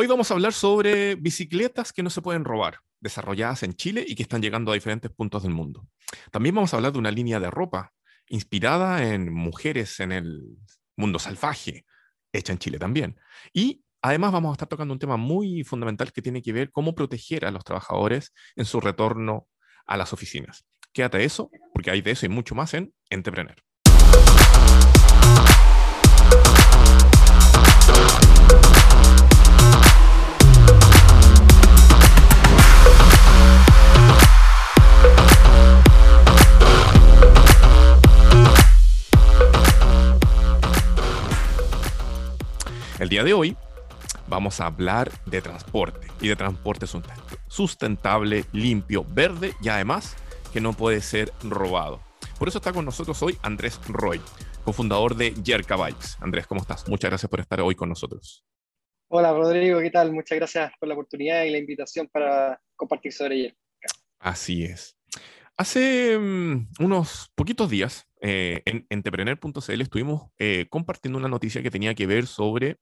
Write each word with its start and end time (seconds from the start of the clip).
Hoy 0.00 0.06
vamos 0.06 0.30
a 0.30 0.34
hablar 0.34 0.54
sobre 0.54 1.14
bicicletas 1.14 1.92
que 1.92 2.02
no 2.02 2.08
se 2.08 2.22
pueden 2.22 2.46
robar, 2.46 2.78
desarrolladas 3.00 3.64
en 3.64 3.74
Chile 3.74 4.02
y 4.08 4.14
que 4.14 4.22
están 4.22 4.40
llegando 4.40 4.70
a 4.70 4.74
diferentes 4.74 5.10
puntos 5.10 5.42
del 5.42 5.52
mundo. 5.52 5.86
También 6.30 6.54
vamos 6.54 6.72
a 6.72 6.78
hablar 6.78 6.92
de 6.92 6.98
una 6.98 7.10
línea 7.10 7.38
de 7.38 7.50
ropa 7.50 7.92
inspirada 8.26 9.06
en 9.06 9.30
mujeres 9.30 10.00
en 10.00 10.12
el 10.12 10.56
mundo 10.96 11.18
salvaje, 11.18 11.84
hecha 12.32 12.50
en 12.50 12.58
Chile 12.58 12.78
también. 12.78 13.20
Y 13.52 13.84
además 14.00 14.32
vamos 14.32 14.48
a 14.48 14.52
estar 14.54 14.68
tocando 14.68 14.94
un 14.94 14.98
tema 14.98 15.18
muy 15.18 15.64
fundamental 15.64 16.14
que 16.14 16.22
tiene 16.22 16.40
que 16.40 16.54
ver 16.54 16.70
cómo 16.70 16.94
proteger 16.94 17.44
a 17.44 17.50
los 17.50 17.62
trabajadores 17.62 18.32
en 18.56 18.64
su 18.64 18.80
retorno 18.80 19.48
a 19.84 19.98
las 19.98 20.14
oficinas. 20.14 20.64
Quédate 20.94 21.22
eso, 21.24 21.50
porque 21.74 21.90
hay 21.90 22.00
de 22.00 22.12
eso 22.12 22.24
y 22.24 22.30
mucho 22.30 22.54
más 22.54 22.72
en 22.72 22.94
Entrepreneur. 23.10 23.62
El 43.00 43.08
día 43.08 43.24
de 43.24 43.32
hoy 43.32 43.56
vamos 44.28 44.60
a 44.60 44.66
hablar 44.66 45.10
de 45.24 45.40
transporte 45.40 46.06
y 46.20 46.28
de 46.28 46.36
transporte 46.36 46.84
sustentable, 47.48 48.44
limpio, 48.52 49.06
verde 49.08 49.54
y 49.62 49.70
además 49.70 50.16
que 50.52 50.60
no 50.60 50.74
puede 50.74 51.00
ser 51.00 51.32
robado. 51.42 52.02
Por 52.38 52.48
eso 52.48 52.58
está 52.58 52.74
con 52.74 52.84
nosotros 52.84 53.22
hoy 53.22 53.38
Andrés 53.40 53.80
Roy, 53.88 54.20
cofundador 54.64 55.16
de 55.16 55.32
Yerka 55.32 55.76
Bikes. 55.76 56.08
Andrés, 56.20 56.46
¿cómo 56.46 56.60
estás? 56.60 56.86
Muchas 56.88 57.10
gracias 57.10 57.30
por 57.30 57.40
estar 57.40 57.62
hoy 57.62 57.74
con 57.74 57.88
nosotros. 57.88 58.44
Hola 59.08 59.32
Rodrigo, 59.32 59.80
¿qué 59.80 59.90
tal? 59.90 60.12
Muchas 60.12 60.36
gracias 60.36 60.70
por 60.78 60.86
la 60.86 60.92
oportunidad 60.92 61.44
y 61.44 61.50
la 61.52 61.58
invitación 61.58 62.06
para 62.12 62.60
compartir 62.76 63.14
sobre 63.14 63.38
Yerka. 63.38 63.58
Así 64.18 64.64
es. 64.64 64.94
Hace 65.56 66.18
mm, 66.18 66.68
unos 66.80 67.32
poquitos 67.34 67.70
días 67.70 68.06
eh, 68.20 68.60
en 68.66 68.86
entrepreneur.cl 68.90 69.80
estuvimos 69.80 70.30
eh, 70.38 70.66
compartiendo 70.68 71.18
una 71.18 71.28
noticia 71.28 71.62
que 71.62 71.70
tenía 71.70 71.94
que 71.94 72.06
ver 72.06 72.26
sobre 72.26 72.76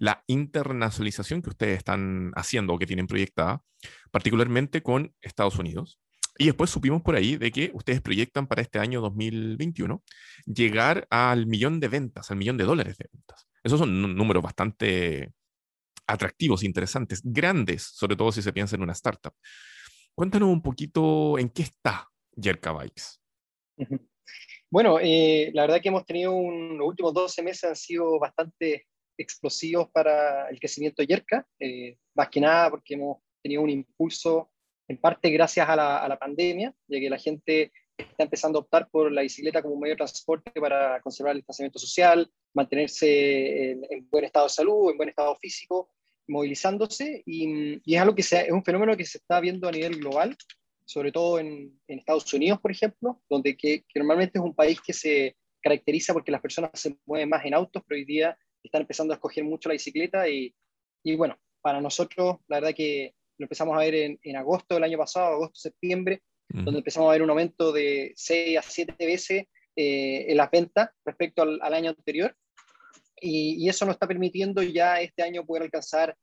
la 0.00 0.24
internacionalización 0.26 1.42
que 1.42 1.50
ustedes 1.50 1.76
están 1.76 2.32
haciendo 2.34 2.72
o 2.72 2.78
que 2.78 2.86
tienen 2.86 3.06
proyectada, 3.06 3.62
particularmente 4.10 4.82
con 4.82 5.14
Estados 5.20 5.58
Unidos. 5.58 6.00
Y 6.38 6.46
después 6.46 6.70
supimos 6.70 7.02
por 7.02 7.16
ahí 7.16 7.36
de 7.36 7.52
que 7.52 7.70
ustedes 7.74 8.00
proyectan 8.00 8.46
para 8.46 8.62
este 8.62 8.78
año 8.78 9.02
2021 9.02 10.02
llegar 10.46 11.06
al 11.10 11.46
millón 11.46 11.80
de 11.80 11.88
ventas, 11.88 12.30
al 12.30 12.38
millón 12.38 12.56
de 12.56 12.64
dólares 12.64 12.96
de 12.96 13.08
ventas. 13.12 13.46
Esos 13.62 13.78
son 13.78 14.16
números 14.16 14.42
bastante 14.42 15.34
atractivos, 16.06 16.64
interesantes, 16.64 17.20
grandes, 17.22 17.82
sobre 17.82 18.16
todo 18.16 18.32
si 18.32 18.40
se 18.40 18.54
piensa 18.54 18.76
en 18.76 18.82
una 18.82 18.94
startup. 18.94 19.34
Cuéntanos 20.14 20.48
un 20.48 20.62
poquito 20.62 21.38
en 21.38 21.50
qué 21.50 21.62
está 21.62 22.08
Jerka 22.40 22.72
Bikes. 22.72 23.02
Bueno, 24.70 24.98
eh, 25.00 25.50
la 25.52 25.62
verdad 25.62 25.80
que 25.82 25.88
hemos 25.88 26.06
tenido 26.06 26.32
los 26.32 26.86
últimos 26.86 27.12
12 27.12 27.42
meses 27.42 27.64
han 27.64 27.74
sido 27.74 28.20
bastante 28.20 28.86
explosivos 29.20 29.88
para 29.90 30.48
el 30.48 30.58
crecimiento 30.58 31.02
de 31.02 31.24
eh, 31.58 31.98
más 32.14 32.28
que 32.28 32.40
nada 32.40 32.70
porque 32.70 32.94
hemos 32.94 33.18
tenido 33.42 33.62
un 33.62 33.70
impulso 33.70 34.50
en 34.88 34.96
parte 34.96 35.30
gracias 35.30 35.68
a 35.68 35.76
la, 35.76 36.18
pandemia, 36.18 36.74
de 36.88 37.00
que 37.00 37.08
la 37.08 37.18
gente 37.18 37.72
está 37.96 38.24
empezando 38.24 38.58
a 38.58 38.62
optar 38.62 38.88
por 38.90 39.12
la 39.12 39.22
bicicleta 39.22 39.62
como 39.62 39.76
medio 39.76 39.94
de 39.94 39.98
transporte 39.98 40.50
para 40.60 41.00
conservar 41.00 41.32
el 41.32 41.38
distanciamiento 41.38 41.78
social, 41.78 42.28
mantenerse 42.54 43.70
en, 43.70 44.08
buen 44.10 44.24
estado 44.24 44.46
de 44.46 44.50
salud, 44.50 44.90
en 44.90 44.96
buen 44.96 45.10
estado 45.10 45.36
físico, 45.36 45.90
movilizándose, 46.26 47.22
y, 47.24 47.80
es 47.94 48.00
algo 48.00 48.16
que 48.16 48.22
es 48.22 48.32
un 48.50 48.64
fenómeno 48.64 48.96
que 48.96 49.04
se 49.04 49.18
está 49.18 49.38
viendo 49.38 49.68
a 49.68 49.72
nivel 49.72 49.98
global, 49.98 50.36
sobre 50.84 51.12
todo 51.12 51.38
en, 51.38 51.78
Estados 51.86 52.32
Unidos, 52.34 52.58
por 52.60 52.72
ejemplo, 52.72 53.22
donde 53.28 53.56
que, 53.56 53.84
normalmente 53.94 54.38
es 54.40 54.44
un 54.44 54.54
país 54.56 54.80
que 54.80 54.92
se 54.92 55.36
caracteriza 55.62 56.12
porque 56.12 56.32
las 56.32 56.40
personas 56.40 56.72
se 56.74 56.96
mueven 57.06 57.28
más 57.28 57.44
en 57.44 57.54
autos, 57.54 57.82
pero 57.86 57.96
hoy 57.96 58.04
día 58.04 58.36
están 58.62 58.82
empezando 58.82 59.12
a 59.12 59.16
escoger 59.16 59.44
mucho 59.44 59.68
la 59.68 59.74
bicicleta 59.74 60.28
y, 60.28 60.54
y 61.02 61.16
bueno, 61.16 61.38
para 61.60 61.80
nosotros 61.80 62.38
la 62.48 62.58
verdad 62.58 62.74
que 62.74 63.14
lo 63.38 63.44
empezamos 63.44 63.76
a 63.76 63.80
ver 63.80 63.94
en, 63.94 64.18
en 64.22 64.36
agosto 64.36 64.74
del 64.74 64.84
año 64.84 64.98
pasado, 64.98 65.34
agosto-septiembre, 65.34 66.22
donde 66.48 66.78
empezamos 66.78 67.08
a 67.08 67.12
ver 67.12 67.22
un 67.22 67.30
aumento 67.30 67.70
de 67.70 68.12
6 68.16 68.58
a 68.58 68.62
7 68.62 69.06
veces 69.06 69.44
eh, 69.76 70.26
en 70.28 70.36
las 70.36 70.50
ventas 70.50 70.90
respecto 71.04 71.42
al, 71.42 71.74
año 71.74 71.90
anterior. 71.90 72.36
Y, 73.20 73.64
y, 73.64 73.68
eso 73.68 73.86
nos 73.86 73.94
está 73.94 74.08
permitiendo 74.08 74.62
ya 74.62 75.00
este 75.00 75.22
año 75.22 75.46
poder 75.46 75.62
alcanzar 75.62 76.16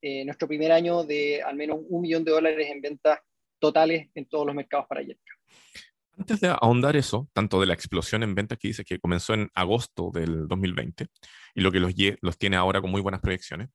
eh, 0.00 0.24
nuestro 0.24 0.48
primer 0.48 0.72
año 0.72 1.04
de 1.04 1.42
al 1.42 1.56
menos 1.56 1.78
un 1.88 2.02
millón 2.02 2.24
de 2.24 2.32
dólares 2.32 2.70
en 2.70 2.80
ventas 2.80 3.20
totales 3.58 4.08
en 4.14 4.26
todos 4.26 4.46
los 4.46 4.54
mercados 4.54 4.86
para 4.86 5.02
Yelka. 5.02 5.32
Antes 6.18 6.40
de 6.40 6.48
ahondar 6.48 6.96
eso, 6.96 7.28
tanto 7.32 7.60
de 7.60 7.66
la 7.66 7.74
explosión 7.74 8.22
en 8.22 8.34
ventas 8.34 8.58
que 8.58 8.68
dice 8.68 8.84
que 8.84 8.98
comenzó 8.98 9.34
en 9.34 9.50
agosto 9.54 10.10
del 10.12 10.46
2020 10.46 11.08
y 11.54 11.60
lo 11.60 11.72
que 11.72 11.80
los, 11.80 11.92
los 12.20 12.38
tiene 12.38 12.56
ahora 12.56 12.80
con 12.80 12.90
muy 12.90 13.00
buenas 13.00 13.20
proyecciones, 13.20 13.70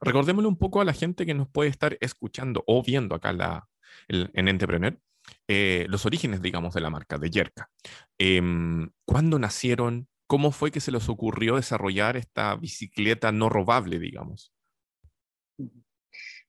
recordémosle 0.00 0.48
un 0.48 0.58
poco 0.58 0.80
a 0.80 0.84
la 0.84 0.92
gente 0.92 1.24
que 1.26 1.34
nos 1.34 1.48
puede 1.48 1.70
estar 1.70 1.96
escuchando 2.00 2.64
o 2.66 2.82
viendo 2.82 3.14
acá 3.14 3.32
la, 3.32 3.68
en 4.08 4.48
Entrepreneur 4.48 4.98
eh, 5.48 5.86
los 5.88 6.06
orígenes, 6.06 6.42
digamos, 6.42 6.74
de 6.74 6.80
la 6.80 6.90
marca, 6.90 7.18
de 7.18 7.30
Yerka. 7.30 7.70
Em, 8.18 8.90
¿Cuándo 9.04 9.38
nacieron? 9.38 10.08
¿Cómo 10.26 10.52
fue 10.52 10.70
que 10.70 10.80
se 10.80 10.92
les 10.92 11.08
ocurrió 11.08 11.56
desarrollar 11.56 12.16
esta 12.16 12.56
bicicleta 12.56 13.32
no 13.32 13.48
robable, 13.48 13.98
digamos? 13.98 14.53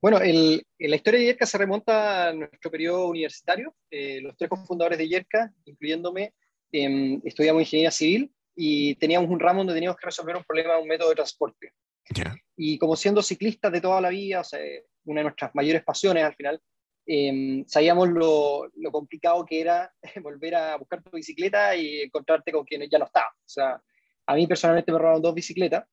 Bueno, 0.01 0.19
la 0.19 0.95
historia 0.95 1.19
de 1.19 1.25
Yerka 1.25 1.45
se 1.45 1.57
remonta 1.57 2.27
a 2.27 2.33
nuestro 2.33 2.69
periodo 2.69 3.07
universitario. 3.07 3.75
Eh, 3.89 4.21
los 4.21 4.35
tres 4.37 4.49
cofundadores 4.49 4.97
de 4.97 5.07
Yerka, 5.07 5.51
incluyéndome, 5.65 6.33
em, 6.71 7.21
estudiamos 7.23 7.61
ingeniería 7.61 7.91
civil 7.91 8.31
y 8.55 8.95
teníamos 8.95 9.29
un 9.29 9.39
ramo 9.39 9.61
donde 9.61 9.73
teníamos 9.73 9.97
que 9.97 10.05
resolver 10.05 10.35
un 10.35 10.43
problema, 10.43 10.77
un 10.77 10.87
método 10.87 11.09
de 11.09 11.15
transporte. 11.15 11.71
Y 12.55 12.77
como 12.77 12.95
siendo 12.95 13.21
ciclistas 13.23 13.71
de 13.71 13.81
toda 13.81 13.99
la 13.99 14.09
vida, 14.09 14.41
o 14.41 14.43
sea, 14.43 14.59
una 15.05 15.21
de 15.21 15.23
nuestras 15.23 15.55
mayores 15.55 15.83
pasiones 15.83 16.23
al 16.23 16.35
final, 16.35 16.61
em, 17.07 17.65
sabíamos 17.67 18.09
lo, 18.09 18.69
lo, 18.75 18.91
complicado 18.91 19.45
que 19.45 19.59
era 19.61 19.91
volver 20.23 20.55
a 20.55 20.77
buscar 20.77 21.01
tu 21.01 21.11
bicicleta 21.17 21.75
y 21.75 22.01
encontrarte 22.01 22.51
con 22.51 22.63
quien 22.63 22.87
ya 22.89 22.99
no 22.99 23.05
estaba. 23.05 23.29
O 23.29 23.47
sea, 23.47 23.81
a 24.27 24.35
mí 24.35 24.47
personalmente 24.47 24.91
me 24.91 24.99
robaron 24.99 25.21
dos 25.21 25.33
bicicletas 25.33 25.85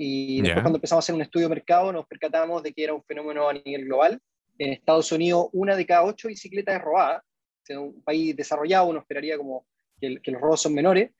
y 0.00 0.42
después 0.42 0.62
cuando 0.62 0.76
empezamos 0.76 1.02
a 1.02 1.04
hacer 1.04 1.14
un 1.16 1.22
estudio 1.22 1.48
de 1.48 1.56
mercado 1.56 1.92
nos 1.92 2.06
percatamos 2.06 2.62
de 2.62 2.72
que 2.72 2.84
era 2.84 2.94
un 2.94 3.02
fenómeno 3.02 3.48
a 3.48 3.52
nivel 3.52 3.84
global. 3.86 4.20
En 4.56 4.72
Estados 4.72 5.10
Unidos 5.10 5.48
una 5.52 5.74
de 5.74 5.84
cada 5.84 6.04
ocho 6.04 6.28
bicicletas 6.28 6.76
es 6.76 6.82
robada. 6.82 7.24
En 7.66 7.78
un 7.78 8.02
país 8.04 8.36
desarrollado 8.36 8.86
uno 8.86 9.00
esperaría 9.00 9.36
como 9.36 9.66
que, 10.00 10.20
los 10.24 10.40
robos 10.40 10.62
son 10.62 10.72
menores. 10.72 11.10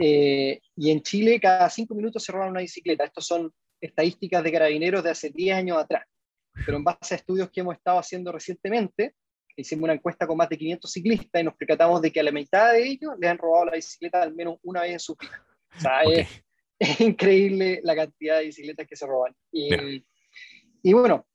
Eh, 0.00 0.60
y 0.76 0.90
en 0.92 1.02
Chile 1.02 1.40
cada 1.40 1.68
cinco 1.70 1.96
minutos 1.96 2.22
se 2.22 2.30
roban 2.30 2.50
una 2.50 2.60
bicicleta. 2.60 3.02
Estos 3.02 3.26
son 3.26 3.52
estadísticas 3.80 4.44
de 4.44 4.52
carabineros 4.52 5.02
de 5.02 5.10
hace 5.10 5.30
10 5.30 5.56
años 5.56 5.78
atrás. 5.78 6.04
Pero 6.64 6.76
en 6.76 6.84
base 6.84 7.14
a 7.14 7.16
estudios 7.16 7.50
que 7.50 7.62
hemos 7.62 7.74
estado 7.74 7.98
haciendo 7.98 8.30
recientemente, 8.30 9.16
hicimos 9.56 9.84
una 9.84 9.94
encuesta 9.94 10.28
con 10.28 10.36
más 10.36 10.48
de 10.48 10.56
500 10.56 10.88
ciclistas 10.88 11.42
y 11.42 11.44
nos 11.44 11.56
percatamos 11.56 12.00
de 12.00 12.12
que 12.12 12.20
a 12.20 12.22
la 12.22 12.30
mitad 12.30 12.74
de 12.74 12.86
ellos 12.86 13.12
le 13.18 13.28
han 13.28 13.38
robado 13.38 13.64
la 13.64 13.72
bicicleta 13.72 14.22
al 14.22 14.36
menos 14.36 14.58
una 14.62 14.82
vez 14.82 14.92
en 14.92 15.00
su 15.00 15.16
vida. 15.16 15.44
O 15.76 15.80
sea, 15.80 16.02
es, 16.02 16.28
es 16.80 17.00
increíble 17.00 17.80
la 17.84 17.94
cantidad 17.94 18.38
de 18.38 18.46
bicicletas 18.46 18.88
que 18.88 18.96
se 18.96 19.06
roban. 19.06 19.34
Y, 19.52 20.02
y 20.82 20.92
bueno, 20.94 21.26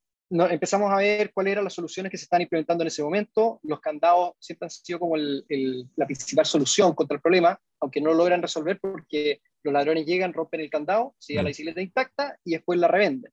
empezamos 0.49 0.91
a 0.91 0.97
ver 0.97 1.31
cuáles 1.33 1.51
eran 1.51 1.63
las 1.63 1.73
soluciones 1.73 2.11
que 2.11 2.17
se 2.17 2.23
están 2.23 2.41
implementando 2.41 2.83
en 2.83 2.87
ese 2.87 3.03
momento. 3.03 3.59
Los 3.63 3.79
candados 3.79 4.33
siempre 4.39 4.65
han 4.65 4.71
sido 4.71 4.99
como 4.99 5.15
el, 5.15 5.87
la 5.95 6.05
principal 6.07 6.45
solución 6.45 6.95
contra 6.95 7.15
el 7.15 7.21
problema, 7.21 7.59
aunque 7.79 8.01
no 8.01 8.09
lo 8.09 8.15
logran 8.15 8.41
resolver 8.41 8.79
porque 8.79 9.41
los 9.63 9.73
ladrones 9.73 10.05
llegan, 10.05 10.33
rompen 10.33 10.61
el 10.61 10.69
candado, 10.69 11.15
se 11.19 11.35
la 11.35 11.43
mm. 11.43 11.45
bicicleta 11.45 11.81
intacta 11.81 12.39
y 12.43 12.51
después 12.51 12.79
la 12.79 12.87
revenden. 12.87 13.31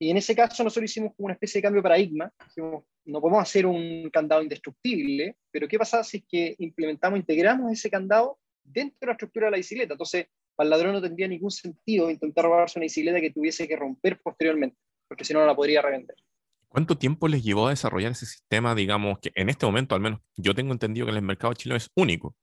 Y 0.00 0.10
en 0.10 0.16
ese 0.16 0.34
caso 0.34 0.62
nosotros 0.62 0.90
hicimos 0.90 1.12
como 1.16 1.26
una 1.26 1.34
especie 1.34 1.58
de 1.58 1.62
cambio 1.62 1.80
de 1.80 1.84
paradigma. 1.84 2.32
Dijimos, 2.46 2.84
no 3.04 3.20
podemos 3.20 3.42
hacer 3.42 3.66
un 3.66 4.10
candado 4.10 4.42
indestructible, 4.42 5.36
pero 5.50 5.66
¿qué 5.66 5.78
pasa 5.78 6.04
si 6.04 6.18
es 6.18 6.24
que 6.28 6.54
implementamos, 6.58 7.18
integramos 7.18 7.72
ese 7.72 7.90
candado 7.90 8.38
dentro 8.62 8.98
de 9.00 9.06
la 9.06 9.12
estructura 9.12 9.46
de 9.46 9.50
la 9.52 9.56
bicicleta? 9.56 9.94
Entonces, 9.94 10.26
para 10.58 10.66
el 10.66 10.70
ladrón 10.70 10.94
no 10.94 11.00
tendría 11.00 11.28
ningún 11.28 11.52
sentido 11.52 12.10
intentar 12.10 12.44
robarse 12.44 12.80
una 12.80 12.86
bicicleta 12.86 13.20
que 13.20 13.30
tuviese 13.30 13.68
que 13.68 13.76
romper 13.76 14.20
posteriormente, 14.20 14.76
porque 15.06 15.24
si 15.24 15.32
no, 15.32 15.38
no 15.38 15.46
la 15.46 15.54
podría 15.54 15.80
revender. 15.80 16.16
¿Cuánto 16.66 16.98
tiempo 16.98 17.28
les 17.28 17.44
llevó 17.44 17.68
a 17.68 17.70
desarrollar 17.70 18.10
ese 18.10 18.26
sistema, 18.26 18.74
digamos, 18.74 19.20
que 19.20 19.30
en 19.36 19.50
este 19.50 19.66
momento 19.66 19.94
al 19.94 20.00
menos 20.00 20.20
yo 20.36 20.56
tengo 20.56 20.72
entendido 20.72 21.06
que 21.06 21.12
en 21.12 21.18
el 21.18 21.22
mercado 21.22 21.54
chileno 21.54 21.76
es 21.76 21.88
único? 21.94 22.34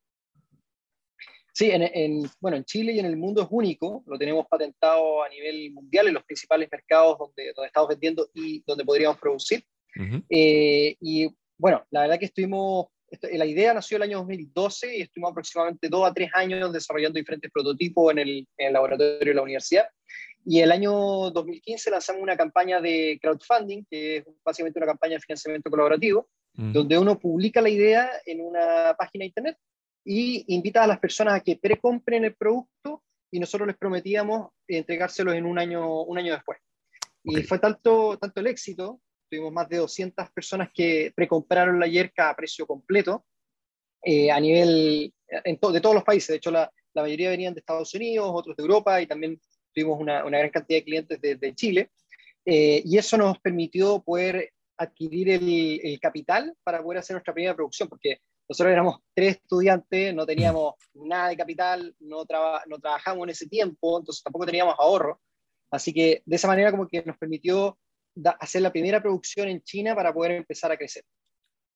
Sí, 1.51 1.71
en, 1.71 2.23
bueno, 2.39 2.55
en 2.55 2.63
Chile 2.63 2.93
y 2.93 2.99
en 2.99 3.05
el 3.05 3.17
mundo 3.17 3.41
es 3.41 3.49
único, 3.51 4.01
lo 4.07 4.17
tenemos 4.17 4.45
patentado 4.47 5.21
a 5.21 5.27
nivel 5.27 5.73
mundial 5.73 6.07
en 6.07 6.13
los 6.13 6.23
principales 6.23 6.69
mercados 6.71 7.17
donde, 7.19 7.51
donde 7.53 7.67
estamos 7.67 7.89
vendiendo 7.89 8.29
y 8.33 8.63
donde 8.65 8.85
podríamos 8.85 9.19
producir. 9.19 9.61
Eh, 10.29 10.95
y 11.01 11.27
bueno, 11.57 11.85
la 11.91 12.01
verdad 12.01 12.17
que 12.17 12.25
estuvimos 12.25 12.87
la 13.33 13.45
idea 13.45 13.73
nació 13.73 13.97
el 13.97 14.03
año 14.03 14.19
2012 14.19 14.97
y 14.97 15.01
estuvimos 15.01 15.31
aproximadamente 15.31 15.89
dos 15.89 16.09
a 16.09 16.13
tres 16.13 16.29
años 16.33 16.73
desarrollando 16.73 17.17
diferentes 17.17 17.51
prototipos 17.51 18.11
en 18.11 18.19
el, 18.19 18.47
laboratorio 18.73 19.17
de 19.19 19.33
la 19.33 19.41
universidad. 19.41 19.85
Y 20.45 20.59
el 20.59 20.71
año 20.71 21.31
2015 21.31 21.91
lanzamos 21.91 22.21
una 22.21 22.37
campaña 22.37 22.79
de 22.81 23.17
crowdfunding, 23.21 23.83
que 23.89 24.17
es 24.17 24.25
básicamente 24.43 24.79
una 24.79 24.87
campaña 24.87 25.15
de 25.15 25.21
financiamiento 25.21 25.69
colaborativo, 25.69 26.29
donde 26.53 26.97
uno 26.97 27.19
publica 27.19 27.61
la 27.61 27.69
idea 27.69 28.09
en 28.25 28.39
una 28.39 28.95
página 28.97 29.23
de 29.23 29.27
internet 29.27 29.57
y 30.05 30.45
invita 30.55 30.83
a 30.83 30.87
las 30.87 30.99
personas 30.99 31.33
a 31.33 31.39
que 31.41 31.57
precompren 31.57 32.23
el 32.23 32.35
producto 32.35 33.03
y 33.31 33.39
nosotros 33.39 33.67
les 33.67 33.75
prometíamos 33.75 34.51
entregárselos 34.67 35.35
en 35.35 35.45
un 35.45 35.59
año, 35.59 36.03
un 36.03 36.17
año 36.17 36.33
después. 36.33 36.59
Y 37.23 37.41
fue 37.41 37.59
tanto, 37.59 38.17
tanto 38.17 38.39
el 38.39 38.47
éxito, 38.47 39.01
tuvimos 39.29 39.51
más 39.51 39.67
de 39.69 39.77
200 39.77 40.29
personas 40.31 40.69
que 40.73 41.11
precompraron 41.15 41.79
la 41.79 41.87
yerca 41.87 42.29
a 42.29 42.35
precio 42.35 42.65
completo 42.65 43.25
eh, 44.01 44.31
a 44.31 44.39
nivel 44.39 45.13
en 45.27 45.59
de 45.59 45.81
todos 45.81 45.95
los 45.95 46.03
países. 46.03 46.29
De 46.29 46.35
hecho, 46.35 46.51
la, 46.51 46.71
la, 46.93 47.01
mayoría 47.01 47.29
venían 47.29 47.53
de 47.53 47.59
Estados 47.59 47.93
Unidos, 47.93 48.29
otros 48.31 48.55
de 48.55 48.61
Europa 48.61 49.01
y 49.01 49.07
también 49.07 49.39
tuvimos 49.73 49.99
una, 49.99 50.23
una 50.23 50.37
gran 50.37 50.51
cantidad 50.51 50.79
de 50.79 50.83
clientes 50.83 51.21
de, 51.21 51.35
de 51.35 51.55
Chile. 51.55 51.91
Eh, 52.45 52.83
y 52.85 52.97
eso 52.97 53.17
nos 53.17 53.39
permitió 53.39 54.03
poder 54.03 54.51
adquirir 54.77 55.29
el, 55.29 55.79
el, 55.83 55.99
capital 55.99 56.55
para 56.63 56.83
poder 56.83 56.99
hacer 56.99 57.15
nuestra 57.15 57.33
primera 57.33 57.55
producción, 57.55 57.89
porque 57.89 58.19
nosotros 58.47 58.71
éramos 58.71 58.99
tres 59.15 59.37
estudiantes, 59.37 60.13
no 60.13 60.25
teníamos 60.25 60.75
nada 60.93 61.29
de 61.29 61.37
capital, 61.37 61.95
no, 61.99 62.25
no 62.67 62.79
trabajamos 62.79 63.23
en 63.23 63.29
ese 63.31 63.47
tiempo, 63.47 63.97
entonces 63.97 64.23
tampoco 64.23 64.45
teníamos 64.45 64.75
ahorro. 64.77 65.19
Así 65.71 65.91
que 65.91 66.21
de 66.25 66.35
esa 66.35 66.47
manera 66.47 66.71
como 66.71 66.87
que 66.87 67.01
nos 67.03 67.17
permitió 67.17 67.79
hacer 68.39 68.61
la 68.61 68.71
primera 68.71 69.01
producción 69.01 69.47
en 69.49 69.61
China 69.61 69.95
para 69.95 70.13
poder 70.13 70.31
empezar 70.31 70.71
a 70.71 70.77
crecer. 70.77 71.03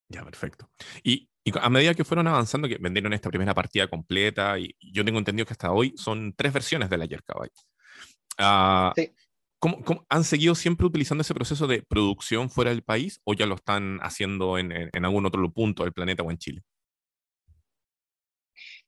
Ya, 0.07 0.23
perfecto. 0.23 0.69
Y, 1.03 1.29
y, 1.43 1.51
a 1.59 1.69
medida 1.69 1.93
que 1.93 2.03
fueron 2.03 2.27
avanzando, 2.27 2.67
que 2.67 2.77
vendieron 2.79 3.13
esta 3.13 3.29
primera 3.29 3.53
partida 3.53 3.87
completa, 3.87 4.57
y 4.57 4.75
yo 4.79 5.05
tengo 5.05 5.19
entendido 5.19 5.45
que 5.45 5.53
hasta 5.53 5.71
hoy 5.71 5.93
son 5.95 6.33
tres 6.35 6.51
versiones 6.51 6.89
de 6.89 6.97
la 6.97 7.05
Yerka 7.05 7.35
uh, 7.37 8.91
sí. 8.95 9.13
¿Cómo, 9.59 10.05
han 10.07 10.23
seguido 10.23 10.55
siempre 10.55 10.87
utilizando 10.87 11.21
ese 11.21 11.33
proceso 11.33 11.67
de 11.67 11.83
producción 11.83 12.49
fuera 12.49 12.71
del 12.71 12.81
país 12.81 13.19
o 13.25 13.33
ya 13.33 13.45
lo 13.45 13.55
están 13.55 13.99
haciendo 14.01 14.57
en, 14.57 14.71
en, 14.71 15.05
algún 15.05 15.25
otro 15.25 15.51
punto 15.51 15.83
del 15.83 15.91
planeta 15.91 16.23
o 16.23 16.31
en 16.31 16.37
Chile? 16.37 16.61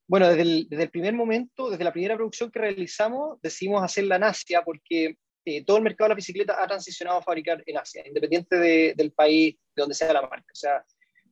Bueno, 0.07 0.29
desde 0.29 0.41
el, 0.43 0.67
desde 0.69 0.83
el, 0.83 0.89
primer 0.89 1.13
momento, 1.13 1.69
desde 1.69 1.83
la 1.83 1.91
primera 1.91 2.15
producción 2.15 2.51
que 2.51 2.59
realizamos, 2.59 3.41
decidimos 3.41 3.83
hacerla 3.83 4.15
en 4.15 4.23
Asia 4.23 4.61
porque 4.63 5.17
eh, 5.45 5.63
todo 5.63 5.77
el 5.77 5.83
mercado 5.83 6.07
de 6.07 6.09
la 6.09 6.15
bicicleta 6.15 6.61
ha 6.61 6.67
transicionado 6.67 7.19
a 7.19 7.23
fabricar 7.23 7.63
en 7.65 7.77
Asia, 7.77 8.03
independiente 8.05 8.57
de, 8.57 8.93
del 8.95 9.11
país 9.11 9.55
de 9.75 9.81
donde 9.81 9.95
sea 9.95 10.13
la 10.13 10.21
marca. 10.21 10.51
O 10.51 10.55
sea, 10.55 10.83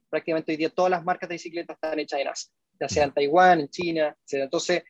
prácticamente 0.09 0.51
hoy 0.51 0.57
día 0.57 0.69
todas 0.69 0.91
las 0.91 1.03
marcas 1.03 1.29
de 1.29 1.35
bicicleta 1.35 1.73
están 1.73 1.99
hechas 1.99 2.19
en 2.19 2.27
Asia, 2.27 2.51
ya 2.79 2.89
sea 2.89 3.03
en 3.03 3.13
Taiwán, 3.13 3.59
en 3.59 3.69
China, 3.69 4.15
etc. 4.25 4.43
Entonces, 4.43 4.83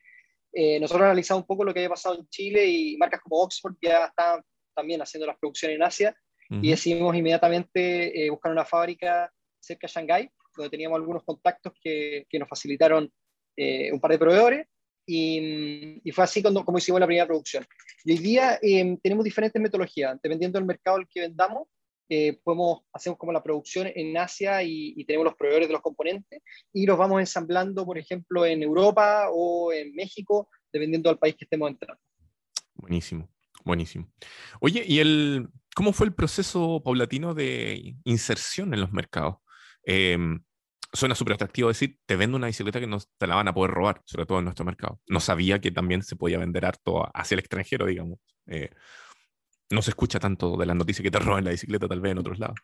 eh, 0.52 0.80
nosotros 0.80 1.04
analizamos 1.04 1.42
un 1.42 1.46
poco 1.46 1.64
lo 1.64 1.72
que 1.72 1.80
había 1.80 1.90
pasado 1.90 2.16
en 2.16 2.28
Chile 2.28 2.66
y 2.66 2.96
marcas 2.96 3.20
como 3.20 3.42
Oxford 3.42 3.76
ya 3.80 4.06
están 4.06 4.42
también 4.74 5.00
haciendo 5.00 5.26
las 5.26 5.38
producciones 5.38 5.76
en 5.76 5.82
Asia 5.82 6.16
y 6.50 6.70
decidimos 6.70 7.14
inmediatamente 7.14 8.24
eh, 8.24 8.28
buscar 8.28 8.50
una 8.50 8.64
fábrica 8.64 9.30
cerca 9.60 9.86
de 9.86 9.92
Shanghái, 9.92 10.30
donde 10.56 10.70
teníamos 10.70 10.96
algunos 10.96 11.22
contactos 11.22 11.72
que, 11.80 12.26
que 12.28 12.38
nos 12.40 12.48
facilitaron 12.48 13.08
eh, 13.56 13.92
un 13.92 14.00
par 14.00 14.10
de 14.10 14.18
proveedores 14.18 14.66
y, 15.10 16.00
y, 16.04 16.12
fue 16.12 16.22
así 16.22 16.40
cuando, 16.40 16.64
como 16.64 16.78
hicimos 16.78 17.00
la 17.00 17.06
primera 17.06 17.26
producción. 17.26 17.66
Y 18.04 18.12
hoy 18.12 18.18
día 18.18 18.58
em, 18.62 18.96
tenemos 18.98 19.24
diferentes 19.24 19.60
metodologías, 19.60 20.16
dependiendo 20.22 20.58
del 20.58 20.66
mercado 20.66 20.98
al 20.98 21.08
que 21.08 21.22
vendamos, 21.22 21.66
eh, 22.08 22.38
podemos 22.44 22.82
hacer 22.92 23.16
como 23.16 23.32
la 23.32 23.42
producción 23.42 23.88
en 23.92 24.16
Asia 24.16 24.62
y, 24.62 24.94
y, 24.96 25.04
tenemos 25.04 25.24
los 25.24 25.34
proveedores 25.34 25.68
de 25.68 25.72
los 25.72 25.82
componentes 25.82 26.42
y 26.72 26.86
los 26.86 26.96
vamos 26.96 27.20
ensamblando, 27.20 27.84
por 27.84 27.98
ejemplo, 27.98 28.46
en 28.46 28.62
Europa 28.62 29.28
o 29.32 29.72
en 29.72 29.94
México, 29.94 30.48
dependiendo 30.72 31.10
del 31.10 31.18
país 31.18 31.34
que 31.36 31.44
estemos 31.44 31.70
entrando. 31.70 32.00
Buenísimo, 32.74 33.28
buenísimo. 33.64 34.12
Oye, 34.60 34.84
¿y 34.86 35.00
el, 35.00 35.48
cómo 35.74 35.92
fue 35.92 36.06
el 36.06 36.14
proceso 36.14 36.82
paulatino 36.84 37.34
de 37.34 37.96
inserción 38.04 38.74
en 38.74 38.80
los 38.80 38.92
mercados? 38.92 39.36
Eh, 39.84 40.16
suena 40.92 41.14
súper 41.14 41.34
atractivo 41.34 41.68
decir, 41.68 41.98
te 42.06 42.16
vendo 42.16 42.36
una 42.36 42.48
bicicleta 42.48 42.80
que 42.80 42.86
no 42.86 42.98
te 43.18 43.26
la 43.26 43.36
van 43.36 43.48
a 43.48 43.54
poder 43.54 43.70
robar, 43.70 44.02
sobre 44.04 44.26
todo 44.26 44.38
en 44.38 44.44
nuestro 44.44 44.64
mercado. 44.64 45.00
No 45.06 45.20
sabía 45.20 45.60
que 45.60 45.70
también 45.70 46.02
se 46.02 46.16
podía 46.16 46.38
vender 46.38 46.64
harto 46.64 47.08
hacia 47.14 47.36
el 47.36 47.40
extranjero, 47.40 47.86
digamos. 47.86 48.18
Eh, 48.46 48.70
no 49.70 49.82
se 49.82 49.90
escucha 49.90 50.18
tanto 50.18 50.56
de 50.56 50.66
las 50.66 50.76
noticias 50.76 51.02
que 51.02 51.10
te 51.10 51.18
roban 51.20 51.44
la 51.44 51.52
bicicleta 51.52 51.88
tal 51.88 52.00
vez 52.00 52.12
en 52.12 52.18
otros 52.18 52.38
lados. 52.38 52.58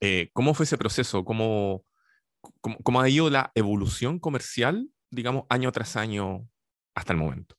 Eh, 0.00 0.28
¿Cómo 0.32 0.52
fue 0.52 0.64
ese 0.64 0.76
proceso? 0.76 1.24
¿Cómo, 1.24 1.84
cómo, 2.60 3.00
ha 3.00 3.08
ido 3.08 3.30
la 3.30 3.50
evolución 3.54 4.18
comercial, 4.18 4.90
digamos, 5.10 5.44
año 5.48 5.72
tras 5.72 5.96
año 5.96 6.46
hasta 6.94 7.14
el 7.14 7.18
momento? 7.18 7.56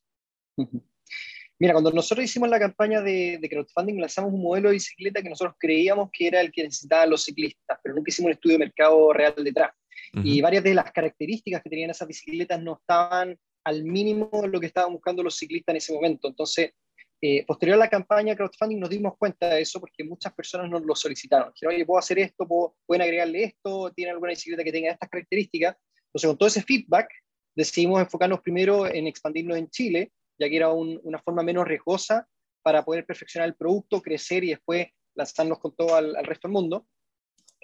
Mira, 1.59 1.73
cuando 1.73 1.91
nosotros 1.91 2.23
hicimos 2.23 2.49
la 2.49 2.59
campaña 2.59 3.01
de, 3.01 3.39
de, 3.41 3.49
crowdfunding, 3.49 3.99
lanzamos 3.99 4.31
un 4.31 4.43
modelo 4.43 4.69
de 4.69 4.73
bicicleta 4.73 5.23
que 5.23 5.29
nosotros 5.29 5.55
creíamos 5.57 6.11
que 6.13 6.27
era 6.27 6.39
el 6.41 6.51
que 6.51 6.63
necesitaban 6.63 7.09
los 7.09 7.23
ciclistas, 7.23 7.79
pero 7.81 7.95
nunca 7.95 8.09
hicimos 8.09 8.27
un 8.27 8.33
estudio 8.33 8.59
de 8.59 8.65
mercado 8.65 9.11
real 9.11 9.33
detrás. 9.43 9.71
Y 10.13 10.41
varias 10.41 10.63
de 10.63 10.73
las 10.73 10.91
características 10.91 11.61
que 11.61 11.69
tenían 11.69 11.89
esas 11.89 12.07
bicicletas 12.07 12.61
no 12.61 12.77
estaban 12.79 13.37
al 13.63 13.83
mínimo 13.83 14.29
de 14.41 14.47
lo 14.47 14.59
que 14.59 14.67
estaban 14.67 14.93
buscando 14.93 15.21
los 15.23 15.35
ciclistas 15.35 15.73
en 15.73 15.77
ese 15.77 15.93
momento. 15.93 16.27
Entonces, 16.27 16.71
eh, 17.19 17.43
posterior 17.45 17.75
a 17.75 17.79
la 17.79 17.89
campaña 17.89 18.35
crowdfunding 18.35 18.79
nos 18.79 18.89
dimos 18.89 19.17
cuenta 19.17 19.49
de 19.49 19.61
eso 19.61 19.79
porque 19.79 20.03
muchas 20.03 20.33
personas 20.33 20.69
nos 20.69 20.83
lo 20.83 20.95
solicitaron. 20.95 21.51
Dijeron, 21.53 21.75
oye, 21.75 21.85
puedo 21.85 21.99
hacer 21.99 22.19
esto, 22.19 22.47
¿Puedo, 22.47 22.75
pueden 22.85 23.01
agregarle 23.01 23.43
esto, 23.43 23.91
tienen 23.93 24.13
alguna 24.13 24.31
bicicleta 24.31 24.63
que 24.63 24.71
tenga 24.71 24.91
estas 24.91 25.09
características. 25.09 25.75
Entonces, 26.05 26.27
con 26.27 26.37
todo 26.37 26.47
ese 26.47 26.61
feedback, 26.61 27.09
decidimos 27.55 27.99
enfocarnos 28.01 28.41
primero 28.41 28.85
en 28.85 29.07
expandirnos 29.07 29.57
en 29.57 29.69
Chile, 29.69 30.11
ya 30.39 30.47
que 30.47 30.55
era 30.55 30.69
un, 30.69 30.99
una 31.03 31.19
forma 31.19 31.41
menos 31.41 31.67
riesgosa 31.67 32.27
para 32.61 32.85
poder 32.85 33.05
perfeccionar 33.05 33.49
el 33.49 33.55
producto, 33.55 34.01
crecer 34.01 34.43
y 34.43 34.49
después 34.49 34.87
lanzarnos 35.15 35.59
con 35.59 35.75
todo 35.75 35.95
al 35.95 36.23
resto 36.23 36.47
del 36.47 36.53
mundo. 36.53 36.87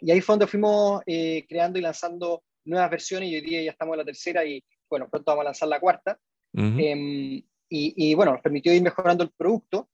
Y 0.03 0.11
ahí 0.11 0.21
fue 0.21 0.33
donde 0.33 0.47
fuimos 0.47 1.01
eh, 1.05 1.45
creando 1.47 1.79
y 1.79 1.81
lanzando 1.81 2.43
nuevas 2.65 2.89
versiones 2.91 3.29
y 3.29 3.35
hoy 3.35 3.41
día 3.41 3.61
ya 3.63 3.71
estamos 3.71 3.93
en 3.93 3.99
la 3.99 4.05
tercera 4.05 4.45
y 4.45 4.63
bueno, 4.89 5.09
pronto 5.09 5.31
vamos 5.31 5.43
a 5.43 5.45
lanzar 5.45 5.69
la 5.69 5.79
cuarta. 5.79 6.19
Uh 6.53 6.61
-huh. 6.61 6.79
eh, 6.79 7.43
y, 7.69 7.93
y, 8.11 8.13
bueno, 8.13 8.33
nos 8.33 8.41
permitió 8.41 8.73
ir 8.73 8.83
mejorando 8.83 9.23
el 9.23 9.31
producto. 9.31 9.89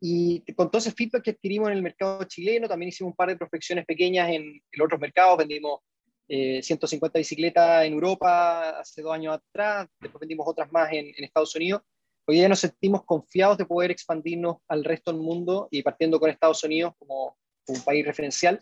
Y 0.00 0.40
con 0.54 0.70
todo 0.70 0.78
ese 0.80 0.92
feedback 0.92 1.22
que 1.22 1.30
adquirimos 1.30 1.70
en 1.70 1.76
el 1.76 1.82
mercado 1.82 2.22
chileno, 2.24 2.68
también 2.68 2.90
hicimos 2.90 3.12
un 3.12 3.16
par 3.16 3.28
de 3.28 3.36
prospecciones 3.36 3.86
pequeñas 3.86 4.28
en, 4.28 4.60
en 4.70 4.82
otros 4.82 5.00
mercados. 5.00 5.38
Vendimos 5.38 5.80
eh, 6.28 6.62
150 6.62 7.18
bicicletas 7.18 7.84
en 7.84 7.92
Europa 7.94 8.80
hace 8.80 9.02
dos 9.02 9.12
años 9.14 9.34
atrás, 9.34 9.88
después 10.00 10.20
vendimos 10.20 10.46
otras 10.48 10.70
más 10.72 10.92
en, 10.92 11.06
en 11.16 11.24
Estados 11.24 11.54
Unidos. 11.54 11.82
Hoy 12.26 12.36
día 12.36 12.48
nos 12.48 12.60
sentimos 12.60 13.04
confiados 13.04 13.58
de 13.58 13.66
poder 13.66 13.90
expandirnos 13.90 14.56
al 14.68 14.84
resto 14.84 15.12
del 15.12 15.20
mundo 15.20 15.68
y 15.70 15.82
partiendo 15.82 16.18
con 16.18 16.30
Estados 16.30 16.64
Unidos 16.64 16.94
como, 16.98 17.36
como 17.64 17.78
un 17.78 17.84
país 17.84 18.04
referencial, 18.04 18.60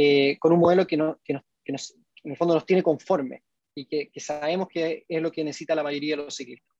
eh, 0.00 0.38
con 0.38 0.52
un 0.52 0.60
modelo 0.60 0.86
que, 0.86 0.96
no, 0.96 1.18
que, 1.24 1.32
nos, 1.32 1.42
que 1.64 1.72
nos, 1.72 1.92
en 2.22 2.30
el 2.30 2.36
fondo 2.36 2.54
nos 2.54 2.64
tiene 2.64 2.84
conforme 2.84 3.42
y 3.74 3.84
que, 3.86 4.12
sabemos 4.20 4.68
que 4.68 5.04
es 5.08 5.20
lo 5.20 5.32
que 5.32 5.42
necesita 5.42 5.74
la 5.74 5.82
mayoría 5.82 6.16
de 6.16 6.22
los 6.22 6.36
ciclistas. 6.36 6.72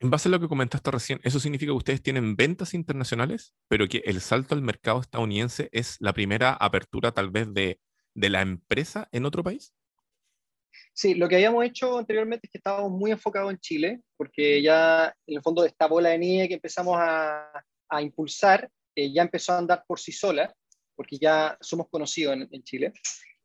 En 0.00 0.10
base 0.10 0.28
a 0.28 0.32
lo 0.32 0.38
que 0.38 0.46
comentaste 0.46 0.90
recién, 0.90 1.18
¿eso 1.24 1.40
significa 1.40 1.70
que 1.70 1.76
ustedes 1.76 2.02
tienen 2.02 2.36
ventas 2.36 2.74
internacionales, 2.74 3.54
pero 3.68 3.88
que 3.88 4.02
el 4.04 4.20
salto 4.20 4.54
al 4.54 4.60
mercado 4.60 5.00
estadounidense 5.00 5.70
es 5.72 5.96
la 5.98 6.12
primera 6.12 6.52
apertura 6.52 7.12
tal 7.12 7.30
vez 7.30 7.54
de, 7.54 7.80
de 8.12 8.28
la 8.28 8.42
empresa 8.42 9.08
en 9.10 9.24
otro 9.24 9.42
país? 9.42 9.72
Sí, 10.92 11.14
lo 11.14 11.26
que 11.26 11.36
habíamos 11.36 11.64
hecho 11.64 11.96
anteriormente 11.96 12.48
es 12.48 12.50
que 12.50 12.58
estábamos 12.58 12.90
muy 12.90 13.12
enfocados 13.12 13.50
en 13.50 13.58
Chile, 13.60 14.02
porque 14.18 14.60
ya 14.60 15.06
en 15.26 15.36
el 15.36 15.42
fondo 15.42 15.64
esta 15.64 15.86
bola 15.86 16.10
de 16.10 16.18
nieve 16.18 16.48
que 16.48 16.54
empezamos 16.54 16.98
a, 16.98 17.50
a 17.88 18.02
impulsar 18.02 18.70
eh, 18.96 19.12
ya 19.12 19.22
empezó 19.22 19.52
a 19.52 19.58
andar 19.58 19.84
por 19.86 19.98
sí 19.98 20.12
sola, 20.12 20.54
porque 20.94 21.18
ya 21.18 21.56
somos 21.60 21.88
conocidos 21.88 22.34
en, 22.34 22.48
en 22.50 22.62
Chile. 22.62 22.92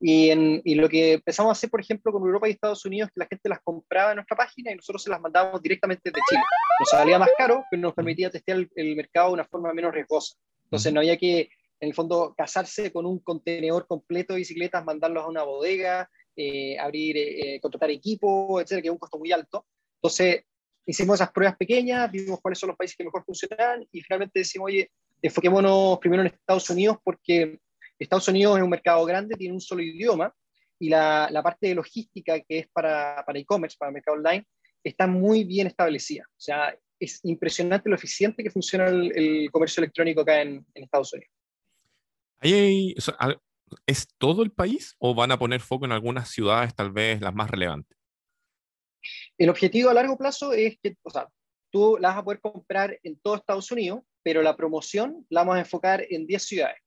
Y, 0.02 0.30
en, 0.30 0.62
y, 0.64 0.76
lo 0.76 0.88
que 0.88 1.14
empezamos 1.14 1.50
a 1.50 1.54
hacer, 1.54 1.70
por 1.70 1.82
ejemplo, 1.82 2.12
con 2.14 2.24
Europa 2.24 2.48
y 2.48 2.52
Estados 2.52 2.86
Unidos, 2.86 3.10
es 3.10 3.14
que 3.14 3.20
la 3.20 3.28
gente 3.28 3.50
las 3.50 3.60
compraba 3.62 4.12
en 4.12 4.16
nuestra 4.16 4.38
página 4.38 4.72
y 4.72 4.76
nosotros 4.76 5.04
se 5.04 5.10
las 5.10 5.20
mandábamos 5.20 5.62
directamente 5.62 6.10
de 6.10 6.20
Chile. 6.30 6.42
Nos 6.80 6.90
salía 6.90 7.20
más 7.20 7.30
caro, 7.38 7.66
pero 7.70 7.82
nos 7.82 7.94
permitía 7.94 8.30
testear 8.30 8.60
el, 8.60 8.70
el 8.76 8.96
mercado 8.96 9.28
de 9.28 9.34
una 9.34 9.46
forma 9.46 9.74
menos 9.74 9.94
riesgosa. 9.94 10.36
Entonces 10.64 10.94
no 10.94 11.02
había 11.02 11.18
que, 11.18 11.50
en 11.82 11.90
el 11.90 11.94
fondo, 11.94 12.34
casarse 12.38 12.94
con 12.94 13.06
un 13.06 13.20
contenedor 13.20 13.88
completo 13.88 14.34
de 14.34 14.40
bicicletas, 14.40 14.86
mandarlos 14.86 15.26
a 15.26 15.28
una 15.28 15.44
bodega, 15.44 16.10
eh, 16.42 16.80
abrir, 16.80 17.18
eh, 17.18 17.60
contratar 17.62 17.90
equipo, 17.90 18.62
etcétera, 18.62 18.82
que 18.82 18.88
es 18.88 18.94
un 18.94 18.98
costo 18.98 19.18
muy 19.18 19.32
alto. 19.34 19.66
Entonces 19.96 20.46
hicimos 20.86 21.16
esas 21.16 21.32
pruebas 21.32 21.58
pequeñas, 21.58 22.10
vimos 22.10 22.40
cuáles 22.42 22.58
son 22.58 22.70
los 22.70 22.78
países 22.78 22.96
que 22.96 23.04
mejor 23.04 23.26
funcionan 23.26 23.86
y 23.92 24.02
finalmente 24.02 24.40
decimos, 24.40 24.68
oye, 24.68 24.90
enfoquémonos 25.22 26.00
primero 26.00 26.24
en 26.24 26.28
Estados 26.28 26.70
Unidos 26.70 26.98
porque 27.04 27.60
Estados 27.98 28.28
Unidos 28.28 28.58
es 28.58 28.64
un 28.64 28.70
mercado 28.70 29.04
grande, 29.06 29.36
tiene 29.36 29.54
un 29.54 29.62
solo 29.62 29.82
idioma 29.82 30.34
y 30.80 30.90
la, 30.90 31.28
la 31.32 31.44
parte 31.44 31.68
de 31.68 31.76
logística 31.76 32.40
que 32.40 32.60
es 32.60 32.68
para 32.70 33.26
e-commerce, 33.36 33.76
para, 33.78 33.90
para 33.90 33.90
el 33.90 33.94
mercado 33.94 34.18
online, 34.18 34.48
está 34.84 35.08
muy 35.08 35.44
bien 35.44 35.68
establecida. 35.68 36.24
O 36.30 36.40
sea, 36.40 36.74
es 37.00 37.20
impresionante 37.24 37.90
lo 37.90 37.96
eficiente 37.96 38.44
que 38.44 38.52
funciona 38.52 38.88
el, 38.88 39.12
el 39.16 39.52
comercio 39.52 39.82
electrónico 39.82 40.22
acá 40.22 40.42
en, 40.42 40.66
en 40.74 40.84
Estados 40.84 41.14
Unidos. 41.14 41.32
¿Hay, 42.40 42.96
¿Es 43.86 44.08
todo 44.18 44.44
el 44.44 44.52
país 44.52 44.96
o 44.98 45.14
van 45.14 45.32
a 45.32 45.40
poner 45.40 45.60
foco 45.60 45.86
en 45.86 45.92
algunas 45.92 46.30
ciudades 46.30 46.74
tal 46.74 46.92
vez 46.92 47.22
las 47.22 47.34
más 47.34 47.50
relevantes? 47.50 47.98
El 49.38 49.50
objetivo 49.50 49.90
a 49.90 49.94
largo 49.94 50.18
plazo 50.18 50.54
es 50.54 50.78
que, 50.82 50.96
o 51.04 51.10
sea, 51.10 51.28
tú 51.70 51.98
la 52.00 52.10
vas 52.10 52.18
a 52.18 52.24
poder 52.24 52.42
comprar 52.42 52.98
en 53.04 53.20
todo 53.20 53.36
Estados 53.36 53.72
Unidos, 53.72 54.02
pero 54.30 54.44
la 54.44 54.56
promoción 54.56 55.26
la 55.30 55.42
vamos 55.42 55.56
a 55.56 55.62
enfocar 55.62 56.06
en 56.08 56.28
10 56.28 56.44
ciudades. 56.44 56.78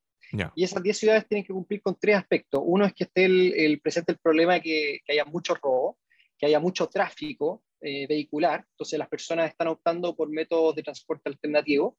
Y 0.55 0.63
esas 0.63 0.81
10 0.81 0.97
ciudades 0.97 1.27
tienen 1.27 1.45
que 1.45 1.53
cumplir 1.53 1.83
con 1.83 1.99
tres 1.99 2.17
aspectos. 2.17 2.63
Uno 2.65 2.87
es 2.87 2.95
que 2.95 3.03
esté 3.03 3.25
el, 3.25 3.81
presente 3.81 4.13
el 4.13 4.19
problema 4.19 4.55
de 4.55 4.61
que, 4.61 5.01
haya 5.09 5.25
mucho 5.25 5.57
robo, 5.57 5.99
que 6.39 6.47
haya 6.47 6.61
mucho 6.61 6.87
tráfico 6.87 7.65
eh, 7.81 8.07
vehicular, 8.07 8.65
entonces 8.71 8.97
las 8.97 9.09
personas 9.09 9.51
están 9.51 9.67
optando 9.67 10.15
por 10.15 10.31
métodos 10.31 10.77
de 10.77 10.85
transporte 10.85 11.31
alternativo. 11.31 11.99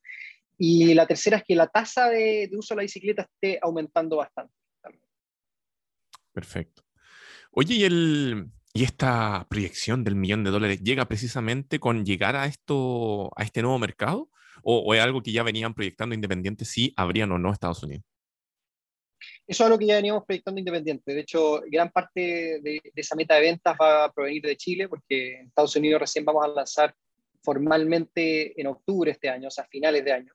Y 0.58 0.94
la 0.94 1.06
tercera 1.06 1.36
es 1.36 1.44
que 1.44 1.56
la 1.56 1.68
tasa 1.68 2.08
de, 2.08 2.48
de 2.50 2.58
uso 2.58 2.74
de 2.74 2.78
la 2.78 2.84
bicicleta 2.84 3.24
esté 3.24 3.60
aumentando 3.62 4.16
bastante. 4.16 4.54
Perfecto. 6.32 6.84
Oye, 7.52 7.76
¿y, 7.76 7.84
el, 7.84 8.50
¿y 8.74 8.86
esta 8.86 9.46
proyección 9.50 10.06
del 10.06 10.16
millón 10.16 10.46
de 10.46 10.52
dólares 10.52 10.82
llega 10.82 11.06
precisamente 11.10 11.82
con 11.82 12.06
llegar 12.06 12.38
a, 12.38 12.46
esto, 12.46 13.30
a 13.36 13.44
este 13.44 13.62
nuevo 13.62 13.78
mercado? 13.78 14.30
¿O, 14.64 14.94
es 14.94 15.02
algo 15.02 15.22
que 15.22 15.32
ya 15.32 15.44
venían 15.44 15.74
proyectando 15.74 16.16
independientes 16.16 16.68
si 16.68 16.94
habrían 16.96 17.32
o 17.32 17.38
no 17.38 17.52
Estados 17.52 17.84
Unidos? 17.84 18.06
Eso 19.46 19.64
es 19.64 19.68
algo 19.68 19.78
que 19.78 19.86
ya 19.86 19.96
veníamos 19.96 20.24
proyectando 20.26 20.60
independiente. 20.60 21.14
De 21.14 21.22
hecho, 21.22 21.62
gran 21.68 21.90
parte 21.92 22.60
de, 22.62 22.82
esa 22.96 23.16
meta 23.16 23.36
de 23.36 23.42
ventas 23.42 23.76
va 23.80 24.06
a 24.06 24.12
provenir 24.12 24.42
de 24.42 24.58
Chile, 24.58 24.88
porque 24.88 25.40
en 25.40 25.48
Estados 25.48 25.76
Unidos 25.76 26.02
recién 26.02 26.26
vamos 26.26 26.46
a 26.46 26.48
lanzar 26.48 26.94
formalmente 27.42 28.60
en 28.60 28.68
octubre 28.68 29.12
este 29.12 29.30
año, 29.30 29.50
o 29.50 29.52
sea, 29.52 29.66
finales 29.66 30.04
de 30.04 30.12
año. 30.14 30.34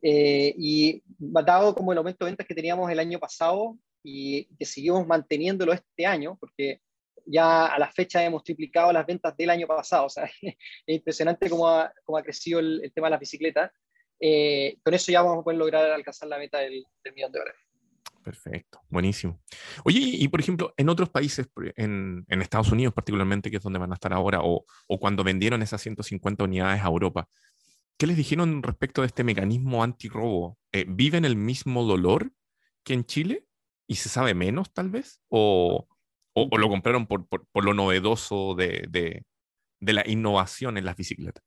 Eh, 0.00 0.54
y 0.56 1.02
dado 1.18 1.74
como 1.74 1.92
el 1.92 1.98
aumento 1.98 2.24
de 2.24 2.30
ventas 2.30 2.46
que 2.46 2.54
teníamos 2.54 2.90
el 2.90 3.00
año 3.00 3.18
pasado, 3.18 3.76
y 4.08 4.44
que 4.56 4.64
seguimos 4.64 5.04
manteniéndolo 5.04 5.72
este 5.72 6.06
año, 6.06 6.36
porque 6.38 6.80
ya 7.26 7.66
a 7.66 7.78
la 7.78 7.90
fecha 7.90 8.24
hemos 8.24 8.44
triplicado 8.44 8.92
las 8.92 9.06
ventas 9.06 9.36
del 9.36 9.50
año 9.50 9.66
pasado. 9.66 10.06
O 10.06 10.08
sea, 10.08 10.24
es 10.42 10.56
impresionante 10.86 11.50
cómo 11.50 11.68
ha, 11.68 11.92
cómo 12.04 12.18
ha 12.18 12.22
crecido 12.22 12.60
el, 12.60 12.90
tema 12.94 13.08
de 13.08 13.12
las 13.12 13.20
bicicletas. 13.20 13.70
Eh, 14.18 14.78
con 14.82 14.94
eso 14.94 15.12
ya 15.12 15.22
vamos 15.22 15.40
a 15.40 15.44
poder 15.44 15.58
lograr 15.58 15.90
alcanzar 15.90 16.28
la 16.28 16.38
meta 16.38 16.58
del, 16.58 16.86
millón 17.14 17.32
de 17.32 17.38
dólares. 17.38 17.60
Perfecto, 18.22 18.80
buenísimo. 18.88 19.40
Oye, 19.84 20.00
y, 20.00 20.26
por 20.26 20.40
ejemplo, 20.40 20.74
en 20.76 20.88
otros 20.88 21.10
países, 21.10 21.48
en, 21.76 22.24
en, 22.28 22.42
Estados 22.42 22.72
Unidos 22.72 22.92
particularmente, 22.92 23.50
que 23.50 23.58
es 23.58 23.62
donde 23.62 23.78
van 23.78 23.92
a 23.92 23.94
estar 23.94 24.12
ahora, 24.12 24.40
o, 24.42 24.64
o, 24.88 24.98
cuando 24.98 25.22
vendieron 25.22 25.62
esas 25.62 25.80
150 25.82 26.42
unidades 26.42 26.82
a 26.82 26.88
Europa, 26.88 27.28
¿qué 27.96 28.08
les 28.08 28.16
dijeron 28.16 28.64
respecto 28.64 29.02
de 29.02 29.06
este 29.06 29.22
mecanismo 29.22 29.84
antirrobo? 29.84 30.58
Eh, 30.72 30.86
¿Viven 30.88 31.24
el 31.24 31.36
mismo 31.36 31.84
dolor 31.84 32.32
que 32.82 32.94
en 32.94 33.04
Chile? 33.04 33.46
y 33.86 33.96
se 33.96 34.08
sabe 34.08 34.34
menos 34.34 34.72
tal 34.72 34.90
vez? 34.90 35.20
¿O, 35.28 35.88
o, 36.36 36.58
lo 36.58 36.68
compraron 36.68 37.06
por, 37.06 37.26
por, 37.26 37.64
lo 37.64 37.72
novedoso 37.72 38.54
de, 38.54 38.86
de, 38.90 39.92
la 39.92 40.04
innovación 40.06 40.76
en 40.76 40.84
las 40.84 40.96
bicicletas? 40.96 41.42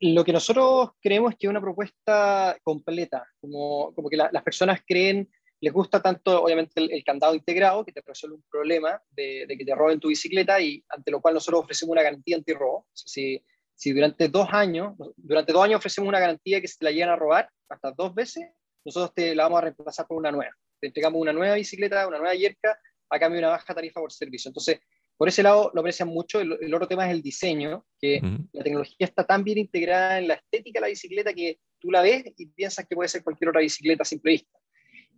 lo 0.00 0.24
que 0.24 0.32
nosotros 0.32 0.90
creemos 1.00 1.32
es 1.32 1.38
que 1.38 1.46
es 1.46 1.50
una 1.50 1.60
propuesta 1.60 2.58
completa, 2.64 3.24
como, 3.40 3.94
como 3.94 4.08
que 4.08 4.16
las 4.16 4.42
personas 4.42 4.80
creen, 4.84 5.30
les 5.60 5.72
gusta 5.72 6.02
tanto 6.02 6.42
obviamente 6.42 6.72
el, 6.80 7.04
candado 7.04 7.34
integrado, 7.34 7.84
que 7.84 7.92
te 7.92 8.02
resuelve 8.04 8.36
un 8.36 8.44
problema 8.50 9.00
de, 9.10 9.46
que 9.48 9.64
te 9.64 9.74
roben 9.74 10.00
tu 10.00 10.08
bicicleta 10.08 10.60
y 10.60 10.82
ante 10.88 11.10
lo 11.10 11.20
cual 11.20 11.34
nosotros 11.34 11.62
ofrecemos 11.62 11.92
una 11.92 12.02
garantía 12.02 12.36
antirrobo. 12.36 12.86
Si, 12.92 13.44
si 13.74 13.92
durante 13.92 14.28
dos 14.28 14.48
años, 14.50 14.94
durante 15.16 15.52
dos 15.52 15.62
años 15.62 15.78
ofrecemos 15.78 16.08
una 16.08 16.20
garantía 16.20 16.60
que 16.60 16.68
se 16.68 16.78
te 16.78 16.86
la 16.86 16.90
llegan 16.90 17.10
a 17.10 17.16
robar 17.16 17.48
hasta 17.68 17.92
dos 17.92 18.12
veces, 18.14 18.48
nosotros 18.84 19.14
te 19.14 19.34
la 19.34 19.44
vamos 19.44 19.58
a 19.58 19.62
reemplazar 19.62 20.06
por 20.06 20.16
una 20.16 20.32
nueva. 20.32 20.56
Te 20.80 20.86
entregamos 20.88 21.20
una 21.20 21.32
nueva 21.32 21.54
bicicleta, 21.54 22.06
una 22.06 22.18
nueva 22.18 22.34
yerca, 22.34 22.78
a 23.10 23.18
cambio 23.18 23.40
de 23.40 23.46
una 23.46 23.56
baja 23.56 23.74
tarifa 23.74 24.00
por 24.00 24.12
servicio. 24.12 24.48
Entonces, 24.48 24.80
por 25.16 25.28
ese 25.28 25.42
lado 25.42 25.70
lo 25.74 25.80
aprecian 25.80 26.08
mucho. 26.08 26.40
El, 26.40 26.74
otro 26.74 26.88
tema 26.88 27.06
es 27.06 27.12
el 27.12 27.20
diseño, 27.20 27.84
que 28.00 28.22
la 28.52 28.62
tecnología 28.62 28.96
está 29.06 29.26
tan 29.26 29.44
bien 29.44 29.58
integrada 29.58 30.18
en 30.18 30.28
la 30.28 30.34
estética 30.34 30.78
de 30.78 30.80
la 30.80 30.88
bicicleta 30.88 31.34
que 31.34 31.58
tú 31.78 31.90
la 31.90 32.00
ves 32.00 32.24
y 32.38 32.46
piensas 32.46 32.86
que 32.86 32.94
puede 32.94 33.08
ser 33.08 33.22
cualquier 33.22 33.50
otra 33.50 33.60
bicicleta 33.60 34.02
a 34.02 34.06
simple 34.06 34.32
vista. 34.32 34.58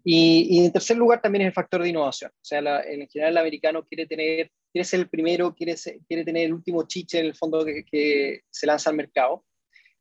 Y, 0.05 0.65
en 0.65 0.73
tercer 0.73 0.97
lugar 0.97 1.23
también 1.23 1.43
es 1.43 1.49
el 1.49 1.55
factor 1.55 1.83
de 1.83 1.91
innovación. 1.91 2.33
O 2.33 2.45
sea, 2.45 2.59
en 2.59 3.09
general 3.09 3.33
el 3.33 3.39
americano 3.39 3.87
quiere 3.87 4.07
tener, 4.07 4.51
quiere 4.73 4.85
ser 4.85 5.01
el 5.01 5.09
primero, 5.09 5.55
quiere, 5.55 5.77
quiere 6.09 6.25
tener 6.25 6.47
el 6.47 6.55
último 6.55 6.83
chiche 6.89 7.21
en 7.21 7.27
el 7.27 7.37
fondo 7.37 7.65
que, 7.65 8.41
se 8.51 8.67
lanza 8.67 8.91
al 8.91 8.97
mercado. 8.97 9.45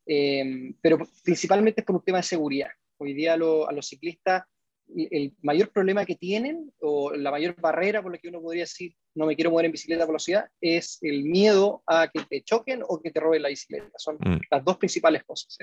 Eh, 0.04 0.74
pero 0.80 0.98
principalmente 1.22 1.82
es 1.82 1.86
por 1.86 1.94
un 1.94 2.04
tema 2.04 2.18
de 2.18 2.24
seguridad. 2.24 2.70
Hoy 2.98 3.14
día 3.14 3.34
a 3.34 3.36
los 3.36 3.86
ciclistas 3.86 4.42
el 4.94 5.34
mayor 5.42 5.70
problema 5.70 6.04
que 6.04 6.16
tienen 6.16 6.72
o 6.80 7.12
la 7.12 7.30
mayor 7.30 7.58
barrera 7.60 8.02
por 8.02 8.12
la 8.12 8.18
que 8.18 8.28
uno 8.28 8.40
podría 8.40 8.64
decir 8.64 8.94
no 9.14 9.26
me 9.26 9.34
quiero 9.34 9.50
mover 9.50 9.66
en 9.66 9.72
bicicleta 9.72 10.06
por 10.06 10.14
la 10.14 10.18
ciudad 10.18 10.48
es 10.60 10.98
el 11.02 11.24
miedo 11.24 11.82
a 11.86 12.08
que 12.08 12.20
te 12.24 12.42
choquen 12.42 12.82
o 12.86 13.00
que 13.00 13.10
te 13.10 13.20
roben 13.20 13.42
la 13.42 13.48
bicicleta. 13.48 13.90
Son 13.96 14.16
mm. 14.16 14.40
las 14.50 14.64
dos 14.64 14.78
principales 14.78 15.24
cosas. 15.24 15.56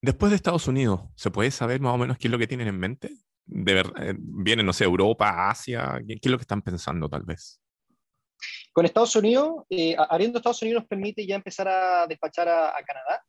Después 0.00 0.30
de 0.30 0.36
Estados 0.36 0.66
Unidos, 0.66 1.02
¿se 1.14 1.30
puede 1.30 1.50
saber 1.50 1.80
más 1.80 1.94
o 1.94 1.98
menos 1.98 2.18
qué 2.18 2.28
es 2.28 2.32
lo 2.32 2.38
que 2.38 2.46
tienen 2.46 2.68
en 2.68 2.78
mente? 2.78 3.10
De 3.44 3.74
ver, 3.74 3.86
eh, 4.00 4.14
¿Vienen, 4.18 4.66
no 4.66 4.72
sé, 4.72 4.84
Europa, 4.84 5.50
Asia? 5.50 6.00
¿Qué, 6.06 6.18
es 6.20 6.30
lo 6.30 6.38
que 6.38 6.42
están 6.42 6.62
pensando 6.62 7.08
tal 7.08 7.22
vez? 7.22 7.60
Con 8.72 8.84
Estados 8.84 9.14
Unidos, 9.16 9.64
eh, 9.70 9.94
abriendo 9.96 10.38
Estados 10.38 10.62
Unidos 10.62 10.82
nos 10.82 10.88
permite 10.88 11.26
ya 11.26 11.36
empezar 11.36 11.68
a 11.68 12.06
despachar 12.06 12.48
a 12.48 12.82
Canadá 12.84 13.22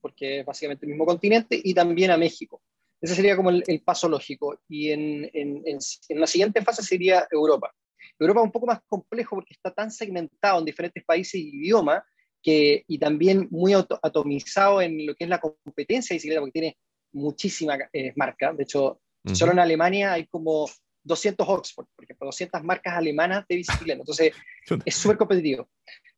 porque 0.00 0.40
es 0.40 0.46
básicamente 0.46 0.86
el 0.86 0.90
mismo 0.90 1.06
continente, 1.06 1.60
y 1.62 1.74
también 1.74 2.10
a 2.10 2.16
México. 2.16 2.62
Ese 3.00 3.14
sería 3.14 3.36
como 3.36 3.50
el, 3.50 3.82
paso 3.84 4.08
lógico. 4.08 4.60
Y 4.68 4.90
en, 4.90 5.30
en, 5.32 5.62
en, 5.64 6.20
la 6.20 6.26
siguiente 6.26 6.62
fase 6.62 6.82
sería 6.82 7.26
Europa. 7.30 7.72
Europa 8.18 8.40
es 8.40 8.44
un 8.44 8.52
poco 8.52 8.66
más 8.66 8.80
complejo 8.86 9.36
porque 9.36 9.54
está 9.54 9.72
tan 9.72 9.90
segmentado 9.90 10.58
en 10.58 10.66
diferentes 10.66 11.02
países 11.04 11.34
y 11.34 11.48
idiomas 11.48 12.02
que, 12.42 12.84
y 12.86 12.98
también 12.98 13.48
muy 13.50 13.72
atomizado 13.74 14.82
en 14.82 15.06
lo 15.06 15.14
que 15.14 15.24
es 15.24 15.30
la 15.30 15.40
competencia 15.40 16.14
de 16.14 16.16
bicicleta, 16.16 16.40
porque 16.40 16.52
tiene 16.52 16.78
muchísimas 17.12 17.78
eh, 17.92 18.12
marcas. 18.16 18.56
De 18.56 18.64
hecho, 18.64 19.00
solo 19.32 19.52
en 19.52 19.58
Alemania 19.58 20.12
hay 20.12 20.26
como 20.26 20.68
200 21.04 21.48
Oxford, 21.48 21.86
por 21.94 22.04
ejemplo, 22.04 22.26
200 22.26 22.62
marcas 22.62 22.94
alemanas 22.94 23.44
de 23.48 23.56
bicicleta. 23.56 24.00
Entonces, 24.00 24.32
es 24.84 24.94
súper 24.94 25.16
competitivo. 25.16 25.68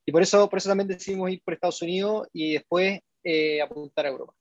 Y 0.04 0.12
por 0.12 0.22
eso, 0.22 0.48
por 0.48 0.58
eso 0.58 0.68
también 0.68 0.88
decidimos 0.88 1.30
ir 1.30 1.40
por 1.44 1.54
Estados 1.54 1.82
Unidos 1.82 2.28
y 2.32 2.54
después 2.54 3.00
eh, 3.22 3.62
apuntar 3.62 4.06
a 4.06 4.08
Europa. 4.10 4.34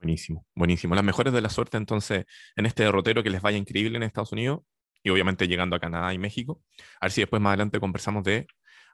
Buenísimo, 0.00 0.46
buenísimo. 0.54 0.94
Las 0.94 1.04
mejores 1.04 1.32
de 1.32 1.40
la 1.40 1.50
suerte 1.50 1.76
entonces 1.76 2.24
en 2.56 2.66
este 2.66 2.84
derrotero 2.84 3.22
que 3.22 3.30
les 3.30 3.42
vaya 3.42 3.58
increíble 3.58 3.96
en 3.96 4.04
Estados 4.04 4.32
Unidos 4.32 4.60
y 5.02 5.10
obviamente 5.10 5.48
llegando 5.48 5.76
a 5.76 5.80
Canadá 5.80 6.14
y 6.14 6.18
México. 6.18 6.62
A 7.00 7.06
ver 7.06 7.12
si 7.12 7.20
después 7.20 7.42
más 7.42 7.50
adelante 7.50 7.80
conversamos 7.80 8.24
de 8.24 8.46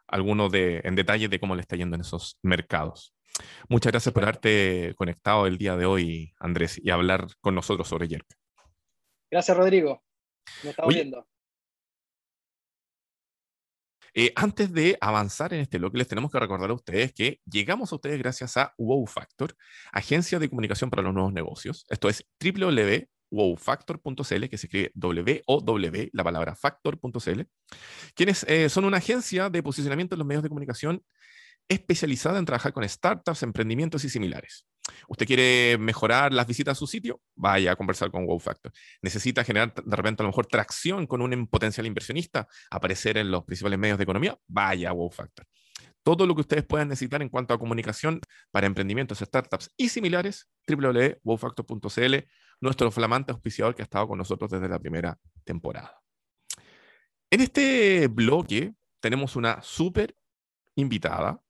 algunos 0.06 0.50
de, 0.50 0.80
en 0.84 0.94
detalle 0.94 1.28
de 1.28 1.38
cómo 1.38 1.54
le 1.54 1.60
está 1.60 1.76
yendo 1.76 1.94
en 1.94 2.02
esos 2.02 2.38
mercados. 2.42 3.14
Muchas 3.68 3.92
gracias 3.92 4.12
por 4.12 4.22
haberte 4.22 4.94
conectado 4.96 5.46
el 5.46 5.58
día 5.58 5.76
de 5.76 5.86
hoy, 5.86 6.34
Andrés, 6.38 6.80
y 6.82 6.90
hablar 6.90 7.26
con 7.40 7.54
nosotros 7.54 7.88
sobre 7.88 8.08
Yerk. 8.08 8.26
Gracias, 9.30 9.56
Rodrigo. 9.56 10.02
Nos 10.62 10.70
estamos 10.70 10.94
viendo. 10.94 11.26
Eh, 14.14 14.32
antes 14.36 14.72
de 14.72 14.96
avanzar 15.00 15.52
en 15.52 15.60
este 15.60 15.78
bloque, 15.78 15.98
les 15.98 16.06
tenemos 16.06 16.30
que 16.30 16.38
recordar 16.38 16.70
a 16.70 16.74
ustedes 16.74 17.12
que 17.12 17.40
llegamos 17.50 17.90
a 17.90 17.96
ustedes 17.96 18.16
gracias 18.18 18.56
a 18.56 18.72
Wow 18.78 19.06
Factor, 19.06 19.56
agencia 19.92 20.38
de 20.38 20.48
comunicación 20.48 20.88
para 20.88 21.02
los 21.02 21.12
nuevos 21.12 21.32
negocios. 21.32 21.84
Esto 21.88 22.08
es 22.08 22.24
www.wowfactor.cl, 22.40 24.48
que 24.48 24.58
se 24.58 24.66
escribe 24.68 24.92
W-O-W, 24.94 26.10
la 26.12 26.24
palabra 26.24 26.54
factor.cl, 26.54 27.40
quienes 28.14 28.44
eh, 28.44 28.68
son 28.68 28.84
una 28.84 28.98
agencia 28.98 29.50
de 29.50 29.62
posicionamiento 29.64 30.14
en 30.14 30.20
los 30.20 30.28
medios 30.28 30.44
de 30.44 30.48
comunicación 30.48 31.02
especializada 31.68 32.38
en 32.38 32.44
trabajar 32.44 32.72
con 32.72 32.88
startups, 32.88 33.42
emprendimientos 33.42 34.04
y 34.04 34.10
similares. 34.10 34.64
¿Usted 35.08 35.26
quiere 35.26 35.78
mejorar 35.78 36.32
las 36.32 36.46
visitas 36.46 36.72
a 36.72 36.78
su 36.78 36.86
sitio? 36.86 37.20
Vaya 37.34 37.72
a 37.72 37.76
conversar 37.76 38.10
con 38.10 38.26
Wow 38.26 38.38
Factor. 38.38 38.72
¿Necesita 39.02 39.44
generar 39.44 39.74
de 39.74 39.96
repente 39.96 40.22
a 40.22 40.24
lo 40.24 40.30
mejor 40.30 40.46
tracción 40.46 41.06
con 41.06 41.22
un 41.22 41.46
potencial 41.46 41.86
inversionista? 41.86 42.48
¿Aparecer 42.70 43.18
en 43.18 43.30
los 43.30 43.44
principales 43.44 43.78
medios 43.78 43.98
de 43.98 44.04
economía? 44.04 44.38
Vaya 44.46 44.90
a 44.90 44.92
Wow 44.92 45.10
Factor. 45.10 45.46
Todo 46.02 46.26
lo 46.26 46.34
que 46.34 46.42
ustedes 46.42 46.64
puedan 46.64 46.88
necesitar 46.88 47.22
en 47.22 47.30
cuanto 47.30 47.54
a 47.54 47.58
comunicación 47.58 48.20
para 48.50 48.66
emprendimientos, 48.66 49.20
startups 49.20 49.72
y 49.76 49.88
similares, 49.88 50.50
www.wowfactor.cl, 50.68 52.14
nuestro 52.60 52.90
flamante 52.90 53.32
auspiciador 53.32 53.74
que 53.74 53.82
ha 53.82 53.84
estado 53.84 54.08
con 54.08 54.18
nosotros 54.18 54.50
desde 54.50 54.68
la 54.68 54.78
primera 54.78 55.18
temporada. 55.44 56.02
En 57.30 57.40
este 57.40 58.08
bloque 58.08 58.74
tenemos 59.00 59.34
una 59.34 59.62
súper 59.62 60.14
invitada, 60.74 61.40